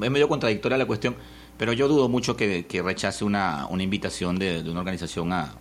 es 0.00 0.10
medio 0.10 0.28
contradictoria 0.28 0.78
la 0.78 0.86
cuestión, 0.86 1.16
pero 1.58 1.72
yo 1.72 1.88
dudo 1.88 2.08
mucho 2.08 2.36
que, 2.36 2.66
que 2.66 2.80
rechace 2.82 3.24
una, 3.24 3.66
una 3.70 3.82
invitación 3.82 4.38
de, 4.38 4.62
de 4.62 4.70
una 4.70 4.80
organización 4.80 5.32
a, 5.32 5.54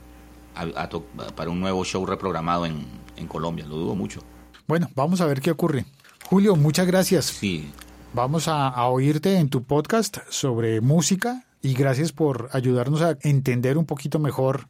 a- 0.56 0.68
a 0.84 0.90
to- 0.90 1.06
para 1.36 1.50
un 1.50 1.60
nuevo 1.60 1.84
show 1.84 2.06
reprogramado 2.06 2.66
en, 2.68 2.86
en 3.18 3.28
Colombia, 3.28 3.66
lo 3.68 3.76
dudo 3.76 3.96
mucho. 3.96 4.22
Bueno, 4.68 4.88
vamos 4.96 5.20
a 5.22 5.26
ver 5.26 5.42
qué 5.42 5.52
ocurre. 5.52 5.86
Julio, 6.26 6.56
muchas 6.56 6.86
gracias. 6.88 7.26
Sí, 7.26 7.70
Vamos 8.16 8.48
a, 8.48 8.68
a 8.68 8.86
oírte 8.90 9.38
en 9.40 9.50
tu 9.50 9.64
podcast 9.64 10.18
sobre 10.30 10.80
música 10.82 11.46
y 11.64 11.74
gracias 11.74 12.12
por 12.12 12.50
ayudarnos 12.54 13.02
a 13.02 13.18
entender 13.24 13.76
un 13.80 13.86
poquito 13.86 14.20
mejor 14.20 14.68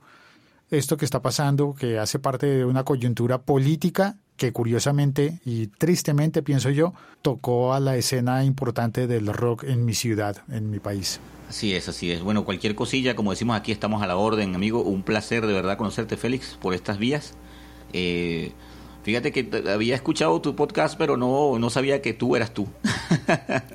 esto 0.78 0.97
que 0.97 1.05
está 1.05 1.21
pasando, 1.21 1.76
que 1.76 1.99
hace 1.99 2.19
parte 2.19 2.47
de 2.47 2.65
una 2.65 2.84
coyuntura 2.84 3.41
política 3.41 4.17
que 4.38 4.51
curiosamente 4.51 5.39
y 5.45 5.67
tristemente, 5.67 6.41
pienso 6.41 6.69
yo, 6.69 6.93
tocó 7.21 7.74
a 7.74 7.80
la 7.80 7.95
escena 7.95 8.43
importante 8.43 9.07
del 9.07 9.28
rock 9.28 9.63
en 9.63 9.86
mi 9.86 9.93
ciudad, 9.93 10.38
en 10.49 10.69
mi 10.69 10.80
país. 10.80 11.19
Así 11.49 11.76
es, 11.76 11.88
así 11.88 12.11
es. 12.11 12.21
Bueno, 12.21 12.45
cualquier 12.45 12.74
cosilla, 12.74 13.15
como 13.15 13.32
decimos 13.32 13.55
aquí, 13.55 13.71
estamos 13.71 14.01
a 14.01 14.07
la 14.07 14.15
orden, 14.15 14.55
amigo. 14.55 14.82
Un 14.82 15.03
placer 15.03 15.45
de 15.45 15.53
verdad 15.53 15.78
conocerte, 15.78 16.17
Félix, 16.17 16.57
por 16.59 16.74
estas 16.74 16.97
vías. 16.97 17.36
Eh, 17.93 18.53
fíjate 19.03 19.31
que 19.31 19.49
había 19.69 19.95
escuchado 19.95 20.41
tu 20.41 20.55
podcast, 20.55 20.97
pero 20.97 21.17
no, 21.17 21.59
no 21.59 21.69
sabía 21.69 22.01
que 22.01 22.13
tú 22.13 22.35
eras 22.35 22.53
tú. 22.53 22.67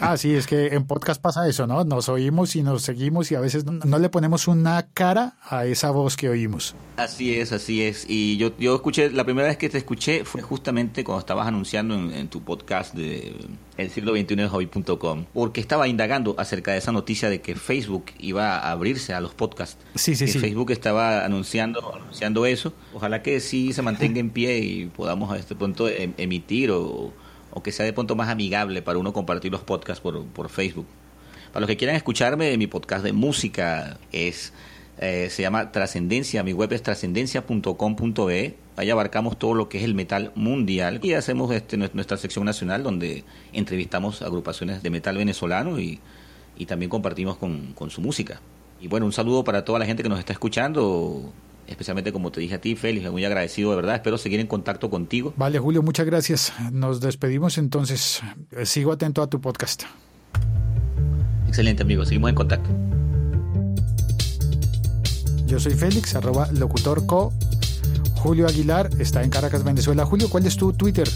Ah, 0.00 0.16
sí, 0.16 0.34
es 0.34 0.46
que 0.46 0.68
en 0.68 0.84
podcast 0.84 1.20
pasa 1.20 1.48
eso, 1.48 1.66
¿no? 1.66 1.84
Nos 1.84 2.08
oímos 2.08 2.54
y 2.56 2.62
nos 2.62 2.82
seguimos 2.82 3.30
y 3.32 3.34
a 3.34 3.40
veces 3.40 3.64
no, 3.64 3.72
no 3.72 3.98
le 3.98 4.08
ponemos 4.08 4.46
una 4.46 4.86
cara 4.94 5.36
a 5.42 5.64
esa 5.66 5.90
voz 5.90 6.16
que 6.16 6.28
oímos. 6.28 6.74
Así 6.96 7.34
es, 7.34 7.52
así 7.52 7.82
es. 7.82 8.04
Y 8.08 8.36
yo, 8.36 8.56
yo 8.58 8.74
escuché, 8.74 9.10
la 9.10 9.24
primera 9.24 9.48
vez 9.48 9.56
que 9.56 9.68
te 9.68 9.78
escuché 9.78 10.24
fue 10.24 10.42
justamente 10.42 11.02
cuando 11.04 11.20
estabas 11.20 11.48
anunciando 11.48 11.94
en, 11.94 12.12
en 12.12 12.28
tu 12.28 12.42
podcast 12.42 12.94
de 12.94 13.34
el 13.78 13.90
siglo 13.90 14.12
21 14.12 14.42
de 14.42 14.48
hobby.com, 14.48 15.26
porque 15.32 15.60
estaba 15.60 15.86
indagando 15.86 16.34
acerca 16.36 16.72
de 16.72 16.78
esa 16.78 16.92
noticia 16.92 17.30
de 17.30 17.40
que 17.40 17.54
Facebook 17.54 18.06
iba 18.18 18.58
a 18.58 18.72
abrirse 18.72 19.14
a 19.14 19.20
los 19.20 19.34
podcasts. 19.34 19.78
Sí, 19.94 20.16
sí, 20.16 20.26
que 20.26 20.32
sí. 20.32 20.38
Facebook 20.40 20.72
estaba 20.72 21.24
anunciando, 21.24 21.94
anunciando 21.94 22.44
eso. 22.44 22.72
Ojalá 22.92 23.22
que 23.22 23.40
sí 23.40 23.72
se 23.72 23.82
mantenga 23.82 24.18
en 24.18 24.30
pie 24.30 24.58
y 24.58 24.86
podamos 24.86 25.17
a 25.32 25.36
este 25.36 25.54
punto 25.54 25.88
em- 25.88 26.14
emitir 26.16 26.70
o, 26.70 27.12
o 27.50 27.62
que 27.62 27.72
sea 27.72 27.84
de 27.86 27.92
pronto 27.92 28.14
más 28.16 28.28
amigable 28.28 28.82
para 28.82 28.98
uno 28.98 29.12
compartir 29.12 29.50
los 29.52 29.62
podcasts 29.62 30.00
por, 30.00 30.24
por 30.26 30.48
Facebook. 30.48 30.86
Para 31.52 31.60
los 31.60 31.68
que 31.68 31.76
quieran 31.76 31.96
escucharme, 31.96 32.56
mi 32.56 32.66
podcast 32.66 33.02
de 33.04 33.12
música 33.12 33.98
es 34.12 34.52
eh, 35.00 35.28
se 35.30 35.42
llama 35.42 35.70
Trascendencia. 35.72 36.42
Mi 36.42 36.52
web 36.52 36.72
es 36.72 36.82
trascendencia.com.be. 36.82 38.56
Ahí 38.76 38.90
abarcamos 38.90 39.38
todo 39.38 39.54
lo 39.54 39.68
que 39.68 39.78
es 39.78 39.84
el 39.84 39.94
metal 39.94 40.32
mundial 40.34 41.00
y 41.02 41.12
hacemos 41.14 41.52
este, 41.52 41.76
nues- 41.78 41.90
nuestra 41.94 42.16
sección 42.16 42.44
nacional 42.44 42.82
donde 42.82 43.24
entrevistamos 43.52 44.22
agrupaciones 44.22 44.82
de 44.82 44.90
metal 44.90 45.16
venezolano 45.16 45.80
y, 45.80 46.00
y 46.56 46.66
también 46.66 46.88
compartimos 46.90 47.36
con, 47.38 47.72
con 47.74 47.90
su 47.90 48.00
música. 48.00 48.40
Y 48.80 48.86
bueno, 48.88 49.06
un 49.06 49.12
saludo 49.12 49.42
para 49.42 49.64
toda 49.64 49.78
la 49.80 49.86
gente 49.86 50.02
que 50.02 50.08
nos 50.08 50.18
está 50.20 50.32
escuchando, 50.32 51.32
especialmente 51.68 52.12
como 52.12 52.30
te 52.32 52.40
dije 52.40 52.54
a 52.54 52.60
ti, 52.60 52.74
Félix, 52.74 53.10
muy 53.10 53.24
agradecido 53.24 53.70
de 53.70 53.76
verdad. 53.76 53.94
Espero 53.96 54.18
seguir 54.18 54.40
en 54.40 54.46
contacto 54.46 54.90
contigo. 54.90 55.32
Vale, 55.36 55.58
Julio, 55.58 55.82
muchas 55.82 56.06
gracias. 56.06 56.52
Nos 56.72 57.00
despedimos 57.00 57.58
entonces. 57.58 58.20
Eh, 58.52 58.66
Sigo 58.66 58.92
atento 58.92 59.22
a 59.22 59.28
tu 59.28 59.40
podcast. 59.40 59.84
Excelente, 61.46 61.82
amigo. 61.82 62.04
Seguimos 62.04 62.30
en 62.30 62.34
contacto. 62.34 62.70
Yo 65.46 65.58
soy 65.58 65.74
Félix, 65.74 66.14
arroba 66.14 66.48
locutorco. 66.52 67.32
Julio 68.16 68.46
Aguilar 68.46 68.90
está 68.98 69.22
en 69.22 69.30
Caracas, 69.30 69.64
Venezuela. 69.64 70.04
Julio, 70.04 70.28
¿cuál 70.28 70.44
es 70.46 70.56
tu 70.56 70.72
Twitter? 70.72 71.08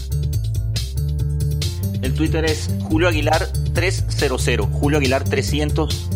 El 2.01 2.13
Twitter 2.13 2.43
es 2.45 2.69
Julio 2.81 3.07
Aguilar 3.07 3.47
300, 3.73 4.67
Julio 4.71 4.97
Aguilar 4.97 5.23
300. 5.23 6.09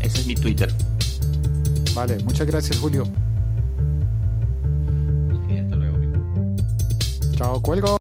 Ese 0.00 0.18
es 0.18 0.26
mi 0.26 0.34
Twitter. 0.34 0.72
Vale, 1.94 2.18
muchas 2.24 2.46
gracias, 2.46 2.78
Julio. 2.78 3.04
Chao, 7.42 7.60
cuelgo. 7.60 7.96